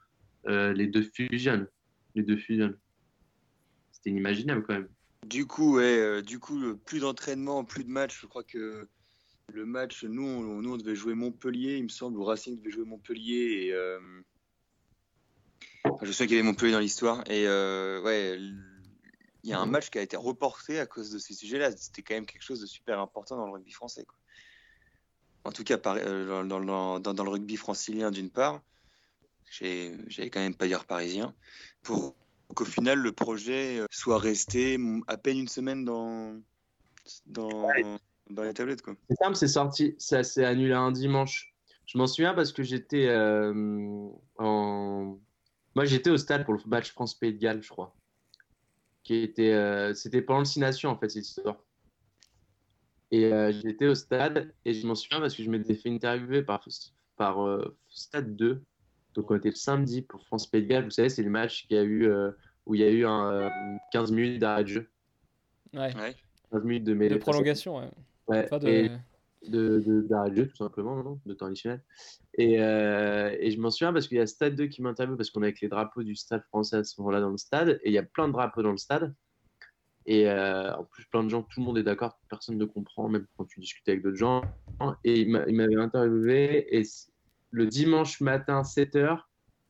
euh, 0.48 0.72
les 0.74 0.86
deux 0.86 1.02
fusionnes. 1.14 1.66
Les 2.16 2.22
deux 2.22 2.36
fusionnes. 2.38 2.76
C'était 3.92 4.10
inimaginable 4.10 4.64
quand 4.66 4.74
même. 4.74 4.88
Du 5.26 5.46
coup, 5.46 5.76
ouais, 5.76 5.98
euh, 5.98 6.22
du 6.22 6.38
coup, 6.38 6.58
le- 6.58 6.76
plus 6.76 7.00
d'entraînement, 7.00 7.64
plus 7.64 7.84
de 7.84 7.90
matchs. 7.90 8.20
Je 8.22 8.26
crois 8.26 8.42
que 8.42 8.88
le 9.52 9.66
match, 9.66 10.02
nous, 10.04 10.22
on, 10.26 10.62
nous, 10.62 10.72
on 10.72 10.76
devait 10.76 10.94
jouer 10.96 11.14
Montpellier, 11.14 11.76
il 11.76 11.84
me 11.84 11.88
semble, 11.88 12.18
ou 12.18 12.24
Racing 12.24 12.58
devait 12.58 12.70
jouer 12.70 12.84
Montpellier. 12.84 13.66
Et, 13.66 13.72
euh, 13.74 14.00
enfin, 15.84 16.06
je 16.06 16.12
sais 16.12 16.26
qu'il 16.26 16.36
y 16.36 16.38
avait 16.38 16.46
Montpellier 16.48 16.72
dans 16.72 16.80
l'histoire. 16.80 17.22
Et 17.30 17.46
euh, 17.46 18.00
ouais, 18.02 18.38
il 18.38 19.50
y 19.50 19.52
a 19.52 19.60
un 19.60 19.66
match 19.66 19.90
qui 19.90 19.98
a 19.98 20.02
été 20.02 20.16
reporté 20.16 20.80
à 20.80 20.86
cause 20.86 21.10
de 21.10 21.18
ces 21.18 21.34
sujets-là. 21.34 21.70
C'était 21.76 22.02
quand 22.02 22.14
même 22.14 22.26
quelque 22.26 22.42
chose 22.42 22.60
de 22.60 22.66
super 22.66 22.98
important 22.98 23.36
dans 23.36 23.46
le 23.46 23.52
rugby 23.52 23.72
français. 23.72 24.04
quoi. 24.04 24.18
En 25.44 25.52
tout 25.52 25.64
cas, 25.64 25.78
euh, 25.86 26.44
dans- 26.44 26.98
dans 27.00 27.24
le 27.24 27.30
rugby 27.30 27.56
francilien, 27.56 28.10
d'une 28.10 28.30
part, 28.30 28.62
j'avais 29.50 30.30
quand 30.30 30.40
même 30.40 30.54
pas 30.54 30.66
dire 30.66 30.84
parisien, 30.84 31.34
pour 31.82 32.14
qu'au 32.54 32.64
final, 32.64 32.98
le 32.98 33.12
projet 33.12 33.78
euh, 33.78 33.86
soit 33.90 34.18
resté 34.18 34.78
à 35.08 35.16
peine 35.16 35.38
une 35.38 35.48
semaine 35.48 35.84
dans, 35.84 36.40
dans, 37.26 37.68
dans 38.30 38.42
les 38.42 38.54
tablettes. 38.54 38.82
C'est 39.08 39.16
simple, 39.16 39.36
c'est 39.36 39.48
sorti, 39.48 39.94
ça 39.98 40.22
s'est 40.22 40.44
annulé 40.44 40.72
un 40.72 40.92
dimanche. 40.92 41.54
Je 41.86 41.98
m'en 41.98 42.06
souviens 42.06 42.34
parce 42.34 42.52
que 42.52 42.62
j'étais 42.62 43.06
euh, 43.06 44.08
en. 44.38 45.18
Moi, 45.74 45.84
j'étais 45.84 46.10
au 46.10 46.16
stade 46.16 46.44
pour 46.44 46.54
le 46.54 46.60
match 46.66 46.90
France-Pays 46.90 47.34
de 47.34 47.38
Galles, 47.38 47.62
je 47.62 47.68
crois. 47.68 47.94
Qui 49.04 49.16
était, 49.16 49.52
euh, 49.52 49.94
c'était 49.94 50.22
pendant 50.22 50.40
le 50.40 50.60
Nations, 50.60 50.90
en 50.90 50.98
fait, 50.98 51.10
cette 51.10 51.26
histoire. 51.26 51.62
Et 53.12 53.26
euh, 53.26 53.52
j'étais 53.52 53.86
au 53.86 53.94
stade 53.94 54.52
et 54.64 54.74
je 54.74 54.84
m'en 54.84 54.96
souviens 54.96 55.20
parce 55.20 55.36
que 55.36 55.44
je 55.44 55.50
m'étais 55.50 55.76
fait 55.76 55.90
interviewer 55.90 56.42
par, 56.42 56.66
par 57.16 57.36
Stade 57.88 58.34
2. 58.34 58.64
Donc, 59.16 59.30
on 59.30 59.36
était 59.36 59.48
le 59.48 59.54
samedi 59.54 60.02
pour 60.02 60.22
France-Pays 60.26 60.62
de 60.62 60.68
Galles. 60.68 60.84
Vous 60.84 60.90
savez, 60.90 61.08
c'est 61.08 61.22
le 61.22 61.30
match 61.30 61.66
qui 61.66 61.76
a 61.76 61.82
eu, 61.82 62.06
euh, 62.06 62.30
où 62.66 62.74
il 62.74 62.80
y 62.80 62.84
a 62.84 62.90
eu 62.90 63.04
un, 63.06 63.32
euh, 63.32 63.48
15 63.92 64.12
minutes 64.12 64.38
d'arrêt 64.40 64.62
de 64.64 64.68
jeu. 64.68 64.90
Ouais. 65.72 65.94
Ouais. 65.96 66.14
15 66.52 66.64
minutes 66.64 66.84
de 66.84 66.94
mêlée. 66.94 67.14
De 67.16 67.20
prolongation, 67.20 67.78
ouais. 67.78 67.88
De- 68.28 68.68
et 68.68 68.90
de, 69.48 69.80
de, 69.80 70.00
d'arrêt 70.02 70.30
de 70.30 70.36
jeu, 70.36 70.46
tout 70.48 70.56
simplement, 70.56 71.02
non 71.02 71.20
de 71.24 71.32
temps 71.34 71.46
additionnel. 71.46 71.82
Et, 72.38 72.60
euh, 72.60 73.34
et 73.38 73.50
je 73.50 73.60
m'en 73.60 73.70
souviens 73.70 73.92
parce 73.92 74.08
qu'il 74.08 74.18
y 74.18 74.20
a 74.20 74.26
Stade 74.26 74.54
2 74.56 74.66
qui 74.66 74.82
m'interviewe 74.82 75.16
parce 75.16 75.30
qu'on 75.30 75.42
est 75.42 75.46
avec 75.46 75.60
les 75.60 75.68
drapeaux 75.68 76.02
du 76.02 76.14
stade 76.14 76.42
français 76.44 76.76
à 76.76 76.84
ce 76.84 77.00
moment-là 77.00 77.20
dans 77.20 77.30
le 77.30 77.38
stade. 77.38 77.80
Et 77.84 77.88
il 77.90 77.92
y 77.92 77.98
a 77.98 78.02
plein 78.02 78.26
de 78.28 78.32
drapeaux 78.32 78.62
dans 78.62 78.72
le 78.72 78.76
stade. 78.76 79.14
Et 80.04 80.28
euh, 80.28 80.74
en 80.76 80.84
plus, 80.84 81.04
plein 81.06 81.24
de 81.24 81.28
gens, 81.30 81.42
tout 81.42 81.60
le 81.60 81.66
monde 81.66 81.78
est 81.78 81.82
d'accord, 81.82 82.20
personne 82.28 82.58
ne 82.58 82.64
comprend, 82.64 83.08
même 83.08 83.26
quand 83.36 83.44
tu 83.46 83.60
discutes 83.60 83.88
avec 83.88 84.02
d'autres 84.02 84.16
gens. 84.16 84.42
Et 85.04 85.20
il 85.20 85.30
m'a- 85.30 85.44
il 85.48 85.54
m'avait 85.56 85.76
interviewé. 85.76 86.76
Et 86.76 86.84
le 87.56 87.66
dimanche 87.66 88.20
matin, 88.20 88.62
7h 88.62 89.28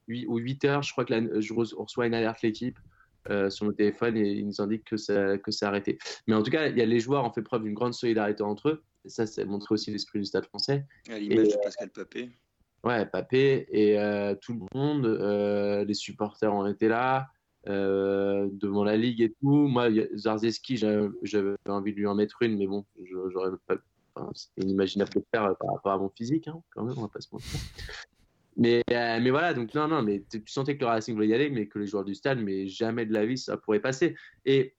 ou 0.08 0.38
8h, 0.38 0.82
je 0.82 0.90
crois 0.92 1.04
que 1.04 1.14
la- 1.14 1.40
je 1.40 1.52
re- 1.54 1.74
reçois 1.74 2.06
une 2.06 2.14
alerte 2.14 2.42
l'équipe 2.42 2.76
euh, 3.30 3.48
sur 3.48 3.64
mon 3.66 3.72
téléphone 3.72 4.16
et 4.16 4.32
ils 4.32 4.46
nous 4.46 4.60
indiquent 4.60 4.84
que 4.84 4.96
c'est 4.96 5.64
arrêté. 5.64 5.98
Mais 6.26 6.34
en 6.34 6.42
tout 6.42 6.50
cas, 6.50 6.66
il 6.68 6.76
y 6.76 6.82
a 6.82 6.86
les 6.86 7.00
joueurs 7.00 7.24
ont 7.24 7.32
fait 7.32 7.42
preuve 7.42 7.62
d'une 7.62 7.74
grande 7.74 7.94
solidarité 7.94 8.42
entre 8.42 8.68
eux. 8.70 8.82
Et 9.04 9.08
ça, 9.08 9.26
ça 9.26 9.44
montré 9.44 9.72
aussi 9.72 9.90
l'esprit 9.92 10.18
du 10.18 10.24
stade 10.24 10.46
français. 10.46 10.84
À 11.08 11.18
l'image 11.18 11.48
de 11.48 11.56
Pascal 11.62 11.90
Papé. 11.90 12.30
Ouais, 12.84 13.06
Papé 13.06 13.66
et 13.70 13.98
euh, 14.00 14.34
tout 14.40 14.52
le 14.54 14.78
monde, 14.78 15.06
euh, 15.06 15.84
les 15.84 15.94
supporters 15.94 16.52
ont 16.52 16.66
été 16.66 16.88
là, 16.88 17.28
euh, 17.68 18.48
devant 18.52 18.84
la 18.84 18.96
ligue 18.96 19.20
et 19.22 19.32
tout. 19.40 19.66
Moi, 19.68 19.88
Zarzeski, 20.14 20.76
j'avais 20.76 21.54
envie 21.68 21.92
de 21.92 21.98
lui 21.98 22.06
en 22.06 22.14
mettre 22.16 22.42
une, 22.42 22.56
mais 22.58 22.66
bon, 22.66 22.84
j'aurais 23.30 23.50
pas. 23.66 23.76
Enfin, 24.16 24.30
C'était 24.34 24.66
inimaginable 24.66 25.12
de 25.14 25.24
faire 25.32 25.44
euh, 25.44 25.54
par 25.54 25.74
rapport 25.74 25.92
à 25.92 25.98
mon 25.98 26.08
physique, 26.10 26.48
hein, 26.48 26.62
quand 26.70 26.84
même, 26.84 26.96
on 26.98 27.02
va 27.02 27.08
pas 27.08 27.20
se 27.20 27.28
mentir. 27.32 27.60
Mais, 28.56 28.82
euh, 28.90 29.20
mais 29.20 29.30
voilà, 29.30 29.52
donc 29.52 29.74
non, 29.74 29.86
non, 29.86 30.02
mais 30.02 30.24
tu 30.30 30.42
sentais 30.46 30.76
que 30.76 30.80
le 30.80 30.86
Racing 30.86 31.14
voulait 31.14 31.28
y 31.28 31.34
aller, 31.34 31.50
mais 31.50 31.68
que 31.68 31.78
les 31.78 31.86
joueurs 31.86 32.04
du 32.04 32.14
stade, 32.14 32.38
mais 32.38 32.66
jamais 32.66 33.04
de 33.04 33.12
la 33.12 33.26
vie, 33.26 33.36
ça 33.36 33.58
pourrait 33.58 33.80
passer. 33.80 34.16
Et 34.46 34.74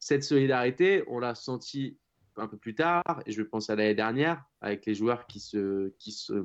cette 0.00 0.24
solidarité, 0.24 1.04
on 1.06 1.20
l'a 1.20 1.36
senti 1.36 1.96
un 2.36 2.48
peu 2.48 2.56
plus 2.56 2.74
tard, 2.74 3.22
et 3.26 3.32
je 3.32 3.42
pense 3.42 3.70
à 3.70 3.76
l'année 3.76 3.94
dernière, 3.94 4.44
avec 4.60 4.84
les 4.86 4.94
joueurs 4.94 5.26
qui 5.28 5.38
se, 5.38 5.90
qui 5.98 6.10
se, 6.10 6.42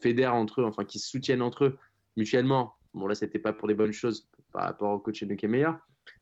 fédèrent 0.00 0.34
entre 0.34 0.60
eux, 0.60 0.64
enfin 0.64 0.84
qui 0.84 0.98
se 0.98 1.08
soutiennent 1.08 1.42
entre 1.42 1.64
eux 1.64 1.78
mutuellement. 2.16 2.74
Bon, 2.94 3.06
là, 3.06 3.14
c'était 3.14 3.38
pas 3.38 3.52
pour 3.52 3.66
des 3.66 3.74
bonnes 3.74 3.92
choses 3.92 4.28
par 4.52 4.64
rapport 4.64 4.92
au 4.92 4.98
coach 4.98 5.24
qui 5.24 5.44
est 5.44 5.48
meilleur, 5.48 5.78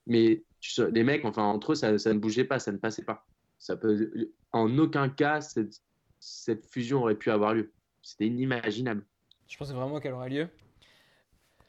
mais 0.06 0.44
les 0.92 1.04
mecs, 1.04 1.24
enfin, 1.24 1.44
entre 1.44 1.72
eux, 1.72 1.74
ça 1.74 1.92
ne 1.92 2.18
bougeait 2.18 2.44
pas, 2.44 2.58
ça 2.58 2.72
ne 2.72 2.78
passait 2.78 3.04
pas. 3.04 3.26
Ça 3.58 3.76
peut, 3.76 4.30
en 4.52 4.78
aucun 4.78 5.08
cas, 5.08 5.40
cette, 5.40 5.82
cette 6.20 6.64
fusion 6.66 7.02
aurait 7.02 7.16
pu 7.16 7.30
avoir 7.30 7.54
lieu. 7.54 7.72
C'était 8.02 8.26
inimaginable. 8.26 9.04
Je 9.48 9.56
pensais 9.56 9.72
vraiment 9.72 9.98
qu'elle 10.00 10.12
aurait 10.14 10.30
lieu. 10.30 10.48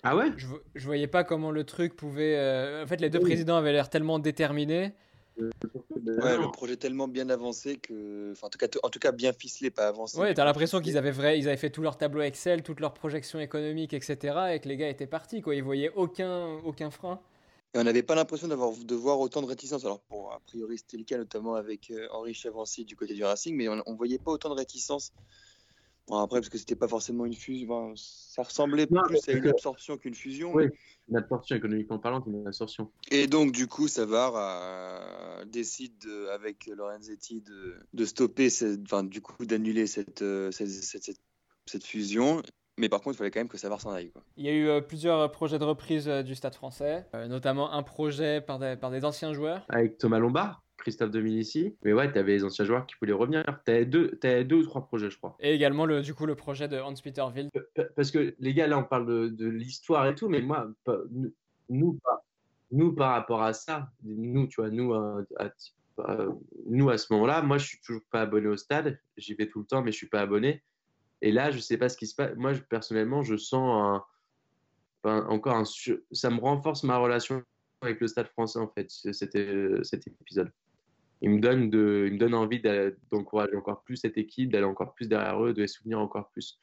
Ah 0.04 0.15
ouais? 0.15 0.32
Je, 0.38 0.47
je 0.75 0.86
voyais 0.86 1.08
pas 1.08 1.23
comment 1.23 1.52
le 1.52 1.63
truc 1.63 1.95
pouvait. 1.95 2.38
euh, 2.38 2.84
En 2.84 2.88
fait, 2.88 3.02
les 3.02 3.10
deux 3.10 3.19
Oui. 3.19 3.25
présidents 3.25 3.58
avaient 3.58 3.73
l'air 3.73 3.89
tellement 3.89 4.19
déterminés. 4.19 4.93
Ouais, 5.38 6.38
le 6.38 6.52
projet 6.52 6.75
tellement 6.75 7.08
bien 7.08 7.30
avancé 7.30 7.78
que. 7.78 8.32
Enfin, 8.34 8.47
en, 8.47 8.49
tout 8.49 8.58
cas, 8.58 8.67
en 8.84 8.89
tout 8.89 8.99
cas, 8.99 9.12
bien 9.13 9.32
ficelé, 9.34 9.69
pas 9.71 9.88
avancé. 9.88 10.17
Ouais, 10.19 10.34
t'as 10.34 10.43
l'impression 10.45 10.82
qu'ils 10.82 10.97
avaient 10.97 11.12
vrai, 11.12 11.39
ils 11.39 11.47
avaient 11.47 11.58
fait 11.58 11.69
tout 11.69 11.82
leur 11.82 11.97
tableau 11.97 12.21
Excel, 12.21 12.62
toutes 12.62 12.82
leurs 12.82 12.93
projections 12.93 13.39
économiques, 13.39 13.93
etc. 13.93 14.38
Et 14.54 14.60
que 14.60 14.67
les 14.67 14.75
gars 14.78 14.89
étaient 14.89 15.08
partis, 15.08 15.41
quoi. 15.41 15.56
Ils 15.56 15.63
voyaient 15.63 15.91
aucun, 15.95 16.56
aucun 16.65 16.91
frein. 16.91 17.21
Et 17.75 17.77
on 17.79 17.84
n'avait 17.84 18.01
pas 18.03 18.15
l'impression 18.15 18.47
d'avoir 18.47 18.71
de 18.75 18.95
voir 18.95 19.19
autant 19.19 19.41
de 19.41 19.47
réticence. 19.47 19.86
Alors, 19.86 20.01
a 20.34 20.39
priori, 20.47 20.77
c'était 20.79 20.97
le 20.97 21.03
cas, 21.03 21.17
notamment 21.17 21.53
avec 21.53 21.91
euh, 21.91 22.08
Henri 22.12 22.34
Chavancy 22.34 22.84
du 22.84 22.95
côté 22.95 23.13
du 23.13 23.23
Racing, 23.23 23.55
mais 23.55 23.69
on 23.69 23.75
ne 23.75 23.95
voyait 23.97 24.17
pas 24.17 24.32
autant 24.32 24.49
de 24.49 24.55
réticence. 24.55 25.12
Bon, 26.08 26.17
après, 26.17 26.39
parce 26.39 26.49
que 26.49 26.58
c'était 26.58 26.75
pas 26.75 26.88
forcément 26.88 27.25
une 27.25 27.36
fusion. 27.36 27.93
ça 27.95 28.41
ressemblait 28.41 28.88
Non, 28.89 29.03
plus 29.05 29.19
à 29.29 29.34
une 29.34 29.47
absorption 29.47 29.95
qu'une 29.99 30.15
fusion. 30.15 30.51
Oui. 30.55 30.63
Une 31.08 31.17
absorption 31.17 31.55
économiquement 31.55 31.99
parlant, 31.99 32.23
une 32.25 32.47
absorption. 32.47 32.91
Et 33.12 33.27
donc, 33.27 33.51
du 33.51 33.67
coup, 33.67 33.88
Savard 33.88 34.34
euh, 34.36 35.45
décide, 35.45 35.95
de- 35.99 36.25
avec 36.29 36.65
Lorenzetti, 36.65 37.41
de, 37.41 37.75
de 37.93 38.05
stopper, 38.05 38.49
cette- 38.49 38.82
enfin, 38.82 39.03
du 39.03 39.21
coup, 39.21 39.45
d'annuler 39.45 39.86
cette, 39.86 40.23
euh, 40.23 40.49
cette, 40.49 40.69
cette- 40.71 41.03
cette- 41.03 41.21
cette 41.67 41.84
fusion. 41.86 42.41
Mais 42.79 42.87
par 42.87 43.01
contre, 43.01 43.15
il 43.15 43.17
fallait 43.17 43.31
quand 43.31 43.41
même 43.41 43.49
que 43.49 43.57
Savard 43.57 43.81
s'en 43.81 43.91
aille. 43.91 44.09
Quoi. 44.09 44.23
Il 44.37 44.45
y 44.45 44.49
a 44.49 44.53
eu 44.53 44.67
euh, 44.69 44.79
plusieurs 44.79 45.29
projets 45.31 45.59
de 45.59 45.65
reprise 45.65 46.07
euh, 46.07 46.23
du 46.23 46.33
Stade 46.33 46.55
français, 46.55 47.05
euh, 47.13 47.27
notamment 47.27 47.73
un 47.73 47.83
projet 47.83 48.39
par 48.39 48.57
des, 48.57 48.77
par 48.77 48.89
des 48.89 49.03
anciens 49.03 49.33
joueurs. 49.33 49.65
Avec 49.67 49.97
Thomas 49.97 50.17
Lombard, 50.17 50.63
Christophe 50.77 51.11
Dominici. 51.11 51.75
Mais 51.83 51.91
ouais, 51.91 52.09
tu 52.11 52.17
avais 52.17 52.31
les 52.37 52.43
anciens 52.45 52.63
joueurs 52.63 52.87
qui 52.87 52.95
voulaient 53.01 53.11
revenir. 53.11 53.43
Tu 53.65 53.71
avais 53.71 53.85
deux, 53.85 54.11
t'avais 54.11 54.45
deux 54.45 54.55
ou 54.57 54.63
trois 54.63 54.85
projets, 54.87 55.09
je 55.09 55.17
crois. 55.17 55.35
Et 55.41 55.53
également, 55.53 55.85
le, 55.85 56.01
du 56.01 56.13
coup, 56.13 56.25
le 56.25 56.35
projet 56.35 56.69
de 56.69 56.77
Hans-Peter 56.79 57.21
Wild. 57.35 57.49
Pa- 57.75 57.83
Parce 57.97 58.11
que 58.11 58.33
les 58.39 58.53
gars, 58.53 58.67
là, 58.67 58.77
on 58.79 58.83
parle 58.85 59.05
de, 59.05 59.27
de 59.27 59.47
l'histoire 59.49 60.07
et 60.07 60.15
tout, 60.15 60.29
mais 60.29 60.41
moi, 60.41 60.67
pas- 60.85 60.99
nous, 61.11 61.33
nous, 61.67 61.99
par, 62.01 62.19
nous, 62.71 62.93
par 62.93 63.11
rapport 63.11 63.43
à 63.43 63.51
ça, 63.51 63.89
nous, 64.05 64.47
tu 64.47 64.61
vois, 64.61 64.69
nous, 64.69 64.93
à, 64.93 65.21
à- 65.37 65.49
à- 66.05 66.27
nous, 66.65 66.89
à 66.89 66.97
ce 66.97 67.11
moment-là, 67.11 67.41
moi, 67.41 67.57
je 67.57 67.67
suis 67.67 67.79
toujours 67.81 68.03
pas 68.09 68.21
abonné 68.21 68.47
au 68.47 68.55
stade. 68.55 68.97
J'y 69.17 69.33
vais 69.33 69.47
tout 69.49 69.59
le 69.59 69.65
temps, 69.65 69.81
mais 69.81 69.91
je 69.91 69.97
suis 69.97 70.07
pas 70.07 70.21
abonné. 70.21 70.63
Et 71.21 71.32
là, 71.32 71.51
je 71.51 71.60
sais 71.60 71.77
pas 71.77 71.89
ce 71.89 71.97
qui 71.97 72.08
se 72.08 72.15
passe. 72.15 72.36
Moi, 72.36 72.53
personnellement, 72.69 73.23
je 73.23 73.36
sens 73.36 74.01
encore 75.03 75.55
un, 75.55 75.63
ça 76.12 76.29
me 76.29 76.39
renforce 76.39 76.84
ma 76.84 76.97
relation 76.97 77.43
avec 77.82 77.99
le 77.99 78.08
stade 78.08 78.27
français, 78.27 78.60
en 78.60 78.67
fait, 78.67 78.89
euh, 79.05 79.84
cet 79.84 80.08
épisode. 80.08 80.51
Il 81.21 81.32
me 81.32 81.39
donne, 81.39 82.34
envie 82.34 82.62
d'encourager 83.12 83.55
encore 83.55 83.84
plus 83.84 83.97
cette 83.97 84.17
équipe, 84.17 84.51
d'aller 84.51 84.65
encore 84.65 84.93
plus 84.93 85.08
derrière 85.08 85.43
eux, 85.43 85.53
de 85.53 85.62
les 85.62 85.67
soutenir 85.67 85.99
encore 85.99 86.29
plus. 86.29 86.58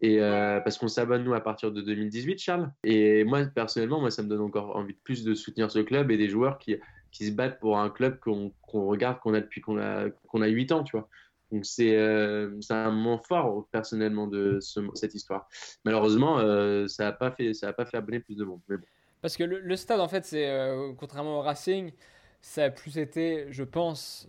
Et 0.00 0.20
euh, 0.20 0.60
parce 0.60 0.78
qu'on 0.78 0.88
s'abonne 0.88 1.24
nous 1.24 1.34
à 1.34 1.40
partir 1.40 1.70
de 1.70 1.80
2018, 1.80 2.38
Charles. 2.38 2.72
Et 2.82 3.22
moi 3.24 3.44
personnellement, 3.44 4.00
moi 4.00 4.10
ça 4.10 4.22
me 4.22 4.28
donne 4.28 4.40
encore 4.40 4.74
envie 4.74 4.94
de 4.94 4.98
plus 5.04 5.24
de 5.24 5.34
soutenir 5.34 5.70
ce 5.70 5.78
club 5.78 6.10
et 6.10 6.16
des 6.16 6.28
joueurs 6.28 6.58
qui, 6.58 6.76
se 7.12 7.30
battent 7.30 7.60
pour 7.60 7.78
un 7.78 7.90
club 7.90 8.18
qu'on 8.18 8.52
qu'on 8.62 8.86
regarde, 8.86 9.20
qu'on 9.20 9.34
a 9.34 9.40
depuis 9.40 9.60
qu'on 9.60 9.78
a 9.78 10.08
qu'on 10.10 10.42
a 10.42 10.48
8 10.48 10.72
ans, 10.72 10.84
tu 10.84 10.96
vois. 10.96 11.08
Donc 11.52 11.66
c'est 11.66 11.96
euh, 11.96 12.60
c'est 12.60 12.74
un 12.74 12.90
moment 12.90 13.18
fort 13.18 13.66
personnellement 13.72 14.26
de 14.26 14.58
ce- 14.60 14.80
cette 14.94 15.14
histoire. 15.14 15.48
Malheureusement, 15.84 16.38
euh, 16.38 16.86
ça 16.86 17.04
n'a 17.04 17.12
pas 17.12 17.30
fait 17.30 17.54
ça 17.54 17.68
a 17.68 17.72
pas 17.72 17.84
fait 17.84 17.96
abonner 17.96 18.20
plus 18.20 18.36
de 18.36 18.44
monde. 18.44 18.60
Bon. 18.68 18.78
Parce 19.20 19.36
que 19.36 19.44
le, 19.44 19.60
le 19.60 19.76
stade, 19.76 20.00
en 20.00 20.08
fait, 20.08 20.24
c'est 20.24 20.48
euh, 20.48 20.92
contrairement 20.96 21.38
au 21.38 21.42
Racing, 21.42 21.92
ça 22.40 22.64
a 22.64 22.70
plus 22.70 22.98
été, 22.98 23.46
je 23.50 23.64
pense, 23.64 24.28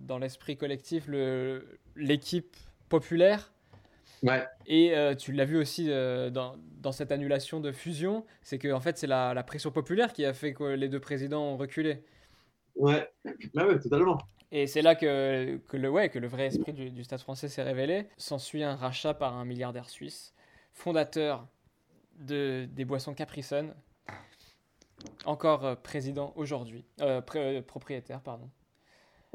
dans 0.00 0.18
l'esprit 0.18 0.56
collectif, 0.56 1.06
le- 1.08 1.78
l'équipe 1.96 2.56
populaire. 2.88 3.52
Ouais. 4.22 4.46
Et 4.66 4.94
tu 5.18 5.32
l'as 5.32 5.44
vu 5.44 5.58
aussi 5.58 5.88
dans, 5.88 6.56
dans 6.80 6.92
cette 6.92 7.10
annulation 7.12 7.60
de 7.60 7.72
fusion, 7.72 8.24
c'est 8.42 8.58
que 8.58 8.72
en 8.72 8.80
fait, 8.80 8.96
c'est 8.96 9.06
la, 9.06 9.34
la 9.34 9.42
pression 9.42 9.70
populaire 9.70 10.12
qui 10.12 10.24
a 10.24 10.32
fait 10.32 10.54
que 10.54 10.64
les 10.64 10.88
deux 10.88 11.00
présidents 11.00 11.42
ont 11.42 11.56
reculé. 11.56 12.02
Ouais, 12.76 13.10
ah 13.56 13.66
ouais, 13.66 13.78
totalement. 13.78 14.18
Et 14.52 14.66
c'est 14.66 14.82
là 14.82 14.96
que, 14.96 15.58
que, 15.68 15.76
le, 15.76 15.88
ouais, 15.88 16.08
que 16.08 16.18
le 16.18 16.26
vrai 16.26 16.46
esprit 16.46 16.72
du, 16.72 16.90
du 16.90 17.04
stade 17.04 17.20
français 17.20 17.48
s'est 17.48 17.62
révélé. 17.62 18.08
S'ensuit 18.16 18.64
un 18.64 18.74
rachat 18.74 19.14
par 19.14 19.36
un 19.36 19.44
milliardaire 19.44 19.88
suisse, 19.88 20.34
fondateur 20.72 21.46
de, 22.18 22.66
des 22.70 22.84
boissons 22.84 23.14
Capri 23.14 23.44
Sun, 23.44 23.72
encore 25.24 25.64
euh, 25.64 25.74
président 25.76 26.32
aujourd'hui, 26.36 26.84
euh, 27.00 27.20
pré- 27.20 27.58
euh, 27.58 27.62
propriétaire, 27.62 28.20
pardon. 28.20 28.50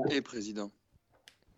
Et 0.10 0.21
président. 0.21 0.69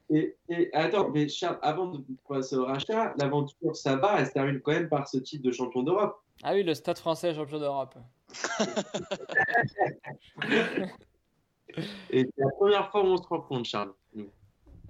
Et, 0.10 0.38
et 0.48 0.70
attends, 0.74 1.10
mais 1.10 1.28
Charles, 1.28 1.60
avant 1.62 1.88
de 1.88 2.02
passer 2.30 2.56
au 2.56 2.65
rachat, 2.65 3.13
l'aventure 3.17 3.76
Savard, 3.76 4.20
elle 4.20 4.28
se 4.28 4.32
termine 4.32 4.62
quand 4.62 4.72
même 4.72 4.88
par 4.88 5.06
ce 5.08 5.17
titre 5.17 5.43
de 5.43 5.52
champion 5.52 5.84
d'Europe. 5.84 6.24
Ah 6.43 6.54
oui, 6.54 6.63
le 6.63 6.74
stade 6.76 7.00
français 7.00 7.34
champion 7.34 7.60
d'Europe. 7.60 7.96
Et 12.09 12.25
c'est 12.25 12.43
la 12.43 12.51
première 12.51 12.89
fois 12.91 13.01
où 13.03 13.07
on 13.07 13.17
se 13.17 13.27
rencontre, 13.27 13.65
Charles. 13.69 13.93
nous. 14.13 14.29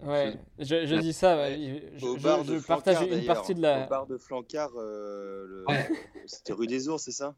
Ouais, 0.04 0.38
je, 0.60 0.86
je 0.86 0.96
dis 0.96 1.12
ça, 1.12 1.36
ouais, 1.38 1.92
je, 1.96 2.06
Au 2.06 2.18
je- 2.18 2.24
bar 2.24 2.44
je 2.44 2.54
de 2.54 2.60
partage 2.60 2.98
Flancard, 2.98 3.18
une 3.18 3.26
partie 3.26 3.56
de 3.56 3.62
la... 3.62 3.86
Au 3.86 3.90
bar 3.90 4.06
de 4.06 4.18
Flancard, 4.18 4.70
euh, 4.78 5.46
le- 5.48 5.66
Ouais. 5.68 5.90
c'était 6.28 6.54
rue 6.54 6.68
des 6.68 6.88
Ours, 6.88 7.04
c'est 7.04 7.12
ça? 7.12 7.34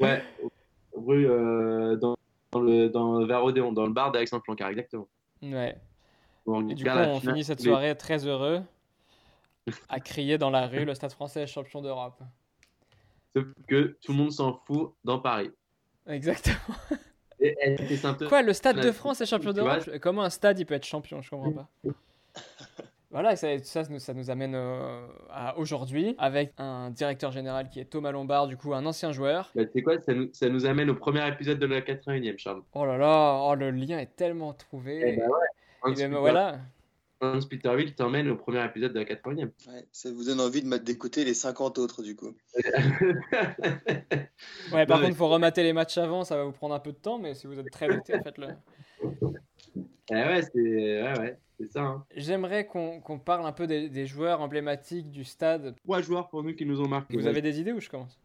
Ouais, 0.00 0.22
rue 0.94 1.28
euh, 1.28 1.96
dans, 1.96 2.16
dans 2.52 2.60
le 2.60 2.88
dans 2.88 3.26
vers 3.26 3.42
Odéon, 3.44 3.72
dans 3.72 3.86
le 3.86 3.92
bar 3.92 4.12
d'Alexandre 4.12 4.44
Plancard, 4.44 4.68
exactement. 4.68 5.08
Ouais. 5.42 5.76
On 6.46 6.68
Et 6.68 6.74
du 6.74 6.84
coup, 6.84 6.90
on 6.90 7.18
finale, 7.18 7.20
finit 7.20 7.42
cette 7.44 7.60
soirée 7.60 7.96
très 7.96 8.24
heureux 8.26 8.62
à 9.88 9.98
crier 9.98 10.38
dans 10.38 10.50
la 10.50 10.68
rue 10.68 10.84
le 10.84 10.94
stade 10.94 11.12
français 11.12 11.46
champion 11.48 11.82
d'Europe. 11.82 12.22
Sauf 13.34 13.46
que 13.66 13.96
tout 14.02 14.12
le 14.12 14.18
monde 14.18 14.30
s'en 14.32 14.60
fout 14.66 14.92
dans 15.02 15.18
Paris. 15.18 15.50
Exactement. 16.06 16.76
Elle 17.60 17.72
était. 17.80 18.26
Quoi, 18.28 18.42
le 18.42 18.52
Stade 18.52 18.76
de 18.80 18.86
Ouais. 18.86 18.92
France 18.92 19.20
est 19.20 19.26
champion 19.26 19.52
d'Europe 19.52 19.88
Comment 20.00 20.22
un 20.22 20.30
stade 20.30 20.58
il 20.58 20.66
peut 20.66 20.74
être 20.74 20.84
champion 20.86 21.20
Je 21.22 21.30
comprends 21.30 21.52
pas. 21.52 21.68
Voilà, 23.10 23.36
ça, 23.36 23.46
ça, 23.62 23.84
nous- 23.88 24.00
ça 24.00 24.12
nous 24.12 24.28
amène 24.28 24.56
euh, 24.56 25.06
à 25.30 25.56
aujourd'hui 25.56 26.16
avec 26.18 26.52
un 26.58 26.90
directeur 26.90 27.30
général 27.30 27.68
qui 27.68 27.78
est 27.78 27.84
Thomas 27.84 28.10
Lombard, 28.10 28.48
du 28.48 28.56
coup 28.56 28.74
un 28.74 28.84
ancien 28.86 29.12
joueur. 29.12 29.52
Bah, 29.54 29.62
sais 29.72 29.82
quoi, 29.82 30.00
ça 30.00 30.12
nous, 30.14 30.30
ça 30.32 30.48
nous 30.48 30.66
amène 30.66 30.90
au 30.90 30.96
premier 30.96 31.24
épisode 31.28 31.60
de 31.60 31.66
la 31.66 31.80
81e, 31.80 32.36
Charles. 32.38 32.62
Oh 32.74 32.84
là 32.84 32.96
là, 32.98 33.38
oh, 33.40 33.54
le 33.54 33.70
lien 33.70 34.00
est 34.00 34.16
tellement 34.16 34.52
trouvé. 34.52 35.00
Eh 35.04 35.16
ben 35.18 35.28
ouais. 35.28 35.28
Et 35.28 35.80
Hans 35.82 35.88
ben 35.90 35.94
Peter- 35.94 36.08
voilà. 36.18 36.58
Hans 37.32 37.46
Peterville 37.48 37.94
t'emmène 37.94 38.28
au 38.28 38.36
premier 38.36 38.64
épisode 38.64 38.92
de 38.92 38.98
la 39.00 39.04
80e. 39.04 39.50
Ouais, 39.68 39.86
Ça 39.92 40.10
vous 40.12 40.24
donne 40.24 40.40
envie 40.40 40.62
de 40.62 40.66
mettre 40.68 40.84
d'écouter 40.84 41.24
les 41.24 41.34
50 41.34 41.78
autres, 41.78 42.02
du 42.02 42.14
coup. 42.16 42.32
Ouais, 44.72 44.86
par 44.86 44.98
Non, 44.98 45.04
contre, 45.04 45.08
il 45.08 45.14
faut 45.14 45.28
remater 45.28 45.62
les 45.62 45.72
matchs 45.72 45.98
avant, 45.98 46.24
ça 46.24 46.36
va 46.36 46.44
vous 46.44 46.52
prendre 46.52 46.74
un 46.74 46.80
peu 46.80 46.92
de 46.92 46.96
temps, 46.98 47.18
mais 47.18 47.34
si 47.34 47.46
vous 47.46 47.58
êtes 47.58 47.70
très 47.70 47.88
vite, 47.88 48.06
faites-le. 48.06 48.48
Eh 50.10 50.14
ouais, 50.14 50.42
c'est 50.42 51.02
ouais, 51.02 51.18
ouais, 51.18 51.38
c'est 51.58 51.70
ça. 51.72 51.82
hein. 51.82 52.04
J'aimerais 52.14 52.66
qu'on 52.66 53.00
qu'on 53.00 53.18
parle 53.18 53.46
un 53.46 53.52
peu 53.52 53.66
des, 53.66 53.88
des 53.88 54.06
joueurs 54.06 54.40
emblématiques 54.40 55.10
du 55.10 55.24
stade. 55.24 55.74
Trois 55.84 56.02
joueurs 56.02 56.28
pour 56.28 56.42
nous 56.42 56.54
qui 56.54 56.66
nous 56.66 56.80
ont 56.80 56.88
marqué. 56.88 57.16
Vous 57.16 57.26
avez 57.26 57.40
des 57.42 57.60
idées 57.60 57.72
ou 57.72 57.80
je 57.80 57.88
commence? 57.88 58.18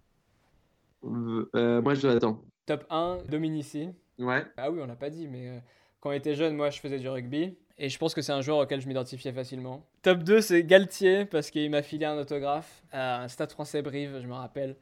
Euh, 1.06 1.50
euh, 1.56 1.82
moi, 1.82 1.93
je 1.93 2.08
l'attends. 2.08 2.43
Top 2.66 2.86
1, 2.89 3.20
Dominici. 3.30 3.89
Ouais. 4.18 4.43
Ah 4.58 4.70
oui, 4.72 4.80
on 4.84 4.88
l'a 4.88 4.95
pas 4.97 5.10
dit, 5.10 5.28
mais 5.28 5.47
euh, 5.47 5.60
quand 6.02 6.10
on 6.10 6.14
était 6.14 6.36
jeune, 6.36 6.56
moi, 6.56 6.70
je 6.70 6.80
faisais 6.80 7.00
du 7.00 7.08
rugby. 7.08 7.58
Et 7.82 7.88
je 7.88 7.97
pense 7.97 8.13
que 8.13 8.21
c'est 8.21 8.34
un 8.34 8.41
joueur 8.41 8.57
auquel 8.57 8.82
je 8.82 8.88
m'identifiais 8.88 9.32
facilement. 9.32 9.86
Top 10.01 10.19
2, 10.19 10.41
c'est 10.41 10.63
Galtier, 10.63 11.23
parce 11.23 11.49
qu'il 11.49 11.71
m'a 11.71 11.82
filé 11.82 12.05
un 12.05 12.17
autographe 12.17 12.84
à 12.91 13.23
un 13.23 13.27
stade 13.30 13.51
français 13.51 13.82
Brive, 13.82 14.19
je 14.21 14.27
me 14.27 14.34
rappelle. 14.34 14.75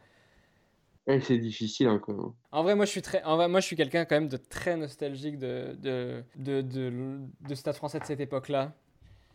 Eh, 1.06 1.22
c'est 1.22 1.38
difficile 1.38 1.88
hein, 1.88 2.00
quand 2.04 2.14
même. 2.14 2.32
En 2.52 2.64
vrai, 2.64 2.76
moi, 2.76 2.86
je 2.86 2.92
suis 2.92 3.04
très, 3.04 3.24
en 3.24 3.36
vrai, 3.38 3.48
moi, 3.48 3.60
je 3.60 3.68
suis 3.68 3.76
quelqu'un 3.76 4.06
quand 4.06 4.16
même 4.16 4.28
de 4.28 4.38
très 4.38 4.76
nostalgique 4.76 5.38
de, 5.38 5.78
de, 5.80 6.24
de, 6.36 6.62
de, 6.62 7.20
de 7.48 7.56
stade 7.56 7.76
français 7.76 8.00
de 8.00 8.06
cette 8.06 8.20
époque-là. 8.20 8.74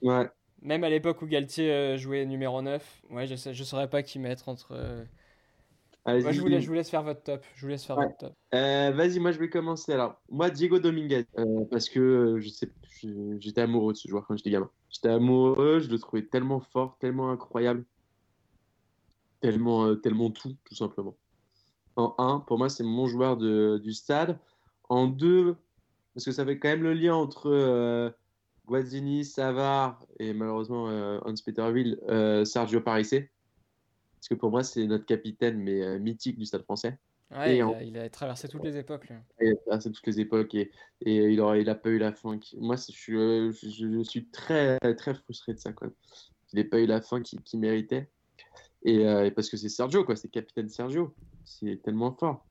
Ouais. 0.02 0.28
Même 0.60 0.82
à 0.82 0.90
l'époque 0.90 1.22
où 1.22 1.26
Galtier 1.26 1.70
euh, 1.70 1.96
jouait 1.96 2.26
numéro 2.26 2.62
9, 2.62 3.02
ouais, 3.10 3.26
je, 3.28 3.36
sais, 3.36 3.54
je 3.54 3.64
saurais 3.64 3.88
pas 3.88 4.02
qui 4.02 4.18
mettre 4.18 4.48
entre. 4.48 4.74
Je, 6.06 6.40
vous 6.40 6.48
laisse, 6.48 6.62
je 6.62 6.68
vous 6.68 6.74
laisse 6.74 6.90
faire 6.90 7.02
votre 7.02 7.22
top. 7.22 7.44
Je 7.54 7.62
vous 7.62 7.68
laisse 7.68 7.84
faire 7.84 7.96
Ouais. 7.98 8.06
votre 8.06 8.16
top. 8.18 8.34
Euh, 8.54 8.90
Vas-y, 8.92 9.18
moi 9.20 9.32
je 9.32 9.38
vais 9.38 9.48
commencer 9.48 9.92
alors. 9.92 10.20
Moi, 10.28 10.50
Diego 10.50 10.78
Dominguez, 10.78 11.26
euh, 11.38 11.64
parce 11.70 11.88
que 11.88 12.00
euh, 12.00 12.40
je 12.40 12.48
sais, 12.48 12.70
je- 13.00 13.36
j'étais 13.38 13.60
amoureux 13.60 13.92
de 13.92 13.98
ce 13.98 14.08
joueur 14.08 14.26
quand 14.26 14.36
j'étais 14.36 14.50
gamin. 14.50 14.70
J'étais 14.90 15.08
amoureux, 15.10 15.78
je 15.80 15.88
le 15.90 15.98
trouvais 15.98 16.22
tellement 16.26 16.60
fort, 16.60 16.96
tellement 16.98 17.30
incroyable, 17.30 17.84
tellement, 19.40 19.96
tellement 19.96 20.30
tout, 20.30 20.56
tout 20.64 20.74
simplement. 20.74 21.16
En 21.96 22.14
1, 22.18 22.40
pour 22.40 22.58
moi, 22.58 22.68
c'est 22.68 22.84
mon 22.84 23.06
joueur 23.06 23.36
de, 23.36 23.78
du 23.82 23.92
stade. 23.92 24.38
En 24.88 25.06
2, 25.06 25.56
parce 26.14 26.24
que 26.24 26.32
ça 26.32 26.44
fait 26.44 26.58
quand 26.58 26.68
même 26.68 26.82
le 26.82 26.94
lien 26.94 27.14
entre 27.14 28.12
Guazzini, 28.66 29.24
Savard 29.24 30.04
et 30.18 30.32
malheureusement 30.32 30.84
Hans-Peter 31.24 31.62
Will, 31.72 31.98
euh, 32.08 32.44
Sergio 32.44 32.80
Parisse. 32.80 33.14
Parce 34.22 34.28
que 34.28 34.34
pour 34.34 34.52
moi, 34.52 34.62
c'est 34.62 34.86
notre 34.86 35.04
capitaine, 35.04 35.58
mais 35.58 35.82
euh, 35.82 35.98
mythique 35.98 36.38
du 36.38 36.44
stade 36.46 36.62
français. 36.62 36.96
Ouais, 37.32 37.54
Et 37.54 37.56
il, 37.58 37.62
en- 37.64 37.74
a, 37.74 37.82
il 37.82 37.98
a 37.98 38.08
traversé 38.08 38.46
toutes 38.46 38.62
les 38.62 38.76
époques. 38.76 39.08
lui. 39.08 39.16
Il 39.40 39.50
a 39.50 39.56
traversé 39.66 39.90
toutes 39.90 40.06
les 40.06 40.20
époques 40.20 40.54
et, 40.54 40.70
et 41.00 41.30
il 41.32 41.40
aura, 41.40 41.58
il 41.58 41.68
a 41.68 41.74
pas 41.74 41.88
eu 41.90 41.98
la 41.98 42.12
fin. 42.12 42.38
qui- 42.38 42.56
Moi, 42.60 42.76
c'est- 42.76 42.92
je, 42.92 42.98
suis, 42.98 43.16
euh, 43.16 43.50
je, 43.50 43.68
je 43.98 44.02
suis 44.04 44.26
très, 44.26 44.78
très 44.94 45.14
frustré 45.14 45.54
de 45.54 45.58
ça. 45.58 45.72
Quoi. 45.72 45.88
Il 46.52 46.60
n'a 46.60 46.64
pas 46.68 46.78
eu 46.78 46.86
la 46.86 47.00
fin 47.00 47.20
qu'il 47.20 47.58
méritait. 47.58 48.08
Et, 48.84 49.04
euh, 49.08 49.24
et 49.26 49.32
parce 49.32 49.48
que 49.50 49.56
c'est 49.56 49.68
Sergio, 49.68 50.04
quoi. 50.04 50.14
C'est 50.14 50.28
capitaine 50.28 50.68
Sergio. 50.68 51.16
C'est 51.44 51.82
tellement 51.82 52.12
fort. 52.14 52.46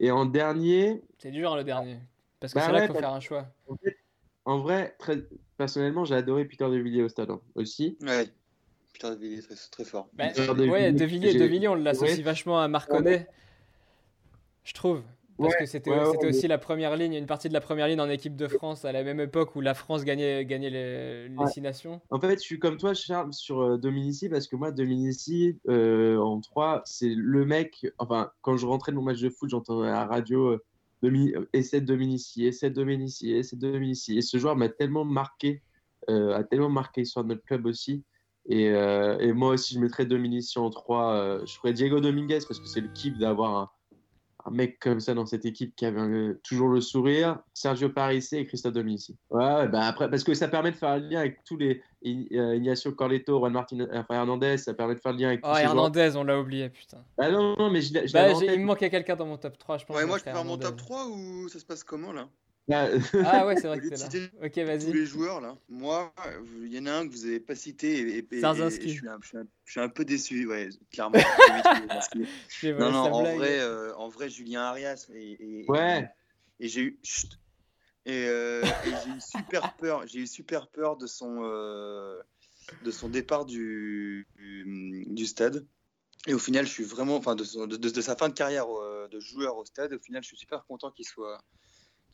Et 0.00 0.10
en 0.10 0.26
dernier, 0.26 1.02
C'est 1.16 1.30
dur 1.30 1.54
hein, 1.54 1.56
le 1.56 1.64
dernier. 1.64 1.98
Parce 2.40 2.52
que 2.52 2.58
Bah 2.58 2.66
c'est 2.66 2.72
là 2.72 2.78
ouais, 2.80 2.86
qu'il 2.88 2.94
faut 2.94 3.00
faire 3.00 3.12
un 3.14 3.20
choix. 3.20 3.46
en, 3.68 3.76
fait, 3.76 3.96
en 4.44 4.58
vrai, 4.58 4.94
très, 4.98 5.22
personnellement, 5.56 6.04
j'ai 6.04 6.14
adoré 6.14 6.44
Peter 6.44 6.68
De 6.68 6.76
Villiers 6.76 7.04
au 7.04 7.08
stade 7.08 7.30
hein, 7.30 7.40
aussi. 7.54 7.96
Ouais. 8.02 8.26
Putain, 8.96 9.14
il 9.20 9.34
est 9.38 9.42
très, 9.42 9.54
très 9.70 9.84
fort. 9.84 10.08
Bah, 10.14 10.28
Peter 10.28 10.46
De 10.54 10.66
ouais, 10.70 10.90
Villiers, 10.90 10.92
De 10.92 11.04
Villiers, 11.04 11.34
De 11.38 11.44
Villiers, 11.44 11.68
on 11.68 11.74
l'associe 11.74 12.16
Ouais. 12.16 12.22
vachement 12.22 12.58
à 12.62 12.66
Marconnet. 12.66 13.26
Je 14.64 14.72
trouve. 14.72 15.02
Parce 15.36 15.52
Ouais, 15.52 15.58
que 15.60 15.66
c'était 15.66 15.90
ouais, 15.90 16.26
aussi 16.26 16.48
la 16.48 16.56
première 16.56 16.96
ligne, 16.96 17.12
une 17.12 17.26
partie 17.26 17.48
de 17.48 17.52
la 17.52 17.60
première 17.60 17.88
ligne 17.88 18.00
en 18.00 18.08
équipe 18.08 18.36
de 18.36 18.48
France 18.48 18.86
à 18.86 18.92
la 18.92 19.04
même 19.04 19.20
époque 19.20 19.54
où 19.54 19.60
la 19.60 19.74
France 19.74 20.02
gagnait, 20.02 20.46
gagnait 20.46 20.70
les, 20.70 21.28
les 21.28 21.36
Ouais. 21.36 21.46
six 21.50 21.60
nations. 21.60 22.00
En 22.08 22.18
fait, 22.18 22.36
je 22.36 22.40
suis 22.40 22.58
comme 22.58 22.78
toi, 22.78 22.94
Charles, 22.94 23.34
sur 23.34 23.60
euh, 23.60 23.76
Dominici, 23.76 24.30
parce 24.30 24.48
que 24.48 24.56
moi, 24.56 24.72
Dominici, 24.72 25.58
euh, 25.68 26.16
en 26.16 26.40
3, 26.40 26.80
c'est 26.86 27.12
le 27.14 27.44
mec. 27.44 27.86
Enfin, 27.98 28.30
quand 28.40 28.56
je 28.56 28.64
rentrais 28.64 28.92
de 28.92 28.96
mon 28.96 29.02
match 29.02 29.20
de 29.20 29.28
foot, 29.28 29.50
j'entendais 29.50 29.88
à 29.88 29.92
la 29.92 30.06
radio 30.06 30.52
euh, 30.52 30.64
Domi- 31.02 31.34
euh, 31.34 31.44
de 31.52 31.78
Dominici, 31.80 32.46
essai 32.46 32.70
de 32.70 32.74
Dominici, 32.76 33.30
essai 33.34 33.56
de 33.56 33.70
Dominici. 33.72 34.16
Et 34.16 34.22
ce 34.22 34.38
joueur 34.38 34.56
m'a 34.56 34.70
tellement 34.70 35.04
marqué, 35.04 35.60
euh, 36.08 36.34
a 36.34 36.44
tellement 36.44 36.70
marqué 36.70 37.04
sur 37.04 37.22
notre 37.24 37.42
club 37.44 37.66
aussi. 37.66 38.04
Et, 38.48 38.68
euh, 38.70 39.18
et 39.18 39.32
moi 39.32 39.50
aussi, 39.50 39.74
je 39.74 39.80
mettrais 39.80 40.06
Dominici 40.06 40.58
en 40.58 40.70
3. 40.70 41.14
euh, 41.14 41.46
je 41.46 41.54
ferais 41.54 41.72
Diego 41.72 42.00
Dominguez, 42.00 42.38
parce 42.46 42.60
que 42.60 42.66
c'est 42.66 42.80
le 42.80 42.88
kiff 42.88 43.18
d'avoir 43.18 43.56
un, 43.56 43.70
un 44.44 44.50
mec 44.52 44.78
comme 44.78 45.00
ça 45.00 45.14
dans 45.14 45.26
cette 45.26 45.44
équipe 45.44 45.74
qui 45.74 45.84
avait 45.84 46.34
toujours 46.44 46.68
le 46.68 46.80
sourire, 46.80 47.40
Sergio 47.54 47.88
Parisse 47.88 48.32
et 48.32 48.46
Christophe 48.46 48.74
Dominici. 48.74 49.16
Ouais, 49.30 49.42
ouais, 49.44 49.68
bah 49.68 49.86
après, 49.88 50.08
parce 50.08 50.22
que 50.22 50.32
ça 50.34 50.46
permet 50.46 50.70
de 50.70 50.76
faire 50.76 50.90
un 50.90 50.98
lien 50.98 51.18
avec 51.20 51.42
tous 51.44 51.56
les 51.56 51.82
euh, 52.04 52.54
Ignacio 52.54 52.92
Corletto, 52.92 53.38
Juan 53.40 53.52
Martin, 53.52 53.88
enfin 53.92 54.14
Hernandez, 54.14 54.58
ça 54.58 54.74
permet 54.74 54.94
de 54.94 55.00
faire 55.00 55.12
le 55.12 55.18
lien 55.18 55.28
avec 55.28 55.40
Oh, 55.42 55.48
tous 55.50 55.56
ces. 55.56 55.62
Hernandez, 55.64 56.12
on 56.14 56.22
l'a 56.22 56.38
oublié, 56.40 56.68
putain. 56.70 57.04
Ah 57.18 57.30
non, 57.32 57.56
non, 57.58 57.70
mais 57.70 57.80
je, 57.80 57.94
l'ai- 57.94 58.06
je 58.06 58.12
Bah, 58.12 58.28
il 58.30 58.60
me 58.60 58.64
manquait 58.64 58.90
quelqu'un 58.90 59.16
dans 59.16 59.26
mon 59.26 59.38
top 59.38 59.58
3, 59.58 59.78
je 59.78 59.84
pense. 59.86 59.96
Ouais, 59.96 60.02
que 60.02 60.06
moi 60.08 60.18
je 60.18 60.24
peux 60.24 60.30
faire 60.30 60.44
mon 60.44 60.56
top 60.56 60.62
Hernandez. 60.78 60.82
3 60.84 61.06
ou 61.08 61.48
ça 61.48 61.58
se 61.58 61.64
passe 61.64 61.82
comment 61.82 62.12
là? 62.12 62.28
Ah, 62.72 62.88
Ah 63.24 63.46
ouais, 63.46 63.54
c'est 63.56 63.68
vrai 63.68 63.78
que 63.80 63.88
t'es 63.88 63.96
là. 63.96 64.46
Ok, 64.46 64.52
Tous 64.54 64.64
vas-y. 64.64 64.92
les 64.92 65.06
joueurs 65.06 65.40
là, 65.40 65.56
moi, 65.68 66.12
il 66.62 66.72
y 66.74 66.78
en 66.80 66.86
a 66.86 66.92
un 66.92 67.06
que 67.06 67.12
vous 67.12 67.24
avez 67.24 67.38
pas 67.38 67.54
cité 67.54 67.98
et, 68.00 68.18
et- 68.18 68.28
et- 68.36 68.40
Sarzinski. 68.40 68.84
et 68.86 68.88
je, 68.88 68.94
suis 68.98 69.08
un, 69.08 69.18
je, 69.22 69.28
suis 69.28 69.38
un, 69.38 69.46
je 69.64 69.70
suis 69.70 69.80
un 69.80 69.88
peu 69.88 70.04
déçu, 70.04 70.46
ouais, 70.48 70.68
clairement. 70.90 71.18
Non, 72.64 72.90
non, 72.90 72.98
en 73.12 73.22
blague. 73.22 73.36
vrai, 73.36 73.60
euh, 73.60 73.94
en 73.96 74.08
vrai, 74.08 74.28
Julien 74.28 74.62
Arias 74.62 75.06
et, 75.14 75.62
et- 75.62 75.70
Ouais. 75.70 76.10
et, 76.58 76.64
et 76.64 76.68
j'ai 76.68 76.82
eu 76.82 76.98
chut. 77.04 77.38
et, 78.04 78.26
euh, 78.26 78.62
et 78.84 78.96
j'ai 78.96 79.10
eu 79.10 79.20
super 79.20 79.72
peur, 79.76 80.06
j'ai 80.06 80.20
eu 80.20 80.26
super 80.26 80.68
peur 80.68 80.96
de 80.96 81.06
son 81.06 81.38
euh, 81.42 82.20
de 82.82 82.90
son 82.90 83.08
départ 83.08 83.44
du, 83.46 84.26
du, 84.36 85.04
du 85.08 85.26
stade. 85.26 85.64
Et 86.26 86.34
au 86.34 86.38
final, 86.40 86.66
je 86.66 86.72
suis 86.72 86.82
vraiment, 86.84 87.16
enfin, 87.16 87.36
de, 87.36 87.44
de, 87.66 87.76
de- 87.76 87.90
de 87.90 88.00
sa 88.00 88.16
fin 88.16 88.28
de 88.28 88.34
carrière 88.34 88.66
euh, 88.68 89.06
de 89.08 89.20
joueur 89.20 89.56
au 89.56 89.64
stade, 89.64 89.92
au 89.92 89.98
final, 90.00 90.22
je 90.22 90.28
suis 90.28 90.36
super 90.36 90.64
content 90.66 90.90
qu'il 90.90 91.04
soit, 91.06 91.40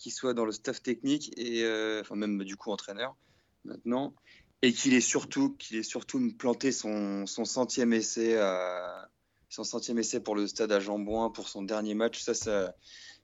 qu'il 0.02 0.12
soit 0.12 0.34
dans 0.34 0.44
le 0.44 0.50
staff 0.50 0.82
technique 0.82 1.32
et, 1.38 1.62
euh, 1.62 2.00
enfin, 2.00 2.16
même 2.16 2.42
du 2.42 2.56
coup 2.56 2.72
entraîneur 2.72 3.16
maintenant, 3.64 4.14
et 4.60 4.72
qu'il 4.72 4.94
ait 4.94 5.00
surtout, 5.00 5.54
qu'il 5.54 5.76
ait 5.76 5.84
surtout 5.84 6.20
planté 6.36 6.72
son, 6.72 7.24
centième 7.26 7.92
essai 7.92 8.36
à, 8.36 9.08
son 9.48 9.62
centième 9.62 10.00
essai 10.00 10.18
pour 10.18 10.34
le 10.34 10.48
stade 10.48 10.72
à 10.72 10.80
Jambouin 10.80 11.30
pour 11.30 11.48
son 11.48 11.62
dernier 11.62 11.94
match. 11.94 12.20
Ça, 12.20 12.34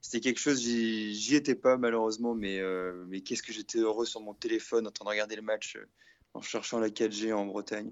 c'était 0.00 0.20
quelque 0.20 0.38
chose, 0.38 0.60
j'y 0.60 1.34
étais 1.34 1.56
pas 1.56 1.76
malheureusement, 1.76 2.36
mais, 2.36 2.60
euh, 2.60 3.04
mais 3.08 3.22
qu'est-ce 3.22 3.42
que 3.42 3.52
j'étais 3.52 3.78
heureux 3.78 4.06
sur 4.06 4.20
mon 4.20 4.34
téléphone 4.34 4.86
en 4.86 4.92
train 4.92 5.04
de 5.04 5.10
regarder 5.10 5.34
le 5.34 5.42
match 5.42 5.74
euh, 5.74 5.88
en 6.34 6.42
cherchant 6.42 6.78
la 6.78 6.90
4G 6.90 7.32
en 7.32 7.46
Bretagne. 7.46 7.90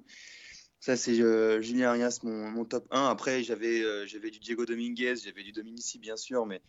Ça, 0.78 0.97
c'est 0.97 1.20
euh, 1.20 1.61
Julien 1.61 1.89
Arias, 1.89 2.20
mon, 2.22 2.64
top 2.64 2.87
1. 2.93 3.09
Après, 3.09 3.43
j'avais 3.43 4.07
j'avais 4.07 4.30
du 4.30 4.39
Diego 4.39 4.64
Dominguez, 4.64 5.16
j'avais 5.24 5.43
du 5.43 5.51
Dominici, 5.51 5.99
bien 5.99 6.16
sûr, 6.16 6.47
mais 6.47 6.62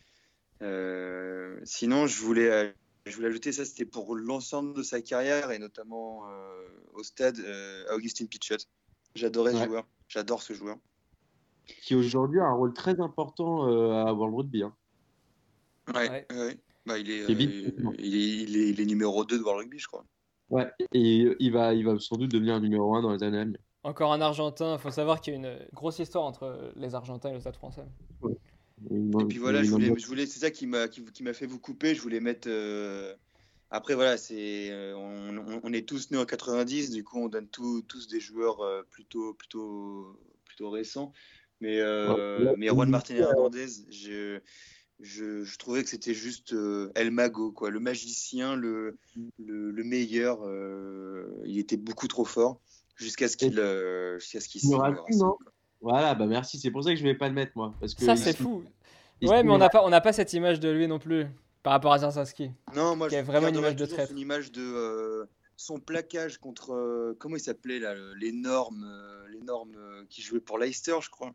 sinon, 1.64 2.06
je 2.06 2.20
voulais, 2.22 2.50
euh, 2.50 2.70
je 3.06 3.14
voulais 3.16 3.28
ajouter 3.28 3.52
ça, 3.52 3.64
c'était 3.64 3.84
pour 3.84 4.14
l'ensemble 4.14 4.74
de 4.74 4.82
sa 4.82 5.00
carrière 5.00 5.50
et 5.50 5.58
notamment 5.58 6.28
euh, 6.28 6.68
au 6.94 7.02
stade, 7.02 7.38
euh, 7.40 7.84
Augustin 7.94 8.26
Pichot. 8.26 8.56
J'adorais 9.14 9.52
ce 9.52 9.58
Ouais. 9.58 9.66
joueur, 9.66 9.86
j'adore 10.08 10.42
ce 10.42 10.52
joueur. 10.52 10.76
qui 11.82 11.94
aujourd'hui 11.94 12.40
a 12.40 12.44
un 12.44 12.54
rôle 12.54 12.72
très 12.72 12.98
important 13.00 13.68
euh, 13.68 13.92
à 14.06 14.12
World 14.12 14.34
Rugby. 14.36 14.62
hein. 14.62 14.74
Ouais, 15.94 16.08
Ouais. 16.10 16.26
ouais. 16.30 16.58
Bah, 16.86 16.98
il, 16.98 17.10
est, 17.10 17.22
euh, 17.22 17.26
il, 17.28 17.42
est, 17.42 17.74
il, 17.98 18.56
est, 18.56 18.68
il 18.70 18.80
est 18.80 18.86
numéro 18.86 19.24
2 19.24 19.38
de 19.38 19.42
World 19.42 19.60
Rugby, 19.64 19.78
je 19.78 19.86
crois. 19.86 20.04
Ouais. 20.48 20.70
Et 20.92 21.26
il 21.38 21.52
va, 21.52 21.74
il 21.74 21.84
va 21.84 21.98
sans 21.98 22.16
doute 22.16 22.30
devenir 22.30 22.58
numéro 22.60 22.94
1 22.94 23.02
dans 23.02 23.12
les 23.12 23.22
années 23.22 23.38
à 23.40 23.44
venir. 23.44 23.58
Encore 23.82 24.12
un 24.14 24.20
Argentin. 24.22 24.74
Il 24.74 24.78
faut 24.78 24.90
savoir 24.90 25.20
qu'il 25.20 25.34
y 25.34 25.36
a 25.36 25.38
une 25.40 25.58
grosse 25.74 25.98
histoire 25.98 26.24
entre 26.24 26.72
les 26.76 26.94
Argentins 26.94 27.28
et 27.30 27.34
le 27.34 27.40
Stade 27.40 27.56
français. 27.56 27.84
Et 29.20 29.24
puis 29.28 29.38
voilà, 29.38 29.62
je 29.62 29.70
voulais, 29.70 29.88
je 30.00 30.06
voulais, 30.06 30.26
c'est 30.26 30.40
ça 30.40 30.50
qui 30.50 30.66
m'a 30.66 30.88
qui, 30.88 31.04
qui 31.04 31.22
m'a 31.22 31.32
fait 31.34 31.46
vous 31.46 31.58
couper. 31.58 31.94
Je 31.94 32.00
voulais 32.00 32.20
mettre. 32.20 32.48
euh, 32.50 33.14
Après 33.70 33.94
voilà, 33.94 34.16
c'est 34.16 34.70
euh, 34.70 34.94
on, 34.96 35.36
on- 35.38 35.60
on 35.62 35.72
est 35.72 35.86
tous 35.88 36.10
nés 36.10 36.18
en 36.18 36.24
90, 36.24 36.90
du 36.90 37.04
coup 37.04 37.18
on 37.18 37.28
donne 37.28 37.48
tous 37.48 37.82
tous 37.82 38.06
des 38.08 38.20
joueurs 38.20 38.60
euh, 38.60 38.82
plutôt 38.90 39.34
plutôt 39.34 40.18
plutôt 40.44 40.70
récents. 40.70 41.12
Mais 41.60 41.80
euh, 41.80 42.46
Ouais. 42.46 42.54
mais 42.56 42.68
Juan 42.68 42.88
Martin 42.88 43.16
Hernandez, 43.16 43.66
je 43.90 44.40
je, 45.00 45.44
je 45.44 45.58
trouvais 45.58 45.82
que 45.84 45.90
c'était 45.90 46.14
juste 46.14 46.52
euh, 46.54 46.90
El 46.94 47.10
Mago 47.10 47.52
quoi, 47.52 47.70
le 47.70 47.80
magicien, 47.80 48.56
le 48.56 48.96
le, 49.38 49.70
le 49.70 49.84
meilleur. 49.84 50.38
il 51.44 51.58
était 51.58 51.76
beaucoup 51.76 52.08
trop 52.08 52.24
fort 52.24 52.60
jusqu'à 52.96 53.28
ce 53.28 53.36
qu'il 53.36 53.54
jusqu'à 54.18 54.40
ce 54.40 54.48
qu'il 54.48 54.60
Voilà, 55.80 56.14
bah 56.14 56.26
merci. 56.26 56.58
C'est 56.58 56.70
pour 56.70 56.82
ça 56.84 56.90
que 56.90 56.96
je 56.96 57.02
vais 57.04 57.14
pas 57.14 57.28
le 57.28 57.34
mettre 57.34 57.52
moi. 57.54 57.72
Parce 57.80 57.94
que 57.94 58.04
Ça, 58.04 58.16
c'est 58.16 58.36
fou. 58.36 58.64
il- 59.20 59.28
Ouais, 59.28 59.42
mais 59.42 59.50
on 59.50 59.58
n'a 59.58 59.68
pas, 59.68 59.84
on 59.84 59.90
n'a 59.90 60.00
pas 60.00 60.12
cette 60.12 60.32
image 60.32 60.60
de 60.60 60.68
lui 60.70 60.86
non 60.88 60.98
plus 60.98 61.26
par 61.62 61.72
rapport 61.72 61.92
à 61.92 61.98
Zarzinski. 61.98 62.50
Non, 62.74 62.96
moi 62.96 63.08
Qui 63.08 63.20
vraiment 63.20 63.48
une 63.48 63.56
image 63.56 63.76
de 63.76 63.86
traître. 63.86 64.10
Son 64.12 64.16
image 64.16 64.52
de 64.52 64.62
euh, 64.62 65.24
son 65.56 65.78
plaquage 65.80 66.38
contre 66.38 66.72
euh, 66.72 67.16
comment 67.18 67.36
il 67.36 67.40
s'appelait 67.40 67.78
là, 67.80 67.94
l'énorme, 68.16 68.84
euh, 68.88 69.28
l'énorme 69.28 69.74
euh, 69.76 70.04
qui 70.08 70.22
jouait 70.22 70.40
pour 70.40 70.58
Leicester, 70.58 70.96
je 71.00 71.10
crois. 71.10 71.32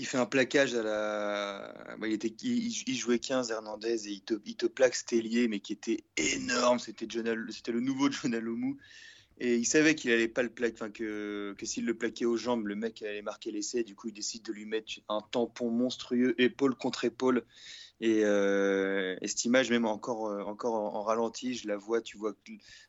Il 0.00 0.06
fait 0.06 0.16
un 0.18 0.26
plaquage 0.26 0.74
à 0.74 0.82
la, 0.82 1.74
bah, 1.98 2.06
il 2.06 2.12
était, 2.14 2.32
il, 2.42 2.68
il 2.86 2.94
jouait 2.94 3.18
15 3.18 3.50
Hernandez 3.50 4.06
et 4.08 4.12
il 4.12 4.20
te, 4.22 4.34
il 4.44 4.54
te 4.54 4.66
plaque 4.66 4.94
Stellier, 4.94 5.48
mais 5.48 5.58
qui 5.58 5.72
était 5.72 6.04
énorme. 6.16 6.78
C'était 6.78 7.06
John 7.08 7.26
Al- 7.26 7.46
c'était 7.52 7.72
le 7.72 7.80
nouveau 7.80 8.08
John 8.10 8.32
Alomou. 8.34 8.76
Et 9.40 9.56
il 9.56 9.64
savait 9.64 9.94
qu'il 9.94 10.10
allait 10.10 10.28
pas 10.28 10.42
le 10.42 10.48
plaquer, 10.48 10.74
enfin 10.74 10.90
que, 10.90 11.54
s'il 11.62 11.84
le 11.84 11.96
plaquait 11.96 12.24
aux 12.24 12.36
jambes, 12.36 12.66
le 12.66 12.74
mec 12.74 13.02
allait 13.02 13.22
marquer 13.22 13.52
l'essai. 13.52 13.84
Du 13.84 13.94
coup, 13.94 14.08
il 14.08 14.14
décide 14.14 14.42
de 14.42 14.52
lui 14.52 14.66
mettre 14.66 14.92
un 15.08 15.20
tampon 15.30 15.70
monstrueux, 15.70 16.34
épaule 16.40 16.74
contre 16.74 17.04
épaule. 17.04 17.44
Et, 18.00 18.24
euh, 18.24 19.16
et 19.20 19.28
cette 19.28 19.44
image, 19.44 19.70
même 19.70 19.84
encore, 19.84 20.26
euh, 20.26 20.42
encore 20.42 20.74
en, 20.74 20.94
en 20.96 21.02
ralenti, 21.02 21.54
je 21.54 21.68
la 21.68 21.76
vois. 21.76 22.00
Tu 22.00 22.16
vois 22.16 22.34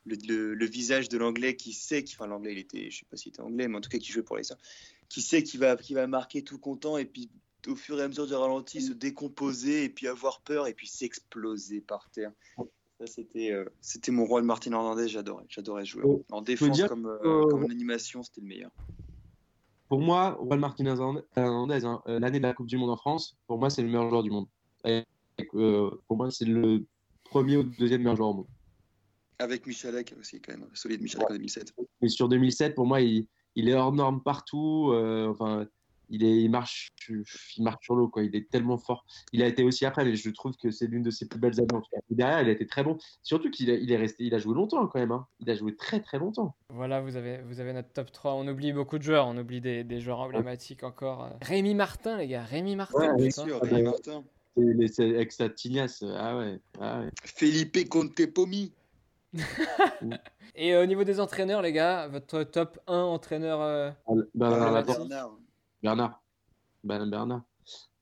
le, 0.06 0.66
visage 0.66 1.08
de 1.10 1.18
l'anglais 1.18 1.56
qui 1.56 1.74
sait, 1.74 2.04
qu'il- 2.04 2.16
enfin 2.20 2.28
l'anglais, 2.28 2.54
il 2.54 2.60
était, 2.60 2.89
je 2.89 3.00
sais 3.00 3.06
pas 3.10 3.18
s'il 3.18 3.30
était 3.30 3.41
anglais, 3.41 3.68
mais 3.68 3.78
en 3.78 3.82
tout 3.82 3.89
cas 3.89 4.00
qui 4.00 4.12
jouait 4.12 4.24
pour 4.24 4.38
les 4.38 4.43
qui 5.08 5.22
sait 5.22 5.43
qu'il 5.43 5.60
va, 5.60 5.76
qu'il 5.76 5.95
va 5.95 6.08
marquer 6.08 6.43
tout 6.43 6.60
content. 6.60 6.97
Et 6.97 7.06
puis 7.06 7.30
au 7.68 7.76
fur 7.76 8.00
et 8.00 8.04
à 8.04 8.08
mesure 8.08 8.28
du 8.28 8.34
ralenti, 8.34 8.82
se 8.82 8.93
décomposer 8.93 9.84
et 9.84 9.89
puis 9.89 10.08
avoir 10.08 10.41
peur 10.41 10.68
et 10.68 10.74
puis 10.74 10.88
s'exploser 10.88 11.82
par 11.82 12.10
terre. 12.12 12.32
C'était, 13.06 13.52
euh, 13.52 13.66
c'était 13.82 14.12
mon 14.12 14.26
rôle, 14.26 14.43
Martin 14.43 14.72
Hernandez. 14.74 15.08
J'adorais, 15.08 15.45
j'adorais 15.47 15.86
jouer. 15.86 16.02
Oh, 16.06 16.24
En 16.32 16.41
défense 16.41 16.82
comme, 16.84 17.06
euh, 17.06 17.45
en 17.54 17.70
animation, 17.70 18.24
c'était 18.24 18.41
le 18.41 18.47
meilleur. 18.47 18.72
Pour 19.88 20.02
moi, 20.02 20.38
Juan 20.43 20.60
Martinez 20.60 20.95
Hernandez, 21.36 21.86
hein, 21.86 22.02
euh, 22.08 22.20
l'année 22.20 22.39
de 22.39 22.43
la 22.43 22.54
Coupe 22.54 22.68
du 22.68 22.78
Monde 22.78 22.91
en 22.91 22.97
France, 22.97 23.38
pour 23.47 23.58
moi, 23.58 23.70
c'est 23.70 23.82
le 23.82 23.88
meilleur 23.88 24.10
joueur 24.10 24.22
du 24.24 24.30
monde. 24.30 24.47
Et, 24.86 25.04
euh, 25.56 25.89
pour 26.08 26.18
moi, 26.18 26.30
c'est 26.30 26.45
le 26.45 26.86
premier 27.24 27.58
ou 27.58 27.64
deuxième 27.64 28.02
meilleur 28.02 28.16
joueur 28.16 28.30
au 28.30 28.34
monde. 28.34 28.47
Avec 29.39 29.66
Michalek 29.66 30.14
aussi, 30.20 30.41
quand 30.41 30.52
même. 30.58 30.68
Solide 30.74 31.02
Michalek 31.02 31.30
en 31.30 31.34
2007. 31.34 31.74
Mais 32.02 32.10
sur 32.10 32.28
2007, 32.28 32.76
pour 32.76 32.86
moi, 32.86 33.02
il, 33.02 33.26
il 33.56 33.70
est 33.70 33.74
hors 33.74 33.93
norme 33.93 34.22
partout. 34.22 34.91
euh, 34.91 35.30
enfin, 35.30 35.66
il, 36.10 36.24
est, 36.24 36.41
il, 36.41 36.49
marche, 36.49 36.89
il 37.10 37.64
marche 37.64 37.84
sur 37.84 37.95
l'eau, 37.95 38.07
quoi. 38.07 38.24
Il 38.24 38.36
est 38.36 38.49
tellement 38.49 38.78
fort. 38.78 39.05
Il 39.32 39.41
a 39.43 39.47
été 39.47 39.64
aussi 39.64 39.86
après, 39.86 40.03
mais 40.05 40.16
je 40.16 40.30
trouve 40.30 40.55
que 40.57 40.72
c'est 40.72 40.88
l'une 40.88 41.03
de 41.03 41.12
ses 41.12 41.28
plus 41.28 41.39
belles 41.39 41.60
années. 41.60 41.68
derrière, 42.10 42.41
il 42.41 42.49
a 42.49 42.51
été 42.51 42.66
très 42.68 42.84
bon. 42.84 42.97
Surtout 43.24 43.49
qu'il 43.51 43.70
il 43.70 43.91
est 43.91 43.97
resté, 43.97 44.24
il 44.24 44.34
a 44.36 44.39
joué 44.39 44.53
longtemps 44.55 44.86
quand 44.88 44.99
même. 44.99 45.12
hein. 45.12 45.28
Il 45.39 45.49
a 45.49 45.55
joué 45.55 45.76
très 45.76 45.99
très 46.01 46.20
longtemps. 46.20 46.55
Voilà, 46.70 47.01
vous 47.01 47.16
avez, 47.16 47.41
vous 47.43 47.60
avez 47.60 47.74
notre 47.74 47.91
top 47.93 48.12
3. 48.12 48.34
On 48.34 48.47
oublie 48.47 48.74
beaucoup 48.74 48.97
de 48.97 49.03
joueurs, 49.03 49.28
on 49.28 49.38
oublie 49.38 49.62
des, 49.62 49.84
des 49.84 49.99
joueurs 49.99 50.20
emblématiques 50.20 50.84
encore. 50.84 51.26
euh. 51.26 51.30
Rémi 51.41 51.76
Martin, 51.76 52.18
les 52.18 52.28
gars, 52.28 52.43
Rémi 52.43 52.76
Martin. 52.76 52.97
Ouais, 53.16 53.16
Bien 53.18 53.32
sûr, 53.32 53.62
Rémi 53.62 53.84
bah, 53.84 53.91
Martin. 53.91 54.24
Avec 54.99 55.32
sa 55.32 55.47
tignasse. 55.49 56.03
Ah 56.18 56.38
ouais. 56.38 56.60
Ah 56.82 56.99
ouais. 57.01 57.10
Felipe 57.24 57.88
Contepomi. 57.88 58.74
Et 60.55 60.74
euh, 60.74 60.84
au 60.84 60.86
niveau 60.86 61.03
des 61.03 61.20
entraîneurs, 61.20 61.62
les 61.62 61.72
gars, 61.72 62.07
votre 62.07 62.43
top 62.43 62.80
1 62.88 62.97
entraîneur. 62.99 63.62
euh, 63.62 63.91
Ah, 64.07 64.72
Laporte. 64.72 65.10
Bernard. 65.84 66.22
Bernard. 66.84 67.08
Ben, 67.08 67.10
Bernard. 67.10 67.42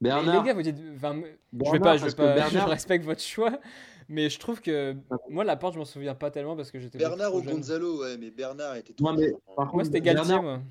mais 0.02 0.10
Bernard. 0.10 0.44
les 0.44 0.48
gars, 0.48 0.54
vous 0.54 0.62
dites. 0.62 0.78
enfin, 0.96 1.14
je 1.16 1.22
vais 1.22 1.80
Bernard, 1.80 1.82
pas, 1.82 1.98
je, 1.98 2.06
vais 2.06 2.12
pas 2.16 2.34
Bernard- 2.36 2.66
je 2.68 2.72
respecte 2.72 3.06
votre 3.06 3.22
choix, 3.22 3.60
mais 4.08 4.30
je 4.30 4.40
trouve 4.40 4.62
que. 4.62 4.96
Moi, 5.30 5.44
Laporte, 5.44 5.74
je 5.74 5.80
m'en 5.80 5.86
souviens 5.86 6.16
pas 6.16 6.32
tellement 6.32 6.56
parce 6.56 6.72
que 6.72 6.80
j'étais. 6.80 6.98
Bernard 6.98 7.34
ou 7.36 7.44
jeune. 7.44 7.56
Gonzalo, 7.56 8.02
ouais, 8.02 8.18
mais 8.18 8.32
Bernard 8.32 8.76
était 8.76 8.94
Moi, 9.00 9.14
trop 9.14 9.22
mais 9.22 9.32
par 9.56 9.66
contre, 9.66 9.74
Moi, 9.76 9.84
c'était 9.86 10.02
Galtier, 10.02 10.24
Bernard, 10.36 10.44
moi. 10.44 10.62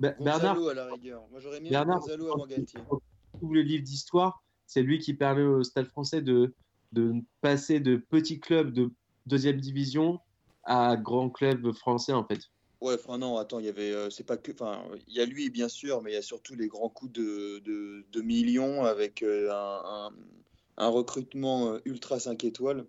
Be- 0.00 0.22
Bernard, 0.22 0.54
Gonzalo 0.56 0.68
à 0.68 0.74
la 0.74 0.84
rigueur. 0.86 1.22
Moi, 1.30 1.40
j'aurais 1.40 1.60
mis 1.60 1.70
Bernard, 1.70 2.00
Gonzalo 2.00 2.32
avant 2.32 2.46
Galtier. 2.46 2.80
tout 3.40 3.52
le 3.52 3.62
livre 3.62 3.84
d'histoire, 3.84 4.42
c'est 4.66 4.82
lui 4.82 4.98
qui 4.98 5.14
permet 5.14 5.42
au 5.42 5.62
Stade 5.62 5.86
français 5.86 6.20
de, 6.22 6.54
de 6.92 7.14
passer 7.40 7.80
de 7.80 7.96
petits 7.96 8.40
clubs 8.40 8.72
de 8.72 8.90
deuxième 9.26 9.60
division 9.60 10.20
à 10.64 10.96
grands 10.96 11.30
clubs 11.30 11.72
français, 11.72 12.12
en 12.12 12.24
fait. 12.24 12.40
Ouais, 12.80 12.94
enfin 12.94 13.18
non, 13.18 13.36
attends, 13.36 13.58
il 13.58 13.66
y 13.66 13.68
avait, 13.68 13.92
euh, 13.92 14.08
c'est 14.08 14.24
pas 14.24 14.38
que, 14.38 14.52
enfin, 14.52 14.82
il 15.06 15.14
y 15.14 15.20
a 15.20 15.26
lui 15.26 15.50
bien 15.50 15.68
sûr, 15.68 16.00
mais 16.00 16.12
il 16.12 16.14
y 16.14 16.16
a 16.16 16.22
surtout 16.22 16.54
les 16.54 16.66
grands 16.68 16.88
coups 16.88 17.12
de, 17.12 17.58
de, 17.58 18.06
de 18.10 18.20
millions 18.22 18.84
avec 18.84 19.22
euh, 19.22 19.50
un, 19.52 20.08
un, 20.08 20.12
un 20.78 20.88
recrutement 20.88 21.74
euh, 21.74 21.80
ultra 21.84 22.18
5 22.18 22.42
étoiles. 22.44 22.86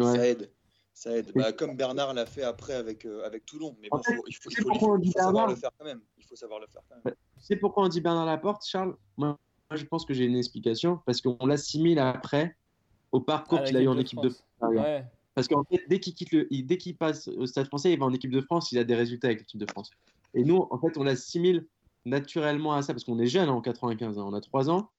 Ça 0.00 0.26
aide, 0.26 0.50
ça 0.94 1.16
aide. 1.16 1.32
Bah, 1.34 1.52
comme 1.52 1.76
Bernard 1.76 2.14
l'a 2.14 2.26
fait 2.26 2.42
après 2.42 2.72
avec, 2.72 3.04
euh, 3.04 3.24
avec 3.24 3.44
Toulon. 3.44 3.76
Mais 3.80 3.90
bon, 3.90 3.98
En 3.98 4.02
fait, 4.02 4.14
faut- 4.14 4.24
il 4.26 4.34
faut, 4.34 4.50
il 4.50 5.06
il 5.06 5.12
savoir 5.12 5.46
le 5.46 5.54
faire 5.54 5.70
quand 5.78 5.84
même. 5.84 6.00
Il 6.16 6.24
faut 6.24 6.34
savoir 6.36 6.58
le 6.60 6.66
faire 6.66 6.82
quand 6.88 6.96
même. 7.04 7.14
Tu 7.38 7.44
sais 7.44 7.56
pourquoi 7.56 7.84
on 7.84 7.88
dit 7.88 8.00
Bernard 8.00 8.26
Laporte, 8.26 8.64
Charles? 8.66 8.96
Moi, 9.18 9.38
moi, 9.70 9.76
je 9.78 9.84
pense 9.84 10.04
que 10.04 10.14
j'ai 10.14 10.24
une 10.24 10.36
explication, 10.36 11.00
parce 11.06 11.20
qu'on 11.20 11.46
l'assimile 11.46 11.98
après 11.98 12.56
au 13.12 13.20
parcours 13.20 13.60
À 13.60 13.64
qu'il 13.64 13.76
a 13.76 13.82
eu 13.82 13.88
en 13.88 13.98
équipe 13.98 14.20
de 14.20 14.30
France. 14.30 14.44
France. 14.58 14.72
Ouais. 14.74 15.04
Parce 15.34 15.48
qu'en 15.48 15.64
fait, 15.64 15.82
dès 15.88 15.98
qu'il 16.00 16.14
quitte 16.14 16.32
le, 16.32 16.46
dès 16.50 16.76
qu'il 16.78 16.96
passe 16.96 17.28
au 17.28 17.46
Stade 17.46 17.66
français, 17.66 17.92
il 17.92 17.98
va 17.98 18.06
en 18.06 18.12
équipe 18.12 18.30
de 18.30 18.40
France, 18.40 18.70
il 18.72 18.78
a 18.78 18.84
des 18.84 18.94
résultats 18.94 19.28
avec 19.28 19.40
l'équipe 19.40 19.58
de 19.60 19.66
France. 19.70 19.90
Et 20.34 20.44
nous, 20.44 20.66
en 20.70 20.78
fait, 20.78 20.96
on 20.96 21.02
l'assimile 21.04 21.66
naturellement 22.04 22.74
à 22.74 22.82
ça, 22.82 22.92
parce 22.92 23.04
qu'on 23.04 23.18
est 23.18 23.26
jeune 23.26 23.48
hein, 23.48 23.52
en 23.52 23.60
95, 23.60 24.18
hein, 24.18 24.24
on 24.26 24.34
a 24.34 24.40
3 24.40 24.70
ans. 24.70 24.90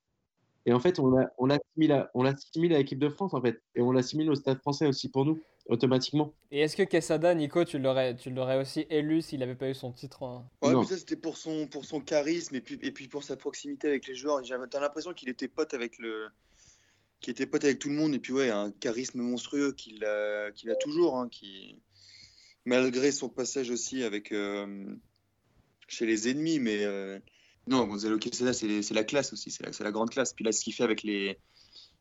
Et 0.65 0.73
en 0.73 0.79
fait, 0.79 0.97
on 0.99 1.11
l'a- 1.11 1.31
on 1.37 1.45
l'assimile 1.45 1.91
à, 1.91 2.09
on 2.15 2.23
l'assimile 2.23 2.73
à 2.73 2.79
l'équipe 2.79 2.97
de 2.99 3.09
France, 3.09 3.33
en 3.35 3.41
fait. 3.41 3.61
Et 3.75 3.81
on 3.81 3.91
l'assimile 3.91 4.29
au 4.31 4.35
Stade 4.35 4.57
français 4.59 4.87
aussi 4.87 5.09
pour 5.09 5.23
nous, 5.23 5.39
automatiquement. 5.69 6.33
Et 6.51 6.61
est-ce 6.61 6.75
que 6.75 6.81
Quesada, 6.83 7.33
Nico, 7.35 7.63
tu 7.63 7.77
l'aurais, 7.77 8.15
tu 8.15 8.31
l'aurais 8.31 8.59
aussi 8.59 8.85
élu 8.89 9.21
s'il 9.21 9.39
n'avait 9.41 9.55
pas 9.55 9.69
eu 9.69 9.75
son 9.75 9.91
titre. 9.91 10.23
Ouais, 10.63 10.71
Non. 10.73 10.81
mais 10.81 10.85
ça 10.87 10.97
c'était 10.97 11.15
pour 11.17 11.37
son, 11.37 11.67
pour 11.67 11.85
son 11.85 11.99
charisme 12.01 12.55
et 12.55 12.61
puis, 12.61 12.79
et 12.81 12.91
puis 12.91 13.07
pour 13.07 13.23
sa 13.23 13.37
proximité 13.37 13.87
avec 13.87 14.07
les 14.07 14.15
joueurs. 14.15 14.43
J'avais- 14.43 14.65
l'impression 14.73 15.13
qu'il 15.13 15.29
était 15.29 15.47
pote 15.47 15.73
avec 15.75 15.99
le, 15.99 16.27
qu'il 17.21 17.31
était 17.31 17.45
pote 17.45 17.63
avec 17.63 17.79
tout 17.79 17.89
le 17.89 17.95
monde 17.95 18.13
et 18.13 18.19
puis 18.19 18.33
ouais, 18.33 18.49
un 18.49 18.71
charisme 18.71 19.21
monstrueux 19.21 19.71
qu'il 19.73 20.03
a, 20.05 20.51
qu'il 20.51 20.69
a 20.69 20.75
toujours, 20.75 21.17
hein, 21.17 21.27
qui, 21.29 21.77
malgré 22.65 23.11
son 23.11 23.29
passage 23.29 23.69
aussi 23.69 24.03
avec 24.03 24.31
euh, 24.31 24.85
chez 25.87 26.05
les 26.05 26.29
ennemis, 26.29 26.59
mais 26.59 26.83
euh, 26.83 27.19
non, 27.67 27.85
Gonzalo 27.85 28.17
Quesada 28.17 28.53
c'est 28.53 28.91
la 28.91 29.03
classe 29.03 29.33
aussi, 29.33 29.51
c'est 29.51 29.63
la, 29.63 29.71
la 29.83 29.91
grande 29.91 30.09
classe. 30.09 30.33
Puis 30.33 30.45
là, 30.45 30.51
ce 30.51 30.63
qu'il 30.63 30.73
fait 30.73 30.83
avec 30.83 31.03
les, 31.03 31.37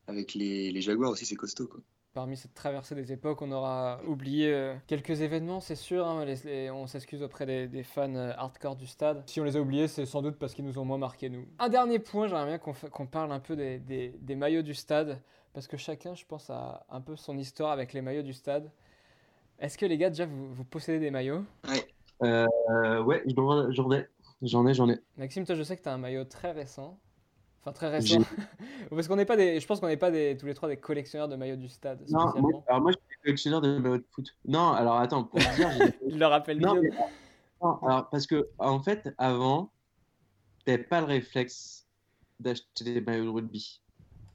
avec 0.07 0.35
les, 0.35 0.71
les 0.71 0.83
Jaguars 0.83 1.11
aussi, 1.11 1.27
c'est 1.27 1.37
costaud 1.37 1.69
quoi. 1.69 1.81
Parmi 2.15 2.37
cette 2.37 2.55
traversée 2.55 2.95
des 2.95 3.11
époques, 3.13 3.43
on 3.43 3.51
aura 3.51 3.99
oublié 4.07 4.53
euh, 4.53 4.77
quelques 4.87 5.21
événements, 5.21 5.59
c'est 5.59 5.75
sûr. 5.75 6.07
hein, 6.07 6.25
les- 6.25 6.37
les- 6.45 6.71
on 6.71 6.87
s'excuse 6.87 7.25
auprès 7.25 7.45
des, 7.45 7.67
des 7.67 7.83
fans 7.83 8.15
euh, 8.15 8.33
hardcore 8.37 8.77
du 8.77 8.87
stade. 8.87 9.25
Si 9.27 9.41
on 9.41 9.45
les 9.45 9.57
a 9.57 9.61
oubliés, 9.61 9.89
c'est 9.89 10.07
sans 10.07 10.23
doute 10.23 10.37
parce 10.39 10.55
qu'ils 10.55 10.65
nous 10.65 10.79
ont 10.79 10.85
moins 10.85 10.97
marqué, 10.99 11.29
nous. 11.29 11.45
Un 11.59 11.69
dernier 11.69 11.99
point, 11.99 12.29
j'aimerais 12.29 12.47
bien 12.47 12.59
qu'on 12.59 13.07
parle 13.07 13.33
un 13.33 13.41
peu 13.41 13.57
des, 13.57 13.81
des- 13.81 14.15
des 14.21 14.37
maillots 14.37 14.63
du 14.63 14.75
stade. 14.75 15.19
Parce 15.55 15.67
que 15.67 15.77
chacun, 15.77 16.15
je 16.15 16.25
pense, 16.25 16.51
a 16.51 16.87
un 16.89 17.01
peu 17.01 17.17
son 17.17 17.37
histoire 17.37 17.73
avec 17.73 17.93
les 17.93 18.01
maillots 18.01 18.23
du 18.23 18.33
stade. 18.33 18.71
Est-ce 19.59 19.77
que 19.77 19.87
les 19.87 19.99
gars, 19.99 20.11
déjà, 20.11 20.27
vous, 20.27 20.53
vous 20.55 20.65
possédez 20.65 21.01
des 21.01 21.11
maillots? 21.11 21.45
Euh, 22.23 23.03
ouais, 23.03 23.25
j'en 23.37 23.71
j'en 23.73 23.91
ai. 23.93 24.07
J'en 24.43 24.67
ai, 24.69 24.75
j'en 24.75 24.89
ai. 24.89 25.01
Maxime, 25.17 25.45
toi, 25.45 25.57
je 25.57 25.63
sais 25.65 25.77
que 25.77 25.83
tu 25.83 25.89
as 25.89 25.93
un 25.93 25.99
maillot 25.99 26.25
très 26.25 26.53
récent. 26.53 26.97
Enfin, 27.65 27.73
très 27.73 27.89
récent. 27.89 28.19
Parce 28.91 29.09
qu'on 29.09 29.17
n'est 29.17 29.25
pas 29.25 29.37
des. 29.39 29.59
Je 29.59 29.67
pense 29.67 29.81
qu'on 29.81 29.87
n'est 29.87 29.97
pas 29.97 30.11
des, 30.11 30.37
tous 30.37 30.45
les 30.45 30.53
trois 30.53 30.69
des 30.69 30.77
collectionneurs 30.77 31.29
de 31.29 31.37
maillots 31.37 31.57
du 31.57 31.69
stade. 31.69 32.05
Non, 32.11 32.31
moi, 32.37 32.63
alors 32.69 32.83
moi, 32.83 32.93
je 32.93 32.97
suis 32.99 33.19
collectionneur 33.23 33.63
de 33.63 33.79
maillots 33.79 33.97
de 33.99 34.07
foot. 34.11 34.27
Non, 34.45 34.73
alors 34.73 34.97
attends, 34.97 35.25
pour 35.25 35.41
dire, 35.41 35.71
Il 36.07 36.19
le 36.19 36.27
rappelle 36.27 36.61
Non, 36.61 36.73
bien. 36.75 36.83
mais- 36.83 36.91
non, 37.63 37.79
alors, 37.83 38.11
parce 38.11 38.27
que, 38.27 38.47
en 38.59 38.83
fait, 38.83 39.15
avant, 39.17 39.73
t'avais 40.67 40.77
pas 40.83 41.01
le 41.01 41.07
réflexe 41.07 41.87
d'acheter 42.39 42.85
des 42.85 43.01
maillots 43.01 43.25
de 43.25 43.31
rugby. 43.31 43.81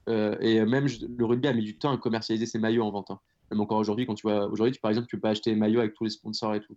Euh, 0.08 0.36
et 0.40 0.64
même 0.64 0.86
le 1.16 1.24
rugby 1.24 1.46
a 1.46 1.52
mis 1.52 1.62
du 1.62 1.78
temps 1.78 1.92
à 1.92 1.98
commercialiser 1.98 2.46
ses 2.46 2.58
maillots 2.58 2.84
en 2.84 2.90
vente. 2.90 3.12
hein. 3.12 3.20
Même 3.50 3.60
encore 3.60 3.78
aujourd'hui, 3.78 4.06
quand 4.06 4.14
tu 4.14 4.26
vas 4.26 4.46
aujourd'hui, 4.46 4.72
tu, 4.72 4.80
par 4.80 4.90
exemple, 4.90 5.08
tu 5.08 5.16
peux 5.16 5.20
pas 5.22 5.30
acheter 5.30 5.50
des 5.50 5.56
maillots 5.56 5.80
avec 5.80 5.94
tous 5.94 6.04
les 6.04 6.10
sponsors 6.10 6.54
et 6.54 6.60
tout. 6.60 6.76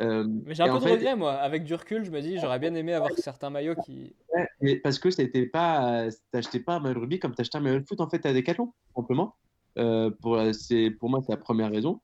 Euh, 0.00 0.26
Mais 0.44 0.54
j'ai 0.54 0.62
un 0.62 0.68
peu 0.68 0.80
de 0.80 0.84
fait- 0.84 0.92
regret, 0.96 1.16
moi. 1.16 1.34
Avec 1.34 1.64
du 1.64 1.74
recul, 1.74 2.04
je 2.04 2.10
me 2.10 2.20
dis, 2.20 2.38
j'aurais 2.38 2.58
bien 2.58 2.74
aimé 2.74 2.92
avoir 2.92 3.10
certains 3.12 3.50
maillots 3.50 3.76
qui. 3.84 4.14
Ouais, 4.34 4.46
mais 4.60 4.76
parce 4.76 4.98
que 4.98 5.10
c'était 5.10 5.46
pas, 5.46 6.08
t'achetais 6.30 6.60
pas 6.60 6.74
un 6.76 6.80
maillot 6.80 6.94
de 6.94 7.00
rugby 7.00 7.18
comme 7.18 7.34
t'achetais 7.34 7.58
un 7.58 7.60
maillot 7.60 7.80
de 7.80 7.86
foot 7.86 8.00
en 8.00 8.08
fait 8.08 8.24
à 8.26 8.32
Decathlon, 8.32 8.72
simplement. 8.94 9.36
Euh, 9.78 10.10
pour, 10.20 10.38
c'est, 10.52 10.90
pour 10.90 11.08
moi, 11.08 11.20
c'est 11.24 11.32
la 11.32 11.38
première 11.38 11.70
raison. 11.70 12.00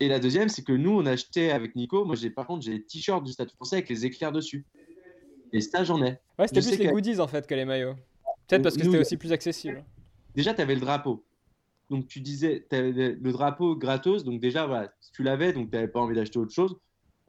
Et 0.00 0.08
la 0.08 0.18
deuxième, 0.18 0.48
c'est 0.48 0.62
que 0.62 0.72
nous, 0.72 0.90
on 0.90 1.06
achetait 1.06 1.50
avec 1.50 1.76
Nico. 1.76 2.04
Moi, 2.04 2.16
j'ai 2.16 2.30
par 2.30 2.46
contre, 2.46 2.64
j'ai 2.64 2.72
les 2.72 2.82
t-shirts 2.84 3.22
du 3.22 3.32
Stade 3.32 3.50
Français 3.50 3.76
avec 3.76 3.88
les 3.88 4.06
éclairs 4.06 4.32
dessus. 4.32 4.64
Et 5.52 5.60
ça, 5.60 5.84
j'en 5.84 6.02
ai. 6.02 6.18
Ouais, 6.38 6.48
c'était 6.48 6.60
plus 6.60 6.78
les 6.78 6.90
goodies 6.90 7.20
en 7.20 7.28
fait 7.28 7.46
que 7.46 7.54
les 7.54 7.64
maillots. 7.66 7.94
Peut-être 8.48 8.62
parce 8.62 8.76
que 8.76 8.84
c'était 8.84 8.98
aussi 8.98 9.16
plus 9.16 9.32
accessible. 9.32 9.84
Déjà, 10.34 10.54
tu 10.54 10.62
avais 10.62 10.74
le 10.74 10.80
drapeau. 10.80 11.24
Donc, 11.92 12.06
tu 12.06 12.20
disais, 12.20 12.66
le 12.72 13.30
drapeau 13.32 13.76
gratos. 13.76 14.24
Donc, 14.24 14.40
déjà, 14.40 14.66
voilà, 14.66 14.90
tu 15.12 15.22
l'avais, 15.22 15.52
donc 15.52 15.70
tu 15.70 15.76
n'avais 15.76 15.88
pas 15.88 16.00
envie 16.00 16.14
d'acheter 16.14 16.38
autre 16.38 16.54
chose. 16.54 16.74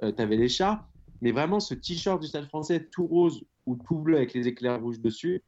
tu 0.01 0.21
avais 0.21 0.37
les 0.37 0.47
chats. 0.47 0.87
Mais 1.21 1.33
vraiment, 1.33 1.59
ce 1.59 1.73
t-shirt 1.73 2.21
du 2.21 2.27
Stade 2.27 2.47
français, 2.47 2.87
tout 2.89 3.05
rose 3.05 3.43
ou 3.65 3.77
tout 3.87 3.97
bleu 3.97 4.15
avec 4.15 4.33
les 4.33 4.47
éclairs 4.47 4.81
rouges 4.81 5.01
dessus, 5.01 5.43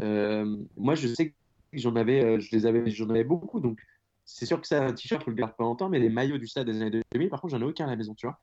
euh, 0.00 0.56
moi, 0.76 0.96
je 0.96 1.06
sais 1.06 1.30
que 1.30 1.34
j'en 1.74 1.94
avais, 1.94 2.24
euh, 2.24 2.40
je 2.40 2.50
les 2.50 2.66
avais, 2.66 2.90
j'en 2.90 3.08
avais 3.08 3.22
beaucoup. 3.22 3.60
Donc, 3.60 3.78
c'est 4.24 4.46
sûr 4.46 4.60
que 4.60 4.66
ça, 4.66 4.84
un 4.84 4.92
t-shirt, 4.92 5.22
je 5.24 5.30
le 5.30 5.36
garde 5.36 5.54
pas 5.56 5.62
longtemps. 5.62 5.88
Mais 5.88 6.00
les 6.00 6.10
maillots 6.10 6.38
du 6.38 6.48
Stade 6.48 6.66
des 6.66 6.82
années 6.82 7.02
2000, 7.12 7.28
par 7.28 7.40
contre, 7.40 7.56
j'en 7.56 7.60
ai 7.60 7.70
aucun 7.70 7.86
à 7.86 7.90
la 7.90 7.96
maison, 7.96 8.14
tu 8.14 8.26
vois. 8.26 8.40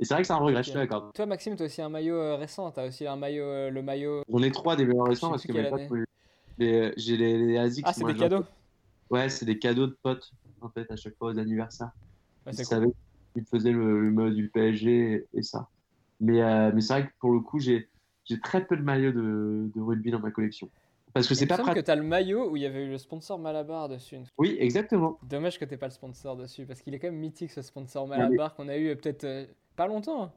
Et 0.00 0.04
c'est 0.04 0.14
vrai 0.14 0.22
que 0.22 0.26
c'est 0.26 0.32
un 0.32 0.38
regret, 0.38 0.64
je 0.64 0.70
suis 0.70 0.78
Ok. 0.78 0.84
d'accord. 0.84 1.12
Toi, 1.12 1.26
Maxime, 1.26 1.54
tu 1.54 1.62
as 1.62 1.66
aussi 1.66 1.82
un 1.82 1.88
maillot 1.88 2.16
euh, 2.16 2.34
récent. 2.34 2.72
Tu 2.72 2.80
as 2.80 2.86
aussi 2.86 3.06
un 3.06 3.16
maillot, 3.16 3.44
euh, 3.44 3.70
le 3.70 3.82
maillot. 3.82 4.22
On 4.28 4.42
est 4.42 4.50
trois 4.50 4.74
des 4.74 4.84
meilleurs 4.84 5.06
récents 5.06 5.30
parce 5.30 5.46
que 5.46 5.52
mes 5.52 5.70
j'ai 6.96 7.16
les, 7.16 7.38
les 7.38 7.56
ASICS. 7.56 7.84
Ah, 7.86 7.92
c'est 7.92 8.04
des 8.04 8.14
cadeaux. 8.14 8.44
Ouais, 9.10 9.28
c'est 9.28 9.44
des 9.44 9.58
cadeaux 9.58 9.86
de 9.86 9.96
potes, 10.02 10.32
en 10.60 10.68
fait, 10.70 10.90
à 10.90 10.96
chaque 10.96 11.16
fois 11.16 11.32
aux 11.32 11.38
anniversaires. 11.38 11.90
Ouais, 12.46 12.52
Ils 12.52 12.64
savaient 12.64 12.88
qu'ils 13.34 13.44
faisaient 13.46 13.72
le, 13.72 14.00
le 14.00 14.10
mode 14.10 14.34
du 14.34 14.48
PSG 14.48 15.12
et, 15.12 15.26
et 15.38 15.42
ça. 15.42 15.68
Mais, 16.20 16.42
euh, 16.42 16.70
mais 16.74 16.80
c'est 16.80 16.92
vrai 16.92 17.06
que 17.08 17.12
pour 17.18 17.32
le 17.32 17.40
coup, 17.40 17.58
j'ai 17.58 17.88
très 18.42 18.64
peu 18.64 18.76
de 18.76 18.82
maillots 18.82 19.12
de, 19.12 19.70
de 19.74 19.80
rugby 19.80 20.10
dans 20.10 20.20
ma 20.20 20.30
collection. 20.30 20.70
Parce 21.12 21.28
que 21.28 21.34
c'est 21.34 21.46
pas 21.46 21.56
semble 21.56 21.68
que 21.68 21.72
pratique. 21.72 21.86
tu 21.86 21.90
as 21.90 21.96
le 21.96 22.02
maillot 22.04 22.50
où 22.50 22.56
il 22.56 22.62
y 22.62 22.66
avait 22.66 22.86
eu 22.86 22.88
le 22.88 22.96
sponsor 22.96 23.38
Malabar 23.38 23.88
dessus. 23.88 24.16
Oui, 24.38 24.56
exactement. 24.58 25.18
Dommage 25.28 25.58
que 25.58 25.66
tu 25.66 25.76
pas 25.76 25.86
le 25.86 25.92
sponsor 25.92 26.36
dessus 26.36 26.64
parce 26.64 26.80
qu'il 26.80 26.94
est 26.94 26.98
quand 26.98 27.08
même 27.08 27.20
mythique 27.20 27.50
ce 27.50 27.60
sponsor 27.60 28.08
Malabar 28.08 28.54
qu'on 28.54 28.68
a 28.68 28.76
eu 28.78 28.88
euh, 28.88 28.94
peut-être 28.94 29.24
euh, 29.24 29.44
Pas 29.76 29.86
longtemps. 29.86 30.32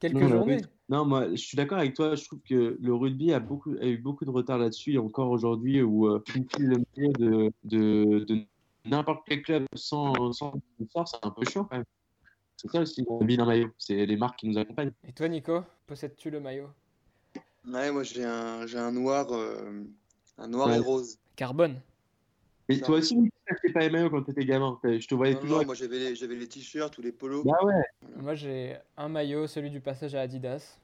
Quelques 0.00 0.16
Non, 0.16 0.28
journées. 0.28 0.60
Non, 0.88 1.04
moi, 1.04 1.30
je 1.30 1.36
suis 1.36 1.56
d'accord 1.56 1.78
avec 1.78 1.94
toi. 1.94 2.14
Je 2.14 2.24
trouve 2.24 2.40
que 2.40 2.76
le 2.80 2.94
rugby 2.94 3.32
a, 3.32 3.38
beaucoup, 3.38 3.76
a 3.80 3.86
eu 3.86 3.98
beaucoup 3.98 4.24
de 4.24 4.30
retard 4.30 4.58
là-dessus. 4.58 4.94
Et 4.94 4.98
encore 4.98 5.30
aujourd'hui, 5.30 5.82
où 5.82 6.08
euh, 6.08 6.22
le 6.58 6.82
milieu 6.96 7.12
de, 7.12 7.52
de, 7.64 8.24
de 8.24 8.46
n'importe 8.86 9.22
quel 9.26 9.42
club 9.42 9.66
sans, 9.76 10.32
sans 10.32 10.54
sponsor, 10.82 11.06
c'est 11.08 11.24
un 11.26 11.30
peu 11.30 11.44
chiant 11.44 11.64
quand 11.64 11.76
même. 11.76 11.84
C'est 12.56 12.70
ça 12.70 12.80
aussi, 12.80 13.04
vie 13.22 13.36
d'un 13.36 13.46
maillot. 13.46 13.70
C'est 13.78 14.04
les 14.04 14.16
marques 14.16 14.40
qui 14.40 14.48
nous 14.48 14.58
accompagnent. 14.58 14.92
Et 15.06 15.12
toi, 15.12 15.28
Nico, 15.28 15.62
possèdes-tu 15.86 16.30
le 16.30 16.40
maillot? 16.40 16.68
Ouais, 17.66 17.92
moi 17.92 18.02
j'ai 18.02 18.24
un, 18.24 18.66
j'ai 18.66 18.78
un 18.78 18.92
noir, 18.92 19.30
euh, 19.32 19.84
un 20.38 20.48
noir 20.48 20.68
Ouais. 20.68 20.76
et 20.76 20.80
rose. 20.80 21.18
Carbone. 21.36 21.80
Et 22.70 22.76
Ça. 22.76 22.86
toi 22.86 22.98
aussi, 22.98 23.14
tu 23.16 23.30
n'achetais 23.50 23.72
pas 23.72 23.80
les 23.80 23.90
maillots 23.90 24.10
quand 24.10 24.22
tu 24.22 24.30
étais 24.30 24.44
gamin. 24.44 24.78
Je 24.84 25.06
te 25.06 25.14
voyais 25.14 25.34
Non, 25.34 25.40
toujours. 25.40 25.58
non, 25.58 25.66
moi 25.66 25.74
j'avais 25.74 25.98
les, 25.98 26.14
j'avais 26.14 26.36
les 26.36 26.46
t-shirts 26.48 26.96
ou 26.98 27.02
les 27.02 27.12
polos. 27.12 27.44
Bah 27.44 27.58
ouais. 27.64 27.82
Moi, 28.16 28.34
j'ai 28.34 28.76
un 28.96 29.08
maillot, 29.08 29.46
celui 29.46 29.70
du 29.70 29.80
passage 29.80 30.14
à 30.14 30.20
Adidas, 30.22 30.78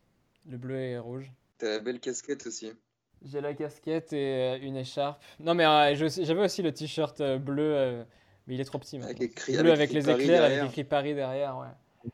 le 0.48 0.56
bleu 0.58 0.78
et 0.80 0.98
rouge. 0.98 1.30
T'as 1.58 1.68
la 1.70 1.78
belle 1.78 2.00
casquette 2.00 2.46
aussi. 2.46 2.72
J'ai 3.24 3.40
la 3.40 3.54
casquette 3.54 4.12
et 4.12 4.34
euh, 4.34 4.58
une 4.60 4.76
écharpe. 4.76 5.22
Non, 5.40 5.54
mais 5.54 5.64
euh, 5.64 5.94
j'avais 5.94 6.42
aussi 6.44 6.62
le 6.62 6.72
t-shirt 6.72 7.20
euh, 7.20 7.38
bleu, 7.38 7.74
euh, 7.76 8.04
mais 8.46 8.54
il 8.54 8.60
est 8.60 8.64
trop 8.64 8.78
petit 8.78 8.96
Avec 8.98 9.20
écrit, 9.20 9.56
Bleu 9.56 9.72
avec 9.72 9.92
les 9.92 10.02
Paris 10.02 10.22
éclairs, 10.24 10.40
derrière. 10.42 10.60
avec 10.62 10.70
écrit 10.72 10.84
Paris 10.84 11.14
derrière, 11.14 11.56
ouais. 11.58 12.10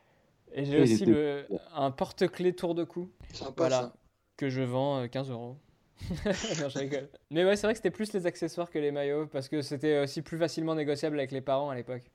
Et 0.54 0.64
j'ai 0.66 0.76
Oui, 0.76 0.82
aussi 0.82 1.06
le, 1.06 1.46
un 1.74 1.90
porte-clés 1.90 2.52
tour 2.54 2.74
de 2.74 2.84
cou 2.84 3.10
Sympa 3.32 3.52
Voilà. 3.56 3.80
ça. 3.80 3.92
que 4.36 4.48
je 4.50 4.60
vends 4.62 5.00
euh, 5.02 5.06
15 5.08 5.30
euros. 5.30 5.56
non, 6.60 6.68
je 6.68 6.78
rigole. 6.78 7.08
Mais 7.30 7.44
ouais, 7.44 7.56
c'est 7.56 7.66
vrai 7.66 7.74
que 7.74 7.78
c'était 7.78 7.90
plus 7.90 8.12
les 8.12 8.26
accessoires 8.26 8.70
que 8.70 8.78
les 8.78 8.90
maillots 8.90 9.26
parce 9.26 9.48
que 9.48 9.62
c'était 9.62 10.00
aussi 10.00 10.22
plus 10.22 10.38
facilement 10.38 10.74
négociable 10.74 11.18
avec 11.18 11.30
les 11.30 11.40
parents 11.40 11.70
à 11.70 11.74
l'époque. 11.74 12.10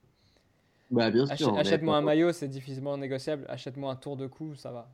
Bah 0.91 1.09
bien 1.11 1.25
sûr. 1.25 1.55
Achète-moi 1.57 1.93
pas- 1.93 1.99
un 1.99 2.01
maillot, 2.01 2.31
c'est 2.31 2.47
difficilement 2.47 2.97
négociable. 2.97 3.45
Achète-moi 3.49 3.91
un 3.91 3.95
tour 3.95 4.17
de 4.17 4.27
cou, 4.27 4.55
ça 4.55 4.71
va. 4.71 4.89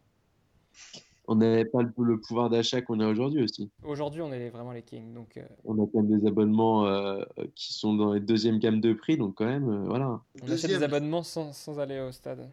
On 1.28 1.36
n'avait 1.36 1.66
pas 1.66 1.82
le, 1.82 2.20
pouvoir 2.20 2.50
d'achat 2.50 2.82
qu'on 2.82 3.00
a 3.00 3.08
aujourd'hui 3.08 3.44
aussi. 3.44 3.72
Aujourd'hui, 3.84 4.22
on 4.22 4.32
est 4.34 4.50
vraiment 4.50 4.74
les 4.74 4.82
kings. 4.82 5.14
Donc, 5.14 5.38
euh, 5.38 5.44
On 5.64 5.82
a 5.82 5.88
quand 5.88 6.02
même 6.02 6.20
des 6.20 6.28
abonnements 6.28 6.86
euh, 6.86 7.24
qui 7.56 7.74
sont 7.74 7.94
dans 7.94 8.14
les 8.14 8.20
deuxièmes 8.20 8.60
gammes 8.60 8.82
de 8.82 8.92
prix, 8.94 9.16
donc 9.18 9.36
quand 9.36 9.46
même, 9.46 9.70
euh, 9.70 9.86
voilà. 9.88 10.20
on 10.42 10.52
achète 10.52 10.70
des 10.70 10.84
abonnements 10.84 11.24
sans, 11.24 11.54
sans 11.54 11.80
aller 11.80 12.00
au 12.02 12.12
stade. 12.12 12.50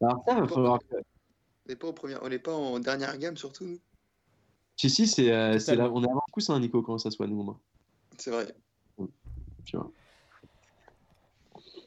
Alors 0.00 0.24
ça, 0.26 0.34
il 0.34 0.40
va 0.40 0.48
falloir 0.48 0.78
que... 0.80 0.96
On 0.96 1.68
n'est 1.68 1.76
pas, 1.76 1.86
au 1.88 1.92
premier- 1.92 2.16
on 2.22 2.28
n'est 2.28 2.38
pas 2.40 2.54
en 2.54 2.78
dernière 2.80 3.16
gamme 3.18 3.36
surtout, 3.36 3.64
nous. 3.66 3.78
Si, 4.76 4.90
si, 4.90 5.06
c'est, 5.06 5.32
euh, 5.32 5.58
c'est 5.58 5.74
là, 5.74 5.90
on 5.92 6.02
est 6.04 6.08
avant 6.10 6.22
coup, 6.32 6.40
ça, 6.40 6.58
Nico, 6.58 6.82
comment 6.82 6.98
ça 6.98 7.10
soit, 7.10 7.26
nous, 7.26 7.42
moi. 7.42 7.58
C'est 8.18 8.30
vrai. 8.30 8.46
Tu 9.64 9.76
vois. 9.76 9.90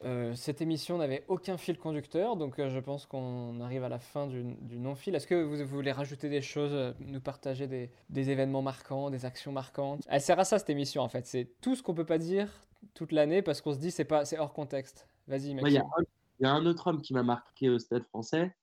Euh, 0.06 0.34
cette 0.34 0.62
émission 0.62 0.98
n'avait 0.98 1.26
aucun 1.28 1.58
fil 1.58 1.78
conducteur, 1.78 2.38
donc 2.38 2.58
euh, 2.58 2.70
je 2.70 2.80
pense 2.80 3.06
qu'on 3.06 3.60
arrive 3.60 3.84
à 3.84 3.90
la 3.90 4.00
fin 4.00 4.28
du, 4.28 4.44
du 4.62 4.80
non-fil. 4.80 5.14
Est-ce 5.14 5.28
que 5.28 5.36
vous, 5.36 5.58
vous 5.58 5.66
voulez 5.76 5.92
rajouter 5.92 6.30
des 6.30 6.42
choses, 6.42 6.72
euh, 6.74 6.94
nous 7.00 7.20
partager 7.20 7.68
des, 7.68 7.92
des 8.10 8.30
événements 8.30 8.62
marquants, 8.62 9.10
des 9.10 9.26
actions 9.26 9.52
marquantes? 9.52 10.02
Elle 10.08 10.22
sert 10.22 10.40
à 10.40 10.46
ça 10.46 10.58
cette 10.58 10.70
émission 10.70 11.02
en 11.02 11.10
fait. 11.10 11.26
C'est 11.28 11.50
tout 11.60 11.76
ce 11.76 11.84
qu'on 11.84 11.94
peut 11.94 12.06
pas 12.06 12.18
dire 12.18 12.48
toute 12.94 13.12
l'année 13.12 13.42
parce 13.42 13.60
qu'on 13.60 13.74
se 13.74 13.80
dit 13.80 13.92
c'est 13.92 14.06
pas 14.06 14.24
c'est 14.24 14.40
hors 14.40 14.54
contexte. 14.54 15.06
Vas-y, 15.28 15.54
mec. 15.54 15.66
Il 15.68 15.74
y, 15.74 15.78
a 15.78 15.82
un- 15.82 16.04
y 16.40 16.46
a 16.46 16.52
un 16.54 16.66
autre 16.66 16.88
homme 16.88 17.02
qui 17.02 17.14
m'a 17.14 17.24
marqué 17.24 17.70
au 17.70 17.78
stade 17.78 18.04
français, 18.06 18.56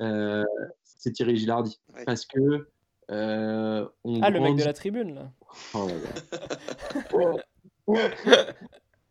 euh, 0.00 0.44
c'est 0.84 1.12
Thierry 1.12 1.36
Gilardi. 1.36 1.80
Ouais. 1.94 2.04
Parce 2.04 2.26
que. 2.26 2.68
Euh, 3.12 3.86
on 4.04 4.20
Ah, 4.22 4.30
le 4.30 4.40
mec 4.40 4.56
de 4.56 4.64
la 4.64 4.72
tribune 4.72 5.14
là. 5.14 5.30
Oh 5.74 5.86
là 5.86 5.94
là. 5.94 7.36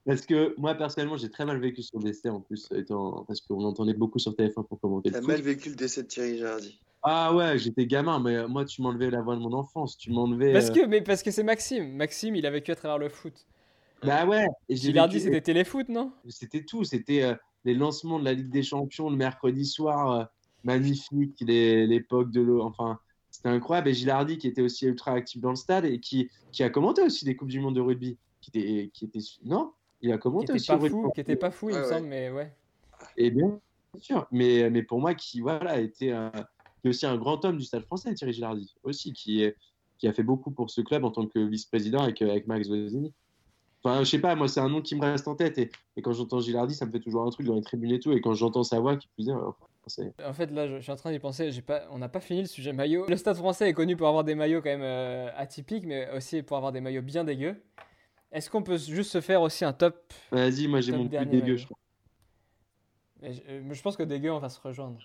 Parce 0.06 0.26
que 0.26 0.56
moi, 0.58 0.74
personnellement, 0.74 1.18
j'ai 1.18 1.30
très 1.30 1.46
mal 1.46 1.60
vécu 1.60 1.84
son 1.84 2.00
décès 2.00 2.30
en 2.30 2.42
plus, 2.42 2.68
étant... 2.76 3.24
parce 3.28 3.40
qu'on 3.42 3.64
entendait 3.64 3.94
beaucoup 3.94 4.18
sur 4.18 4.34
TF1 4.34 4.64
pour 4.68 4.80
commenter 4.80 5.10
le 5.12 5.20
T'as 5.20 5.22
mal 5.22 5.42
vécu 5.42 5.70
le 5.70 5.76
décès 5.76 6.02
de 6.02 6.08
Thierry 6.08 6.40
Jardy. 6.40 6.80
Ah 7.04 7.36
ouais, 7.36 7.58
j'étais 7.60 7.86
gamin, 7.86 8.20
mais 8.20 8.48
moi, 8.48 8.66
tu 8.66 8.82
m'enlevais 8.82 9.12
la 9.12 9.22
voix 9.22 9.36
de 9.36 9.42
mon 9.42 9.54
enfance. 9.54 9.98
Tu 9.98 10.12
m'enlevais. 10.12 10.54
Parce 10.54 10.70
euh, 10.70 10.74
que, 10.74 10.86
mais 10.88 11.02
parce 11.02 11.22
que 11.22 11.30
c'est 11.30 11.44
Maxime. 11.44 11.96
Maxime, 11.96 12.36
il 12.36 12.46
a 12.48 12.52
vécu 12.52 12.72
à 12.72 12.76
travers 12.76 12.98
le 12.98 13.10
foot. 13.10 13.46
Bah 14.04 14.26
ouais. 14.26 14.48
Et 14.70 14.76
j'ai 14.76 14.88
Gilardi, 14.90 15.18
vécu- 15.18 15.26
c'était 15.26 15.42
téléfoot, 15.42 15.88
non? 15.90 16.12
C'était 16.30 16.64
tout. 16.64 16.84
C'était 16.84 17.22
euh, 17.22 17.36
les 17.64 17.76
lancements 17.76 18.18
de 18.20 18.26
la 18.26 18.34
Ligue 18.34 18.50
des 18.50 18.64
Champions 18.64 19.10
le 19.10 19.18
mercredi 19.18 19.66
soir, 19.66 20.12
euh, 20.12 20.24
magnifique. 20.64 21.36
les- 21.42 21.86
L'époque 21.86 22.32
de 22.32 22.42
l'eau. 22.42 22.64
Enfin, 22.64 23.00
c'était 23.44 23.56
incroyable. 23.56 23.90
Et 23.90 23.94
Gilardi, 23.94 24.38
qui 24.38 24.48
était 24.48 24.62
aussi 24.62 24.86
ultra 24.86 25.14
actif 25.14 25.42
dans 25.42 25.50
le 25.50 25.56
stade 25.56 25.86
et 25.86 26.00
qui, 26.00 26.30
qui 26.52 26.64
a 26.64 26.70
commenté 26.70 27.02
aussi 27.02 27.26
des 27.26 27.36
Coupes 27.36 27.50
du 27.50 27.60
Monde 27.60 27.76
de 27.76 27.82
rugby. 27.82 28.18
Qui 28.42 28.50
était, 28.54 28.90
qui 28.94 29.06
était, 29.06 29.20
non 29.44 29.72
Il 30.02 30.12
a 30.12 30.16
Qui 30.18 30.22
commenté 30.22 30.46
était 30.46 30.54
aussi 30.54 30.68
pas 30.68 30.78
rugby. 30.78 30.90
fou, 30.90 31.12
qui 31.14 31.22
était 31.22 31.36
pas 31.36 31.52
fou, 31.52 31.70
il 31.70 31.76
me 31.76 31.80
Ouais, 31.82 31.88
ouais. 31.88 31.94
semble, 31.94 32.08
mais 32.08 32.30
ouais. 32.32 32.56
Et 33.18 33.30
bien 33.32 33.60
sûr. 34.00 34.28
Mais, 34.32 34.70
mais 34.70 34.84
pour 34.84 35.00
moi, 35.00 35.14
qui 35.16 35.42
voilà, 35.42 35.80
était, 35.80 36.12
un- 36.12 36.32
qui 36.32 36.88
est 36.88 36.90
aussi 36.90 37.06
un 37.06 37.18
grand 37.18 37.44
homme 37.46 37.58
du 37.58 37.66
stade 37.66 37.84
français, 37.86 38.14
Thierry 38.14 38.34
Gilardi. 38.34 38.74
Aussi, 38.84 39.12
qui, 39.14 39.44
qui 39.98 40.08
a 40.08 40.14
fait 40.14 40.24
beaucoup 40.24 40.52
pour 40.52 40.70
ce 40.70 40.82
club 40.82 41.04
en 41.04 41.12
tant 41.12 41.26
que 41.28 41.40
vice-président 41.40 42.00
avec, 42.02 42.22
avec 42.22 42.48
Max 42.48 42.68
Vozzini. 42.68 43.14
Enfin, 43.84 44.04
je 44.04 44.10
sais 44.12 44.20
pas, 44.20 44.36
moi, 44.36 44.48
c'est 44.48 44.60
un 44.60 44.70
nom 44.70 44.82
qui 44.82 44.96
me 44.96 45.02
reste 45.02 45.28
en 45.28 45.36
tête. 45.36 45.58
Et, 45.58 45.72
et 45.98 46.02
quand 46.04 46.14
j'entends 46.14 46.40
Gilardi, 46.40 46.76
ça 46.76 46.86
me 46.86 46.92
fait 46.92 47.00
toujours 47.00 47.24
un 47.24 47.30
truc 47.32 47.48
dans 47.48 47.56
les 47.56 47.62
tribunes 47.64 47.92
et 47.92 48.00
tout. 48.00 48.12
Et 48.12 48.22
quand 48.22 48.34
j'entends 48.36 48.64
sa 48.64 48.80
voix, 48.80 48.96
qui 48.96 49.08
plus 49.16 49.28
est, 49.30 49.32
euh, 49.32 49.50
En 50.24 50.34
fait, 50.34 50.52
là, 50.52 50.68
je, 50.68 50.76
je 50.78 50.82
suis 50.82 50.92
en 50.92 50.96
train 50.96 51.12
d'y 51.12 51.20
penser. 51.20 51.52
J'ai 51.52 51.62
pas, 51.62 51.88
on 51.92 51.98
n'a 51.98 52.10
pas 52.10 52.20
fini 52.20 52.42
le 52.42 52.48
sujet 52.48 52.72
maillot. 52.74 53.06
Le 53.08 53.18
Stade 53.18 53.36
Français 53.38 53.70
est 53.70 53.74
connu 53.74 53.96
pour 53.98 54.08
avoir 54.08 54.24
des 54.24 54.36
maillots 54.36 54.62
quand 54.62 54.70
même 54.70 54.82
euh, 54.84 55.30
atypiques, 55.36 55.86
mais 55.86 56.10
aussi 56.12 56.44
pour 56.44 56.58
avoir 56.58 56.72
des 56.72 56.82
maillots 56.82 57.02
bien 57.02 57.24
dégueux. 57.24 57.56
Est-ce 58.32 58.50
qu'on 58.50 58.64
peut 58.64 58.78
juste 58.78 59.12
se 59.12 59.22
faire 59.22 59.42
aussi 59.42 59.66
un 59.66 59.74
top 59.74 60.14
Vas-y, 60.32 60.68
moi, 60.68 60.82
j'ai 60.82 60.92
mon 60.92 61.08
plus 61.08 61.18
dégueu, 61.18 61.40
maillot. 61.42 61.58
je 61.58 61.66
crois. 61.66 61.78
Je, 63.24 63.40
euh, 63.50 63.74
je 63.74 63.82
pense 63.82 63.98
que 63.98 64.04
dégueu, 64.04 64.32
on 64.32 64.40
va 64.40 64.50
se 64.50 64.60
rejoindre. 64.60 65.00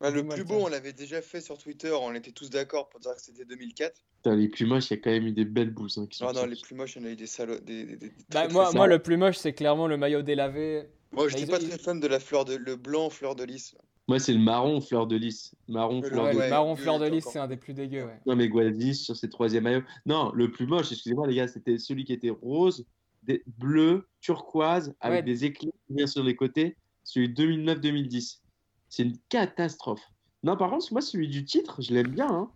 Bah, 0.00 0.10
le 0.10 0.26
plus 0.26 0.44
beau, 0.44 0.56
on 0.60 0.68
l'avait 0.68 0.92
déjà 0.92 1.22
fait 1.22 1.40
sur 1.40 1.56
Twitter, 1.56 1.92
on 1.92 2.12
était 2.14 2.32
tous 2.32 2.50
d'accord 2.50 2.88
pour 2.88 3.00
dire 3.00 3.14
que 3.14 3.22
c'était 3.22 3.44
2004. 3.44 3.94
Putain, 4.16 4.36
les 4.36 4.48
plus 4.48 4.66
moches, 4.66 4.90
il 4.90 4.94
y 4.96 4.98
a 4.98 5.02
quand 5.02 5.10
même 5.10 5.26
eu 5.26 5.32
des 5.32 5.44
belles 5.44 5.70
bouses. 5.70 5.96
hein, 5.98 6.06
qui 6.06 6.18
sont 6.18 6.26
Non, 6.26 6.32
non, 6.32 6.46
les 6.46 6.56
plus 6.60 6.74
moches, 6.74 6.96
il 6.96 7.02
y 7.02 7.04
en 7.04 7.08
a 7.08 7.12
eu 7.12 7.16
des 7.16 7.26
salauds. 7.26 7.58
Des, 7.60 7.84
des- 7.84 7.96
des- 7.96 8.08
des 8.08 8.14
Bah, 8.30 8.48
moi, 8.48 8.70
moi, 8.72 8.86
le 8.86 8.98
plus 8.98 9.16
moche, 9.16 9.36
c'est 9.36 9.52
clairement 9.54 9.86
le 9.86 9.96
maillot 9.96 10.22
délavé. 10.22 10.88
Moi, 11.12 11.24
Bah, 11.24 11.28
j'étais 11.30 11.42
ils- 11.44 11.50
pas 11.50 11.58
ils- 11.60 11.68
très 11.68 11.78
fan 11.78 12.00
de 12.00 12.06
la 12.08 12.18
fleur 12.20 12.44
de 12.44 12.56
le 12.56 12.76
blanc 12.76 13.08
fleur 13.08 13.36
de 13.36 13.44
lys. 13.44 13.76
Moi, 14.06 14.18
c'est 14.18 14.32
le 14.34 14.38
marron 14.38 14.80
fleur 14.80 15.06
de 15.06 15.16
lys. 15.16 15.54
Marron 15.66 16.00
Le 16.02 16.08
fleur 16.08 16.24
Ouais, 16.24 16.32
de 16.34 16.38
ouais, 16.38 16.50
marron 16.50 16.76
fleur 16.76 16.98
de 16.98 17.06
lys, 17.06 17.24
c'est 17.24 17.38
un 17.38 17.46
des 17.46 17.56
plus 17.56 17.72
dégueux. 17.72 18.04
Ouais. 18.04 18.20
Non, 18.26 18.36
mais 18.36 18.48
Guadis 18.48 18.94
sur 18.96 19.16
ses 19.16 19.30
troisième 19.30 19.64
maillots. 19.64 19.82
Non, 20.04 20.30
le 20.34 20.50
plus 20.50 20.66
moche, 20.66 20.92
excusez-moi 20.92 21.26
les 21.26 21.36
gars, 21.36 21.48
c'était 21.48 21.78
celui 21.78 22.04
qui 22.04 22.12
était 22.12 22.30
rose, 22.30 22.84
des, 23.22 23.42
bleu, 23.58 24.06
turquoise, 24.20 24.94
avec 25.00 25.20
Ouais. 25.20 25.22
des 25.22 25.46
éclairs 25.46 25.72
qui 25.86 25.94
viennent 25.94 26.06
sur 26.06 26.22
les 26.22 26.36
côtés. 26.36 26.76
Celui 27.02 27.28
2009-2010. 27.30 28.40
C'est 28.88 29.02
une 29.04 29.16
catastrophe. 29.30 30.02
Non, 30.42 30.56
par 30.56 30.70
contre, 30.70 30.92
moi, 30.92 31.00
celui 31.00 31.28
du 31.28 31.44
titre, 31.44 31.80
je 31.80 31.94
l'aime 31.94 32.08
bien. 32.08 32.30
Hein. 32.30 32.50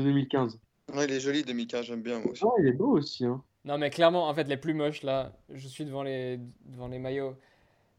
de 0.00 0.04
2015. 0.04 0.58
Ouais, 0.94 1.04
il 1.04 1.12
est 1.12 1.20
joli 1.20 1.44
2015, 1.44 1.86
j'aime 1.86 2.02
bien 2.02 2.18
moi 2.18 2.32
aussi. 2.32 2.42
Oh, 2.44 2.52
il 2.60 2.66
est 2.66 2.72
beau 2.72 2.96
aussi. 2.98 3.24
Hein. 3.24 3.42
Non, 3.64 3.78
mais 3.78 3.90
clairement, 3.90 4.28
en 4.28 4.34
fait, 4.34 4.44
les 4.48 4.56
plus 4.56 4.74
moches, 4.74 5.02
là, 5.02 5.32
je 5.50 5.68
suis 5.68 5.84
devant 5.84 6.02
les, 6.02 6.40
devant 6.64 6.88
les 6.88 6.98
maillots. 6.98 7.36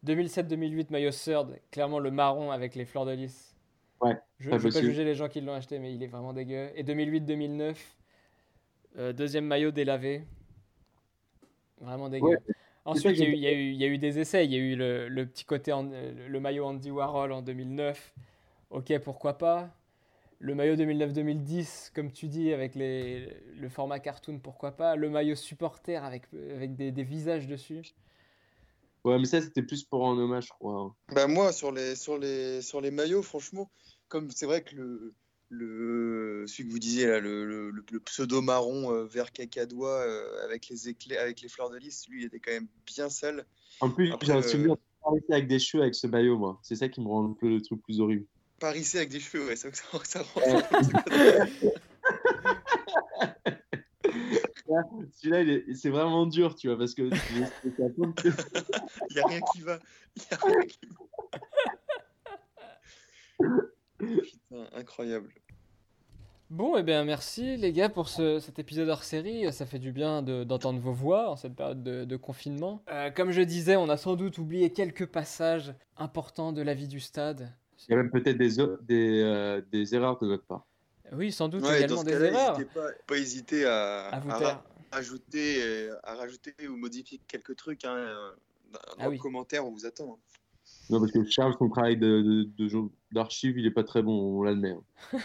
2007-2008, 0.06 0.88
maillot 0.90 1.12
Third, 1.12 1.60
clairement 1.72 2.00
le 2.00 2.12
marron 2.12 2.52
avec 2.52 2.76
les 2.76 2.86
fleurs 2.86 3.06
de 3.06 3.12
lys. 3.12 3.56
Ouais, 4.02 4.18
Je 4.40 4.50
ne 4.50 4.58
vais 4.58 4.70
pas 4.70 4.82
juger 4.82 5.04
les 5.04 5.14
gens 5.14 5.28
qui 5.30 5.42
l'ont 5.42 5.54
acheté, 5.54 5.78
mais 5.78 5.94
il 5.94 6.02
est 6.02 6.08
vraiment 6.08 6.34
dégueu. 6.34 6.70
Et 6.76 6.84
2008-2009, 6.84 7.76
euh, 8.98 9.14
deuxième 9.14 9.46
maillot 9.46 9.70
délavé. 9.72 10.24
Vraiment 11.80 12.10
dégueu. 12.10 12.28
Ouais. 12.28 12.38
Ensuite, 12.86 13.18
il 13.20 13.36
y, 13.38 13.46
a 13.48 13.52
eu- 13.54 13.72
y, 13.74 13.76
y 13.78 13.86
a 13.86 13.98
des 13.98 14.20
essais. 14.20 14.46
Il 14.46 14.52
y 14.52 14.56
a 14.56 14.58
eu 14.60 14.76
le, 14.76 15.08
le 15.08 15.26
petit 15.28 15.46
côté, 15.46 15.72
en- 15.72 15.84
le 15.84 16.40
maillot 16.40 16.66
Andy 16.66 16.90
Warhol 16.90 17.32
en 17.32 17.42
2009. 17.44 18.14
Ok, 18.72 18.92
pourquoi 19.04 19.38
pas. 19.38 19.70
Le 20.40 20.56
maillot 20.56 20.76
2009-2010, 20.76 21.92
comme 21.94 22.12
tu 22.12 22.28
dis, 22.28 22.52
avec 22.52 22.74
les, 22.74 23.28
le 23.56 23.70
format 23.70 24.00
cartoon, 24.00 24.40
pourquoi 24.40 24.72
pas. 24.72 24.96
Le 24.96 25.12
maillot 25.12 25.36
supporter 25.36 25.96
avec, 26.04 26.24
avec 26.56 26.76
des, 26.76 26.92
des 26.92 27.04
visages 27.04 27.46
dessus. 27.46 27.94
Ouais, 29.04 29.18
mais 29.18 29.26
ça, 29.26 29.42
c'était 29.42 29.64
plus 29.64 29.84
pour 29.84 30.04
en 30.04 30.18
hommage, 30.18 30.46
je 30.46 30.50
crois. 30.54 30.80
hein. 30.82 30.96
Bah 31.14 31.28
moi 31.28 31.52
sur 31.52 31.72
les 31.72 31.96
sur 31.96 32.18
les 32.18 32.62
sur 32.62 32.82
les 32.82 32.92
maillots 32.92 33.24
franchement 33.24 33.72
comme 34.08 34.30
c'est 34.32 34.46
vrai 34.46 34.64
que 34.64 34.76
le 34.76 35.14
le 35.50 36.46
celui 36.48 36.68
que 36.68 36.72
vous 36.74 36.80
disiez 36.80 37.08
là 37.08 37.20
le, 37.20 37.46
le, 37.46 37.72
le- 37.72 37.84
le 37.92 38.00
pseudo 38.00 38.42
marron 38.42 38.94
euh, 38.94 39.06
vert 39.06 39.32
cacadois 39.34 40.00
euh, 40.00 40.46
avec 40.46 40.70
les 40.70 40.88
éclairs 40.88 41.22
avec 41.22 41.42
les 41.42 41.50
fleurs 41.50 41.70
de 41.70 41.78
lys 41.78 42.08
lui 42.08 42.22
il 42.22 42.26
était 42.28 42.40
quand 42.40 42.52
même 42.52 42.68
bien 42.86 43.10
sale 43.10 43.46
En 43.82 43.90
plus, 43.90 44.14
j'ai 44.22 44.32
un 44.32 44.38
euh, 44.38 44.42
souvenir 44.42 44.76
de 44.76 45.34
avec 45.34 45.48
des 45.48 45.58
cheveux 45.60 45.82
avec 45.84 45.96
ce 45.96 46.06
maillot, 46.08 46.38
moi. 46.38 46.60
C'est 46.62 46.76
ça 46.76 46.88
qui 46.88 47.02
me 47.02 47.08
rend 47.08 47.26
un 47.32 47.34
peu 47.34 47.50
le 47.50 47.62
truc 47.62 47.82
plus 47.82 48.00
horrible. 48.00 48.26
parissé 48.60 49.00
avec 49.00 49.10
des 49.10 49.20
cheveux 49.20 49.48
ouais 49.48 49.56
ça 49.58 49.70
ça, 49.74 49.84
ça 50.06 50.22
rend 50.22 50.42
Celui-là, 55.14 55.42
il 55.42 55.50
est- 55.50 55.74
c'est 55.76 55.90
vraiment 55.90 56.26
dur, 56.26 56.56
tu 56.56 56.68
vois, 56.68 56.78
parce 56.78 56.94
que 56.94 57.02
il 57.34 59.16
y 59.16 59.20
a 59.20 59.28
rien 59.28 59.40
qui 59.54 59.62
va 59.62 59.80
il 60.16 60.24
a 60.34 60.38
rien 60.46 60.62
qui 60.62 60.80
va 63.40 63.48
putain 63.98 64.66
incroyable 64.74 65.30
Bon, 66.50 66.76
et 66.76 66.84
bien 66.84 67.06
merci 67.06 67.56
les 67.56 67.72
gars 67.72 67.88
pour 67.88 68.10
ce- 68.10 68.40
cet 68.40 68.60
épisode 68.60 68.90
hors 68.90 69.04
série. 69.06 69.52
Ça 69.54 69.66
fait 69.66 69.80
du 69.80 69.94
bien 69.94 70.22
de- 70.22 70.44
d'entendre 70.44 70.80
vos 70.82 70.92
voix 70.92 71.30
en 71.30 71.38
cette 71.38 71.56
période 71.56 71.82
de, 71.82 72.04
de 72.04 72.18
confinement. 72.18 72.84
Euh, 72.92 73.10
comme 73.10 73.32
je 73.32 73.42
disais, 73.42 73.78
on 73.78 73.88
a 73.88 73.96
sans 73.96 74.18
doute 74.18 74.38
oublié 74.38 74.70
quelques 74.74 75.06
passages 75.06 75.74
importants 75.96 76.52
de 76.52 76.62
la 76.62 76.74
vie 76.74 76.90
du 76.90 77.00
stade. 77.00 77.54
Il 77.88 77.92
y 77.92 77.94
a 77.94 77.98
même 77.98 78.12
peut-être 78.12 78.38
des, 78.38 78.58
des, 78.82 79.22
euh, 79.24 79.62
des, 79.72 79.96
erreurs 79.96 80.20
de 80.20 80.28
notre 80.28 80.44
part. 80.44 80.68
Oui, 81.12 81.32
sans 81.32 81.50
doute 81.50 81.66
également 81.66 82.04
des 82.04 82.14
erreurs. 82.14 82.58
Pas, 82.74 82.88
pas 83.08 83.18
hésiter 83.18 83.66
à, 83.66 84.10
à, 84.10 84.18
à 84.18 84.64
rajouter, 84.92 85.90
à 86.04 86.16
rajouter 86.16 86.54
ou 86.68 86.78
modifier 86.78 87.20
quelques 87.28 87.56
trucs. 87.56 87.86
Hein, 87.86 88.34
dans 88.72 88.80
ah 89.00 89.10
les 89.10 89.18
commentaires, 89.18 89.66
on 89.66 89.72
vous 89.72 89.86
attend. 89.86 90.14
Hein. 90.14 90.32
Non, 90.90 91.00
parce 91.00 91.12
que 91.12 91.24
Charles, 91.26 91.56
son 91.58 91.70
travail 91.70 91.98
d'archive, 93.12 93.56
de, 93.56 93.60
il 93.60 93.66
n'est 93.66 93.72
pas 93.72 93.84
très 93.84 94.02
bon, 94.02 94.40
on 94.40 94.44
l'admet. 94.44 94.72
Hein. 94.72 95.20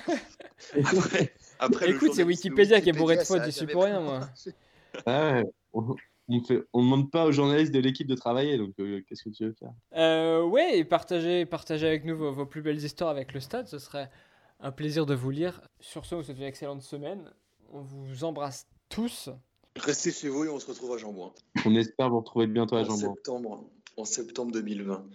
après, 0.85 1.35
après, 1.59 1.91
Écoute, 1.91 2.13
c'est 2.15 2.23
Wikipédia, 2.23 2.81
qui 2.81 2.91
est 2.91 2.93
bourré 2.93 3.17
de 3.17 3.23
fautes, 3.23 3.43
je 3.45 3.51
suis 3.51 3.67
pour 3.67 3.85
rien, 3.85 4.01
moi. 4.01 4.21
Ah 5.05 5.43
on 5.73 5.95
ne 6.29 6.85
demande 6.85 7.11
pas 7.11 7.25
aux 7.27 7.33
journalistes 7.33 7.73
de 7.73 7.79
l'équipe 7.79 8.07
de 8.07 8.15
travailler, 8.15 8.59
donc 8.59 8.75
euh, 8.81 9.01
qu'est-ce 9.07 9.25
que 9.25 9.29
tu 9.29 9.45
veux 9.45 9.53
faire? 9.53 9.73
Euh, 9.97 10.43
Ouais, 10.43 10.79
et 10.79 10.85
partagez, 10.85 11.47
partagez 11.47 11.87
avec 11.87 12.05
nous 12.05 12.17
vos, 12.17 12.47
plus 12.47 12.63
belles 12.63 12.83
histoires 12.83 13.11
avec 13.11 13.33
le 13.33 13.41
stade, 13.41 13.69
ce 13.69 13.79
serait 13.79 14.11
un 14.61 14.73
plaisir 14.73 15.07
de 15.07 15.15
vous 15.15 15.31
lire. 15.31 15.61
Sur 15.81 16.05
ce, 16.05 16.15
on 16.15 16.19
vous 16.19 16.25
souhaite 16.25 16.39
une 16.39 16.45
excellente 16.45 16.83
semaine. 16.83 17.33
On 17.73 17.83
vous 17.83 18.25
embrasse 18.25 18.67
tous. 18.89 19.31
Restez 19.77 20.13
chez 20.13 20.29
vous 20.29 20.45
et 20.45 20.49
on 20.49 20.59
se 20.59 20.67
retrouve 20.67 20.95
à 20.95 20.99
Jambouin. 20.99 21.33
On 21.65 21.75
espère 21.75 22.09
vous 22.09 22.21
retrouver 22.21 22.47
bientôt 22.47 22.77
à 22.77 22.85
Jambouin. 22.85 23.09
En 23.09 23.15
septembre, 23.15 23.71
en 23.97 24.05
septembre 24.05 24.53
2020. 24.53 25.07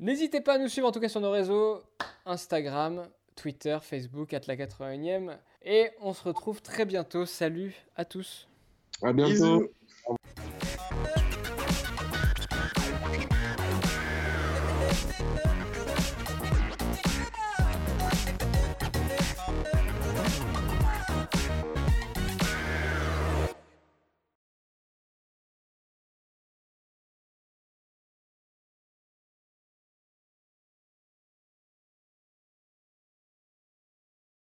N'hésitez 0.00 0.40
pas 0.40 0.54
à 0.54 0.58
nous 0.58 0.68
suivre 0.68 0.88
en 0.88 0.92
tout 0.92 1.00
cas 1.00 1.08
sur 1.08 1.20
nos 1.20 1.30
réseaux 1.30 1.82
Instagram, 2.24 3.08
Twitter, 3.36 3.78
Facebook, 3.82 4.32
at 4.32 4.40
la 4.46 4.56
81e. 4.56 5.36
Et 5.62 5.90
on 6.00 6.12
se 6.12 6.24
retrouve 6.24 6.62
très 6.62 6.86
bientôt. 6.86 7.26
Salut 7.26 7.74
à 7.96 8.04
tous. 8.04 8.48
À 9.02 9.12
bientôt. 9.12 9.70